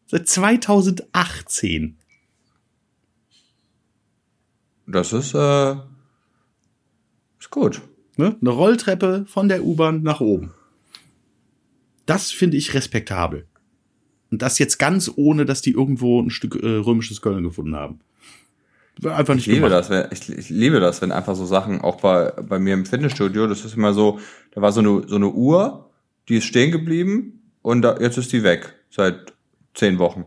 Seit 0.05 0.27
2018. 0.27 1.97
Das 4.87 5.11
ist, 5.13 5.33
äh, 5.35 5.75
ist 7.39 7.51
gut. 7.51 7.81
Ne? 8.15 8.37
Eine 8.39 8.49
Rolltreppe 8.49 9.25
von 9.27 9.49
der 9.49 9.63
U-Bahn 9.63 10.01
nach 10.01 10.21
oben. 10.21 10.53
Das 12.05 12.31
finde 12.31 12.57
ich 12.57 12.73
respektabel. 12.73 13.45
Und 14.31 14.41
das 14.41 14.59
jetzt 14.59 14.77
ganz 14.79 15.11
ohne, 15.15 15.45
dass 15.45 15.61
die 15.61 15.71
irgendwo 15.71 16.21
ein 16.21 16.29
Stück 16.29 16.55
äh, 16.55 16.67
römisches 16.67 17.21
Köln 17.21 17.43
gefunden 17.43 17.75
haben. 17.75 17.99
Einfach 19.03 19.35
nicht 19.35 19.47
ich 19.47 19.53
liebe 19.53 19.69
das, 19.69 19.89
wenn, 19.89 20.07
ich, 20.11 20.27
ich 20.29 20.49
liebe 20.49 20.79
das, 20.79 21.01
wenn 21.01 21.11
einfach 21.11 21.35
so 21.35 21.45
Sachen, 21.45 21.81
auch 21.81 22.01
bei, 22.01 22.31
bei 22.31 22.57
mir 22.57 22.73
im 22.73 22.85
Fitnessstudio, 22.85 23.45
das 23.45 23.63
ist 23.63 23.75
immer 23.75 23.93
so, 23.93 24.19
da 24.51 24.61
war 24.61 24.71
so 24.71 24.79
eine, 24.79 25.07
so 25.07 25.17
eine 25.17 25.29
Uhr, 25.29 25.91
die 26.29 26.37
ist 26.37 26.45
stehen 26.45 26.71
geblieben 26.71 27.51
und 27.61 27.83
da, 27.83 27.97
jetzt 27.99 28.17
ist 28.17 28.33
die 28.33 28.41
weg, 28.41 28.73
seit 28.89 29.33
zehn 29.75 29.99
Wochen. 29.99 30.25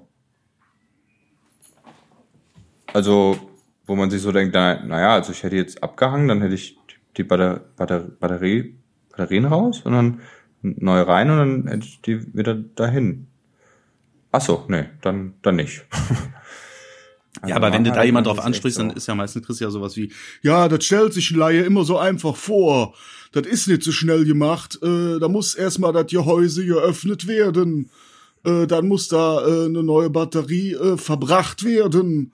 Also, 2.92 3.49
wo 3.90 3.96
man 3.96 4.08
sich 4.08 4.22
so 4.22 4.30
denkt, 4.30 4.54
na, 4.54 4.84
naja, 4.84 5.14
also 5.14 5.32
ich 5.32 5.42
hätte 5.42 5.56
jetzt 5.56 5.82
abgehangen, 5.82 6.28
dann 6.28 6.40
hätte 6.42 6.54
ich 6.54 6.78
die 7.16 7.24
Batter 7.24 7.60
Batter 7.76 7.98
Batterie, 7.98 8.76
Batterien 9.10 9.46
raus 9.46 9.80
und 9.82 9.92
dann 9.92 10.20
neu 10.62 11.00
rein 11.02 11.28
und 11.28 11.38
dann 11.38 11.66
hätte 11.66 11.86
ich 11.86 12.00
die 12.00 12.32
wieder 12.32 12.54
dahin. 12.54 13.26
Ach 14.30 14.40
so, 14.40 14.64
nee, 14.68 14.84
dann, 15.02 15.34
dann 15.42 15.56
nicht. 15.56 15.84
Also 17.42 17.50
ja, 17.50 17.56
aber 17.56 17.72
wenn 17.72 17.84
du 17.84 17.92
da 17.92 18.02
jemand 18.02 18.26
drauf 18.26 18.40
ansprichst, 18.40 18.76
so. 18.76 18.82
dann 18.82 18.96
ist 18.96 19.06
ja 19.06 19.14
meistens 19.14 19.46
kriegst 19.46 19.60
du 19.60 19.64
ja 19.64 19.70
sowas 19.70 19.96
wie, 19.96 20.12
ja, 20.42 20.68
das 20.68 20.84
stellt 20.84 21.14
sich 21.14 21.30
Laie 21.30 21.62
immer 21.62 21.84
so 21.84 21.96
einfach 21.96 22.34
vor. 22.34 22.92
Das 23.30 23.46
ist 23.46 23.68
nicht 23.68 23.84
so 23.84 23.92
schnell 23.92 24.24
gemacht. 24.24 24.80
Äh, 24.82 25.20
da 25.20 25.28
muss 25.28 25.54
erstmal 25.54 25.92
das 25.92 26.08
Gehäuse 26.08 26.66
geöffnet 26.66 27.28
werden. 27.28 27.88
Äh, 28.44 28.66
dann 28.66 28.88
muss 28.88 29.06
da 29.06 29.46
äh, 29.46 29.66
eine 29.66 29.84
neue 29.84 30.10
Batterie 30.10 30.74
äh, 30.74 30.96
verbracht 30.98 31.64
werden. 31.64 32.32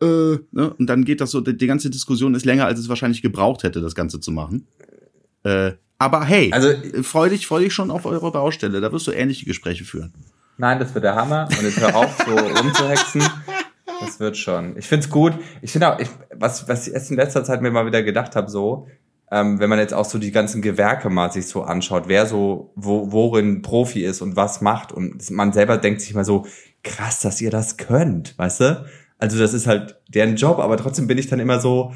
Äh, 0.00 0.38
ne? 0.50 0.74
Und 0.78 0.86
dann 0.86 1.04
geht 1.04 1.20
das 1.20 1.30
so, 1.30 1.40
die, 1.40 1.56
die, 1.56 1.66
ganze 1.66 1.90
Diskussion 1.90 2.34
ist 2.34 2.44
länger, 2.44 2.66
als 2.66 2.78
es 2.78 2.88
wahrscheinlich 2.88 3.22
gebraucht 3.22 3.62
hätte, 3.62 3.80
das 3.80 3.94
Ganze 3.94 4.20
zu 4.20 4.32
machen. 4.32 4.66
Äh, 5.44 5.72
aber 5.98 6.24
hey, 6.24 6.50
also, 6.52 6.68
freu 7.02 7.28
dich, 7.28 7.46
freu 7.46 7.60
dich 7.60 7.74
schon 7.74 7.90
auf 7.90 8.06
eure 8.06 8.32
Baustelle, 8.32 8.80
da 8.80 8.90
wirst 8.90 9.06
du 9.06 9.12
ähnliche 9.12 9.44
Gespräche 9.44 9.84
führen. 9.84 10.14
Nein, 10.56 10.78
das 10.78 10.94
wird 10.94 11.04
der 11.04 11.14
Hammer. 11.14 11.48
Und 11.50 11.62
jetzt 11.62 11.80
hör 11.80 11.94
auf, 11.94 12.16
so 12.26 12.34
rumzuhexen. 12.34 13.22
Das 14.00 14.20
wird 14.20 14.36
schon. 14.36 14.76
Ich 14.78 14.86
find's 14.86 15.10
gut. 15.10 15.34
Ich 15.62 15.72
finde 15.72 15.92
auch, 15.92 15.98
ich, 15.98 16.08
was, 16.34 16.68
was 16.68 16.86
ich 16.86 16.94
erst 16.94 17.10
in 17.10 17.16
letzter 17.16 17.44
Zeit 17.44 17.60
mir 17.60 17.70
mal 17.70 17.86
wieder 17.86 18.02
gedacht 18.02 18.36
habe, 18.36 18.50
so, 18.50 18.86
ähm, 19.30 19.60
wenn 19.60 19.70
man 19.70 19.78
jetzt 19.78 19.94
auch 19.94 20.04
so 20.04 20.18
die 20.18 20.32
ganzen 20.32 20.62
Gewerke 20.62 21.08
mal 21.08 21.30
sich 21.30 21.46
so 21.46 21.62
anschaut, 21.62 22.04
wer 22.06 22.26
so 22.26 22.72
wo, 22.74 23.12
worin 23.12 23.62
Profi 23.62 24.04
ist 24.04 24.22
und 24.22 24.36
was 24.36 24.60
macht 24.60 24.92
und 24.92 25.30
man 25.30 25.52
selber 25.52 25.76
denkt 25.76 26.00
sich 26.00 26.14
mal 26.14 26.24
so, 26.24 26.46
krass, 26.82 27.20
dass 27.20 27.40
ihr 27.40 27.50
das 27.50 27.76
könnt, 27.76 28.36
weißt 28.38 28.60
du? 28.60 28.84
Also 29.20 29.38
das 29.38 29.54
ist 29.54 29.66
halt 29.66 30.00
deren 30.08 30.36
Job, 30.36 30.58
aber 30.58 30.76
trotzdem 30.76 31.06
bin 31.06 31.18
ich 31.18 31.28
dann 31.28 31.40
immer 31.40 31.60
so, 31.60 31.92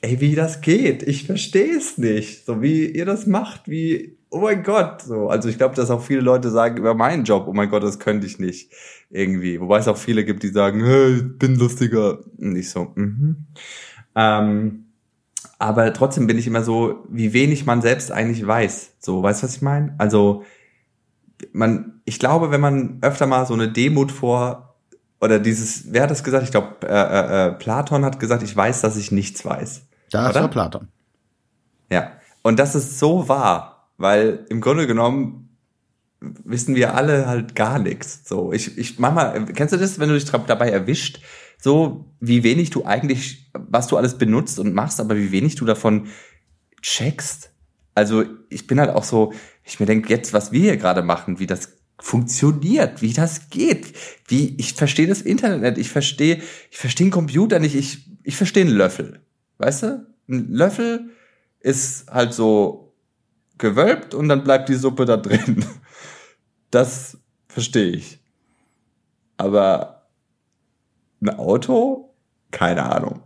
ey, 0.00 0.20
wie 0.20 0.34
das 0.34 0.60
geht, 0.60 1.02
ich 1.02 1.26
verstehe 1.26 1.76
es 1.76 1.98
nicht, 1.98 2.46
so 2.46 2.62
wie 2.62 2.86
ihr 2.86 3.04
das 3.04 3.26
macht, 3.26 3.68
wie, 3.68 4.16
oh 4.30 4.40
mein 4.40 4.62
Gott, 4.62 5.02
so. 5.02 5.28
Also 5.28 5.48
ich 5.48 5.58
glaube, 5.58 5.74
dass 5.74 5.90
auch 5.90 6.02
viele 6.02 6.20
Leute 6.20 6.50
sagen 6.50 6.78
über 6.78 6.94
meinen 6.94 7.24
Job, 7.24 7.44
oh 7.46 7.52
mein 7.52 7.68
Gott, 7.68 7.82
das 7.82 7.98
könnte 7.98 8.26
ich 8.26 8.38
nicht, 8.38 8.72
irgendwie. 9.10 9.60
Wobei 9.60 9.78
es 9.78 9.88
auch 9.88 9.96
viele 9.96 10.24
gibt, 10.24 10.42
die 10.42 10.48
sagen, 10.48 10.84
hey, 10.84 11.16
ich 11.16 11.38
bin 11.38 11.56
lustiger. 11.56 12.20
Und 12.38 12.56
ich 12.56 12.70
so, 12.70 12.92
mhm. 12.94 13.46
Ähm, 14.14 14.86
aber 15.58 15.92
trotzdem 15.92 16.26
bin 16.26 16.38
ich 16.38 16.46
immer 16.46 16.62
so, 16.62 17.06
wie 17.08 17.32
wenig 17.32 17.66
man 17.66 17.82
selbst 17.82 18.10
eigentlich 18.10 18.46
weiß. 18.46 18.96
So, 18.98 19.22
weißt 19.22 19.42
du, 19.42 19.46
was 19.46 19.56
ich 19.56 19.62
meine? 19.62 19.94
Also, 19.98 20.44
man, 21.52 22.00
ich 22.04 22.18
glaube, 22.18 22.50
wenn 22.50 22.60
man 22.60 22.98
öfter 23.02 23.26
mal 23.26 23.46
so 23.46 23.54
eine 23.54 23.70
Demut 23.70 24.10
vor 24.10 24.71
oder 25.22 25.38
dieses, 25.38 25.92
wer 25.92 26.02
hat 26.02 26.10
das 26.10 26.24
gesagt? 26.24 26.42
Ich 26.42 26.50
glaube, 26.50 26.76
äh, 26.82 26.88
äh, 26.88 27.46
äh, 27.46 27.52
Platon 27.52 28.04
hat 28.04 28.18
gesagt, 28.18 28.42
ich 28.42 28.56
weiß, 28.56 28.80
dass 28.80 28.96
ich 28.96 29.12
nichts 29.12 29.44
weiß. 29.44 29.82
Da 30.10 30.28
ist 30.28 30.34
war 30.34 30.48
Platon. 30.48 30.88
Ja. 31.90 32.14
Und 32.42 32.58
das 32.58 32.74
ist 32.74 32.98
so 32.98 33.28
wahr, 33.28 33.88
weil 33.98 34.44
im 34.48 34.60
Grunde 34.60 34.88
genommen 34.88 35.56
wissen 36.20 36.74
wir 36.74 36.94
alle 36.96 37.28
halt 37.28 37.54
gar 37.54 37.78
nichts. 37.78 38.22
So, 38.24 38.52
ich, 38.52 38.76
ich, 38.76 38.98
manchmal, 38.98 39.44
kennst 39.46 39.72
du 39.72 39.78
das, 39.78 40.00
wenn 40.00 40.08
du 40.08 40.16
dich 40.16 40.28
dabei 40.28 40.70
erwischt, 40.70 41.20
so 41.56 42.12
wie 42.18 42.42
wenig 42.42 42.70
du 42.70 42.84
eigentlich, 42.84 43.48
was 43.52 43.86
du 43.86 43.96
alles 43.96 44.18
benutzt 44.18 44.58
und 44.58 44.74
machst, 44.74 44.98
aber 44.98 45.16
wie 45.16 45.30
wenig 45.30 45.54
du 45.54 45.64
davon 45.64 46.08
checkst? 46.80 47.52
Also 47.94 48.24
ich 48.48 48.66
bin 48.66 48.80
halt 48.80 48.90
auch 48.90 49.04
so, 49.04 49.32
ich 49.62 49.78
mir 49.78 49.86
denke 49.86 50.08
jetzt, 50.08 50.32
was 50.32 50.50
wir 50.50 50.62
hier 50.62 50.76
gerade 50.78 51.02
machen, 51.02 51.38
wie 51.38 51.46
das 51.46 51.76
funktioniert, 52.02 53.00
wie 53.00 53.12
das 53.12 53.48
geht, 53.48 53.94
wie 54.26 54.56
ich 54.58 54.74
verstehe 54.74 55.06
das 55.06 55.22
Internet 55.22 55.62
nicht, 55.62 55.78
ich 55.78 55.88
verstehe, 55.88 56.42
ich 56.70 56.76
verstehe 56.78 57.04
einen 57.04 57.12
Computer 57.12 57.60
nicht, 57.60 57.76
ich 57.76 58.08
ich 58.24 58.36
verstehe 58.36 58.64
einen 58.64 58.74
Löffel, 58.74 59.20
weißt 59.58 59.82
du? 59.84 60.06
Ein 60.28 60.52
Löffel 60.52 61.10
ist 61.60 62.10
halt 62.10 62.34
so 62.34 62.92
gewölbt 63.58 64.14
und 64.14 64.28
dann 64.28 64.42
bleibt 64.42 64.68
die 64.68 64.74
Suppe 64.74 65.04
da 65.04 65.16
drin. 65.16 65.64
Das 66.70 67.18
verstehe 67.48 67.90
ich. 67.90 68.18
Aber 69.36 70.08
ein 71.20 71.30
Auto? 71.30 72.14
Keine 72.50 72.84
Ahnung. 72.84 73.22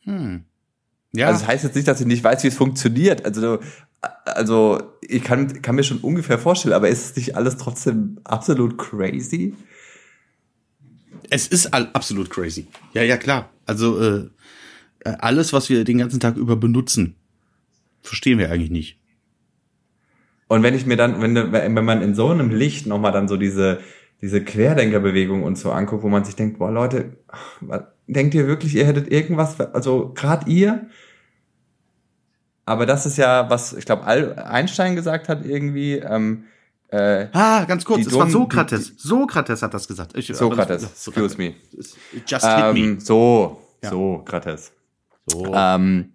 Hm. 0.00 0.44
Ja. 1.12 1.28
Also 1.28 1.40
das 1.40 1.48
heißt 1.48 1.64
jetzt 1.64 1.76
nicht, 1.76 1.88
dass 1.88 2.00
ich 2.00 2.06
nicht 2.06 2.24
weiß, 2.24 2.42
wie 2.42 2.48
es 2.48 2.56
funktioniert. 2.56 3.24
Also, 3.24 3.60
also 4.24 4.82
ich 5.00 5.22
kann, 5.22 5.62
kann 5.62 5.74
mir 5.74 5.84
schon 5.84 5.98
ungefähr 5.98 6.38
vorstellen, 6.38 6.74
aber 6.74 6.88
ist 6.88 7.10
es 7.10 7.16
nicht 7.16 7.36
alles 7.36 7.56
trotzdem 7.56 8.18
absolut 8.24 8.78
crazy? 8.78 9.54
Es 11.30 11.46
ist 11.46 11.72
absolut 11.72 12.30
crazy. 12.30 12.66
Ja, 12.92 13.02
ja, 13.02 13.16
klar. 13.16 13.50
Also 13.66 14.00
äh, 14.00 14.30
alles, 15.04 15.52
was 15.52 15.68
wir 15.68 15.84
den 15.84 15.98
ganzen 15.98 16.20
Tag 16.20 16.36
über 16.36 16.56
benutzen, 16.56 17.16
verstehen 18.02 18.38
wir 18.38 18.50
eigentlich 18.50 18.70
nicht. 18.70 18.98
Und 20.48 20.62
wenn 20.62 20.74
ich 20.74 20.86
mir 20.86 20.96
dann, 20.96 21.20
wenn, 21.22 21.52
wenn 21.52 21.84
man 21.84 22.02
in 22.02 22.14
so 22.14 22.28
einem 22.28 22.50
Licht 22.50 22.86
nochmal 22.86 23.12
dann 23.12 23.28
so 23.28 23.36
diese, 23.36 23.80
diese 24.20 24.44
Querdenkerbewegung 24.44 25.42
und 25.42 25.56
so 25.56 25.72
anguckt, 25.72 26.02
wo 26.02 26.08
man 26.08 26.24
sich 26.24 26.36
denkt, 26.36 26.58
boah 26.58 26.70
Leute, 26.70 27.16
denkt 28.06 28.34
ihr 28.34 28.46
wirklich, 28.46 28.74
ihr 28.74 28.86
hättet 28.86 29.10
irgendwas, 29.10 29.58
also 29.60 30.12
gerade 30.14 30.50
ihr, 30.50 30.88
aber 32.64 32.86
das 32.86 33.06
ist 33.06 33.16
ja, 33.16 33.48
was 33.50 33.72
ich 33.72 33.84
glaube 33.84 34.04
Einstein 34.06 34.96
gesagt 34.96 35.28
hat 35.28 35.44
irgendwie. 35.44 35.94
Ähm, 35.96 36.44
äh, 36.88 37.26
ah, 37.32 37.64
ganz 37.64 37.84
kurz, 37.84 38.06
es 38.06 38.14
war 38.14 38.30
Sokrates. 38.30 38.96
Die, 38.96 39.08
Sokrates 39.08 39.62
hat 39.62 39.74
das 39.74 39.88
gesagt. 39.88 40.16
Ich, 40.16 40.28
Sokrates, 40.28 40.82
das, 40.82 41.08
excuse 41.08 41.36
me. 41.36 41.54
Just 42.26 42.46
hit 42.46 42.64
ähm, 42.64 42.94
me. 42.94 43.00
So, 43.00 43.60
ja. 43.82 43.90
Sokrates. 43.90 44.72
So. 45.26 45.52
Ähm, 45.54 46.12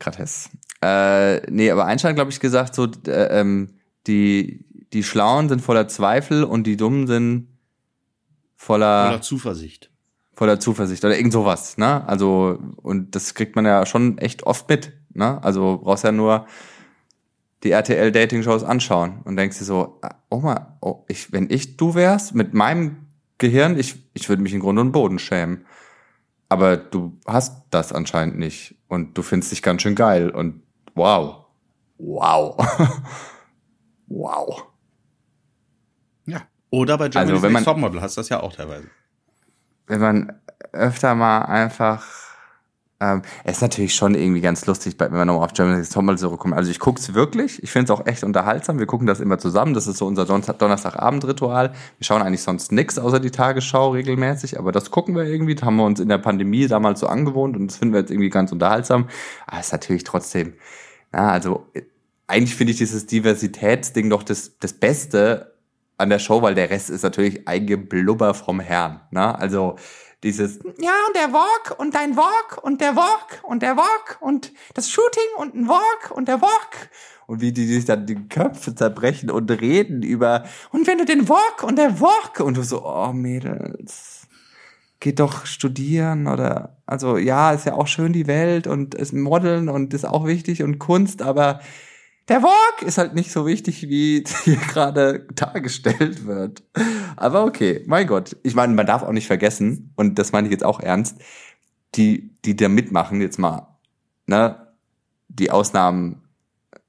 Krates. 0.00 0.50
Äh, 0.82 1.48
nee, 1.50 1.70
aber 1.70 1.84
Einstein, 1.84 2.16
glaube 2.16 2.30
ich, 2.30 2.40
gesagt, 2.40 2.74
so, 2.74 2.88
äh, 3.06 3.40
ähm, 3.40 3.74
die, 4.06 4.64
die 4.92 5.04
Schlauen 5.04 5.48
sind 5.48 5.60
voller 5.60 5.86
Zweifel 5.86 6.42
und 6.42 6.66
die 6.66 6.76
Dummen 6.76 7.06
sind 7.06 7.48
voller, 8.56 9.06
voller 9.06 9.22
Zuversicht. 9.22 9.90
Voller 10.32 10.58
Zuversicht 10.58 11.04
oder 11.04 11.16
irgend 11.16 11.34
sowas, 11.34 11.76
ne? 11.76 12.08
Also, 12.08 12.58
und 12.76 13.14
das 13.14 13.34
kriegt 13.34 13.56
man 13.56 13.66
ja 13.66 13.84
schon 13.84 14.16
echt 14.16 14.44
oft 14.44 14.70
mit, 14.70 14.92
ne? 15.14 15.42
Also 15.42 15.80
brauchst 15.82 16.04
ja 16.04 16.12
nur 16.12 16.46
die 17.62 17.72
RTL-Dating-Shows 17.72 18.64
anschauen 18.64 19.20
und 19.24 19.36
denkst 19.36 19.58
dir 19.58 19.64
so, 19.64 20.00
oh 20.30 20.38
mal, 20.38 20.78
oh, 20.80 21.04
ich, 21.08 21.32
wenn 21.32 21.50
ich 21.50 21.76
du 21.76 21.94
wärst, 21.94 22.34
mit 22.34 22.54
meinem 22.54 23.06
Gehirn, 23.38 23.78
ich, 23.78 24.02
ich 24.14 24.28
würde 24.28 24.42
mich 24.42 24.54
in 24.54 24.60
Grund 24.60 24.78
und 24.78 24.92
Boden 24.92 25.18
schämen. 25.18 25.66
Aber 26.48 26.76
du 26.76 27.18
hast 27.26 27.66
das 27.70 27.92
anscheinend 27.92 28.38
nicht 28.38 28.76
und 28.88 29.16
du 29.16 29.22
findest 29.22 29.52
dich 29.52 29.62
ganz 29.62 29.82
schön 29.82 29.94
geil 29.94 30.30
und 30.30 30.62
wow. 30.94 31.46
Wow. 31.98 32.56
wow. 34.06 34.64
Ja. 36.26 36.42
Oder 36.70 36.98
bei 36.98 37.08
Germany's 37.08 37.42
also, 37.42 37.50
man, 37.50 37.64
Topmodel 37.64 38.00
hast 38.00 38.16
du 38.16 38.20
das 38.20 38.30
ja 38.30 38.40
auch 38.40 38.52
teilweise. 38.52 38.88
Wenn 39.86 40.00
man 40.00 40.40
öfter 40.72 41.14
mal 41.14 41.42
einfach 41.42 42.04
ähm, 43.02 43.22
es 43.44 43.56
ist 43.56 43.62
natürlich 43.62 43.94
schon 43.94 44.14
irgendwie 44.14 44.42
ganz 44.42 44.66
lustig, 44.66 44.96
wenn 44.98 45.12
wir 45.12 45.24
nochmal 45.24 45.44
auf 45.44 45.54
Germany's 45.54 45.88
Topmodel 45.88 46.18
zurückkommen. 46.18 46.52
Also 46.52 46.70
ich 46.70 46.78
gucke 46.78 47.00
es 47.00 47.14
wirklich. 47.14 47.62
Ich 47.62 47.70
finde 47.70 47.90
es 47.90 47.98
auch 47.98 48.06
echt 48.06 48.22
unterhaltsam. 48.24 48.78
Wir 48.78 48.84
gucken 48.84 49.06
das 49.06 49.20
immer 49.20 49.38
zusammen. 49.38 49.72
Das 49.72 49.86
ist 49.86 49.96
so 49.96 50.06
unser 50.06 50.26
Donnerstagabend-Ritual. 50.26 51.70
Wir 51.70 52.04
schauen 52.04 52.20
eigentlich 52.20 52.42
sonst 52.42 52.72
nichts 52.72 52.98
außer 52.98 53.18
die 53.18 53.30
Tagesschau 53.30 53.92
regelmäßig. 53.92 54.58
Aber 54.58 54.70
das 54.70 54.90
gucken 54.90 55.16
wir 55.16 55.24
irgendwie. 55.24 55.54
Da 55.54 55.66
haben 55.66 55.76
wir 55.76 55.84
uns 55.84 55.98
in 55.98 56.10
der 56.10 56.18
Pandemie 56.18 56.66
damals 56.66 57.00
so 57.00 57.06
angewohnt. 57.06 57.56
Und 57.56 57.68
das 57.68 57.78
finden 57.78 57.94
wir 57.94 58.00
jetzt 58.00 58.10
irgendwie 58.10 58.28
ganz 58.28 58.52
unterhaltsam. 58.52 59.08
Aber 59.46 59.60
es 59.60 59.66
ist 59.66 59.72
natürlich 59.72 60.04
trotzdem, 60.04 60.52
na, 61.10 61.30
also 61.30 61.66
eigentlich 62.26 62.54
finde 62.54 62.72
ich 62.72 62.78
dieses 62.78 63.06
Diversitätsding 63.06 64.10
doch 64.10 64.22
das, 64.22 64.58
das 64.58 64.74
Beste 64.74 65.54
an 65.96 66.10
der 66.10 66.18
Show, 66.18 66.42
weil 66.42 66.54
der 66.54 66.68
Rest 66.68 66.90
ist 66.90 67.02
natürlich 67.02 67.48
Eingeblubber 67.48 68.34
vom 68.34 68.60
Herrn. 68.60 69.00
Na? 69.10 69.34
Also 69.34 69.76
dieses, 70.22 70.58
ja, 70.78 70.92
und 71.08 71.16
der 71.16 71.32
Walk 71.32 71.78
und 71.78 71.94
dein 71.94 72.16
Walk 72.16 72.62
und 72.62 72.80
der 72.80 72.94
Walk 72.94 73.40
und 73.42 73.62
der 73.62 73.76
Walk 73.76 74.18
und 74.20 74.52
das 74.74 74.90
Shooting 74.90 75.22
und 75.38 75.54
ein 75.54 75.68
Walk 75.68 76.10
und 76.10 76.28
der 76.28 76.42
Walk. 76.42 76.90
Und 77.26 77.40
wie 77.40 77.52
die 77.52 77.66
sich 77.66 77.84
dann 77.84 78.06
die 78.06 78.28
Köpfe 78.28 78.74
zerbrechen 78.74 79.30
und 79.30 79.50
reden 79.50 80.02
über, 80.02 80.44
und 80.72 80.86
wenn 80.86 80.98
du 80.98 81.04
den 81.04 81.28
Walk 81.28 81.62
und 81.62 81.76
der 81.76 82.00
Walk 82.00 82.40
und 82.40 82.56
du 82.56 82.62
so, 82.62 82.84
oh 82.84 83.12
Mädels, 83.12 84.26
geht 84.98 85.18
doch 85.18 85.46
studieren 85.46 86.26
oder, 86.26 86.76
also 86.86 87.16
ja, 87.16 87.52
ist 87.52 87.64
ja 87.64 87.74
auch 87.74 87.86
schön 87.86 88.12
die 88.12 88.26
Welt 88.26 88.66
und 88.66 88.94
ist 88.94 89.14
Modeln 89.14 89.68
und 89.68 89.94
ist 89.94 90.04
auch 90.04 90.26
wichtig 90.26 90.62
und 90.62 90.78
Kunst, 90.78 91.22
aber 91.22 91.60
der 92.30 92.44
Walk 92.44 92.82
ist 92.82 92.96
halt 92.96 93.14
nicht 93.14 93.32
so 93.32 93.44
wichtig, 93.44 93.82
wie 93.82 94.24
hier 94.44 94.56
gerade 94.56 95.26
dargestellt 95.34 96.24
wird. 96.24 96.62
Aber 97.16 97.44
okay, 97.44 97.84
mein 97.86 98.06
Gott. 98.06 98.36
Ich 98.44 98.54
meine, 98.54 98.72
man 98.72 98.86
darf 98.86 99.02
auch 99.02 99.12
nicht 99.12 99.26
vergessen, 99.26 99.92
und 99.96 100.18
das 100.18 100.32
meine 100.32 100.46
ich 100.46 100.52
jetzt 100.52 100.64
auch 100.64 100.80
ernst, 100.80 101.18
die, 101.96 102.36
die 102.44 102.54
da 102.54 102.68
mitmachen, 102.68 103.20
jetzt 103.20 103.38
mal, 103.38 103.66
ne, 104.26 104.68
die 105.28 105.50
Ausnahmen 105.50 106.22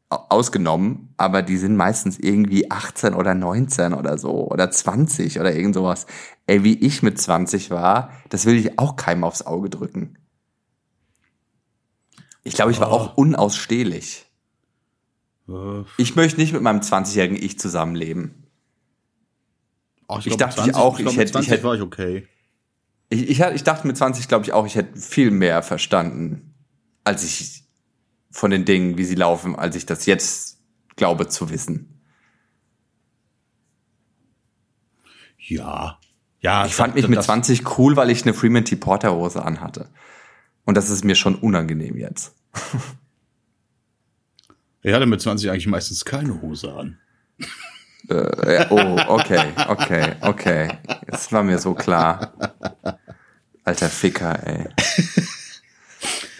ausgenommen, 0.09 1.13
aber 1.17 1.41
die 1.41 1.57
sind 1.57 1.75
meistens 1.75 2.19
irgendwie 2.19 2.69
18 2.69 3.15
oder 3.15 3.33
19 3.33 3.93
oder 3.93 4.17
so 4.17 4.47
oder 4.47 4.69
20 4.69 5.39
oder 5.39 5.55
irgend 5.55 5.73
sowas. 5.73 6.05
Ey, 6.45 6.63
wie 6.63 6.77
ich 6.77 7.01
mit 7.01 7.19
20 7.19 7.71
war, 7.71 8.11
das 8.29 8.45
will 8.45 8.55
ich 8.55 8.77
auch 8.77 8.95
keinem 8.95 9.23
aufs 9.23 9.41
Auge 9.45 9.69
drücken. 9.69 10.17
Ich 12.43 12.53
glaube, 12.53 12.71
ich 12.71 12.79
war 12.79 12.91
oh. 12.91 12.95
auch 12.95 13.17
unausstehlich. 13.17 14.30
Ich 15.97 16.15
möchte 16.15 16.39
nicht 16.39 16.53
mit 16.53 16.61
meinem 16.61 16.81
20-jährigen 16.81 17.35
Ich 17.35 17.59
zusammenleben. 17.59 18.47
Ach, 20.07 20.19
ich, 20.19 20.27
ich 20.27 20.37
dachte 20.37 20.55
20, 20.55 20.75
auch, 20.75 20.97
ich, 20.97 21.03
glaub, 21.03 21.13
ich 21.13 21.19
hätte, 21.19 21.39
ich 21.39 21.49
hätte, 21.49 21.63
war 21.63 21.75
ich 21.75 21.81
okay. 21.81 22.27
Ich, 23.09 23.29
ich, 23.29 23.39
ich 23.39 23.63
dachte 23.63 23.87
mit 23.87 23.97
20, 23.97 24.27
glaube 24.27 24.45
ich 24.45 24.53
auch, 24.53 24.65
ich 24.65 24.75
hätte 24.75 24.99
viel 24.99 25.31
mehr 25.31 25.63
verstanden, 25.63 26.53
als 27.03 27.23
ich 27.23 27.63
von 28.29 28.51
den 28.51 28.65
Dingen, 28.65 28.97
wie 28.97 29.03
sie 29.03 29.15
laufen, 29.15 29.55
als 29.55 29.75
ich 29.75 29.85
das 29.85 30.05
jetzt 30.05 30.59
glaube 30.95 31.27
zu 31.27 31.49
wissen. 31.49 32.01
Ja. 35.37 35.99
Ja. 36.39 36.65
Ich 36.65 36.75
fand 36.75 36.95
mich 36.95 37.07
mit 37.07 37.21
20 37.21 37.77
cool, 37.77 37.95
weil 37.95 38.09
ich 38.09 38.23
eine 38.23 38.33
Freeman 38.33 38.65
T. 38.65 38.75
Porter 38.75 39.13
Hose 39.13 39.43
anhatte. 39.43 39.89
Und 40.65 40.75
das 40.75 40.89
ist 40.89 41.03
mir 41.03 41.15
schon 41.15 41.35
unangenehm 41.35 41.97
jetzt. 41.97 42.35
Er 44.83 44.95
hatte 44.95 45.05
mit 45.05 45.21
20 45.21 45.49
eigentlich 45.49 45.67
meistens 45.67 46.05
keine 46.05 46.41
Hose 46.41 46.73
an. 46.73 46.97
Äh, 48.09 48.65
oh, 48.69 48.97
okay, 49.07 49.53
okay, 49.67 50.13
okay. 50.21 50.67
Das 51.07 51.31
war 51.31 51.43
mir 51.43 51.59
so 51.59 51.73
klar. 51.73 52.33
Alter 53.63 53.89
Ficker, 53.89 54.39
ey. 54.45 54.67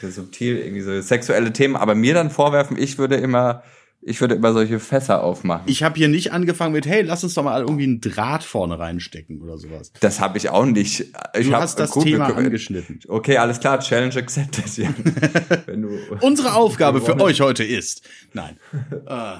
subtil 0.12 0.58
irgendwie 0.58 0.82
so 0.82 1.00
sexuelle 1.02 1.54
Themen, 1.54 1.76
aber 1.76 1.94
mir 1.94 2.16
dann 2.16 2.32
vorwerfen, 2.32 2.78
ich 2.78 2.98
würde 2.98 3.18
immer 3.18 3.64
ich 4.04 4.20
würde 4.20 4.36
immer 4.36 4.52
solche 4.54 4.80
Fässer 4.80 5.24
aufmachen. 5.24 5.64
Ich 5.68 5.84
habe 5.84 5.95
hier 5.95 6.08
nicht 6.08 6.32
angefangen 6.34 6.74
mit, 6.74 6.86
hey, 6.88 7.04
lass 7.04 7.24
uns 7.24 7.36
doch 7.36 7.43
mal 7.43 7.62
irgendwie 7.62 7.84
einen 7.84 8.02
Draht 8.02 8.43
vorne 8.43 8.80
reinstecken 8.80 9.41
oder 9.41 9.58
sowas. 9.58 9.91
Das 9.99 10.20
habe 10.20 10.38
ich 10.39 10.49
auch 10.49 10.66
nicht. 10.66 11.06
Ich 11.38 11.47
Du 11.47 11.56
hast 11.56 11.80
das 11.80 11.91
Thema 11.91 12.30
wir- 12.30 12.38
angeschnitten. 12.38 12.99
Okay, 13.08 13.38
alles 13.38 13.60
klar, 13.60 13.80
Challenge 13.80 14.16
accepted. 14.16 14.78
Ja. 14.78 14.89
Unsere 16.22 16.54
Aufgabe 16.56 17.02
für 17.02 17.20
euch 17.20 17.41
heute 17.41 17.64
ist. 17.64 18.02
Nein. 18.34 18.58
Äh. 19.08 19.36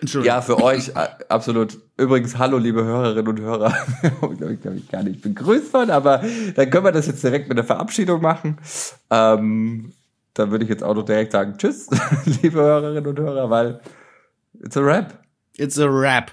Entschuldigung. 0.00 0.24
ja, 0.36 0.40
für 0.42 0.62
euch 0.62 0.88
äh, 0.88 1.08
absolut. 1.28 1.78
Übrigens, 1.96 2.36
hallo, 2.38 2.58
liebe 2.58 2.84
Hörerinnen 2.84 3.28
und 3.28 3.40
Hörer. 3.40 3.74
ich 4.02 4.18
glaube, 4.38 4.54
ich, 4.54 4.60
glaub, 4.60 4.74
ich 4.74 4.88
gar 4.88 5.02
nicht 5.02 5.20
begrüßt 5.22 5.72
worden, 5.72 5.90
aber 5.90 6.22
dann 6.56 6.70
können 6.70 6.84
wir 6.84 6.92
das 6.92 7.06
jetzt 7.06 7.22
direkt 7.22 7.48
mit 7.48 7.58
der 7.58 7.64
Verabschiedung 7.64 8.20
machen. 8.20 8.58
Ähm, 9.10 9.92
dann 10.38 10.50
würde 10.50 10.64
ich 10.64 10.70
jetzt 10.70 10.84
auch 10.84 10.94
noch 10.94 11.04
direkt 11.04 11.32
sagen, 11.32 11.56
tschüss, 11.58 11.88
liebe 12.42 12.60
Hörerinnen 12.60 13.06
und 13.06 13.18
Hörer, 13.18 13.50
weil 13.50 13.80
it's 14.60 14.76
a 14.76 14.80
rap. 14.80 15.22
It's 15.56 15.78
a 15.78 15.86
rap. 15.86 16.32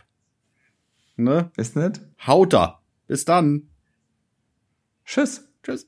Ne? 1.15 1.51
Ist 1.57 1.75
nicht? 1.75 2.01
Haut 2.25 2.53
da. 2.53 2.81
Bis 3.07 3.25
dann. 3.25 3.69
Tschüss. 5.05 5.47
Tschüss. 5.63 5.87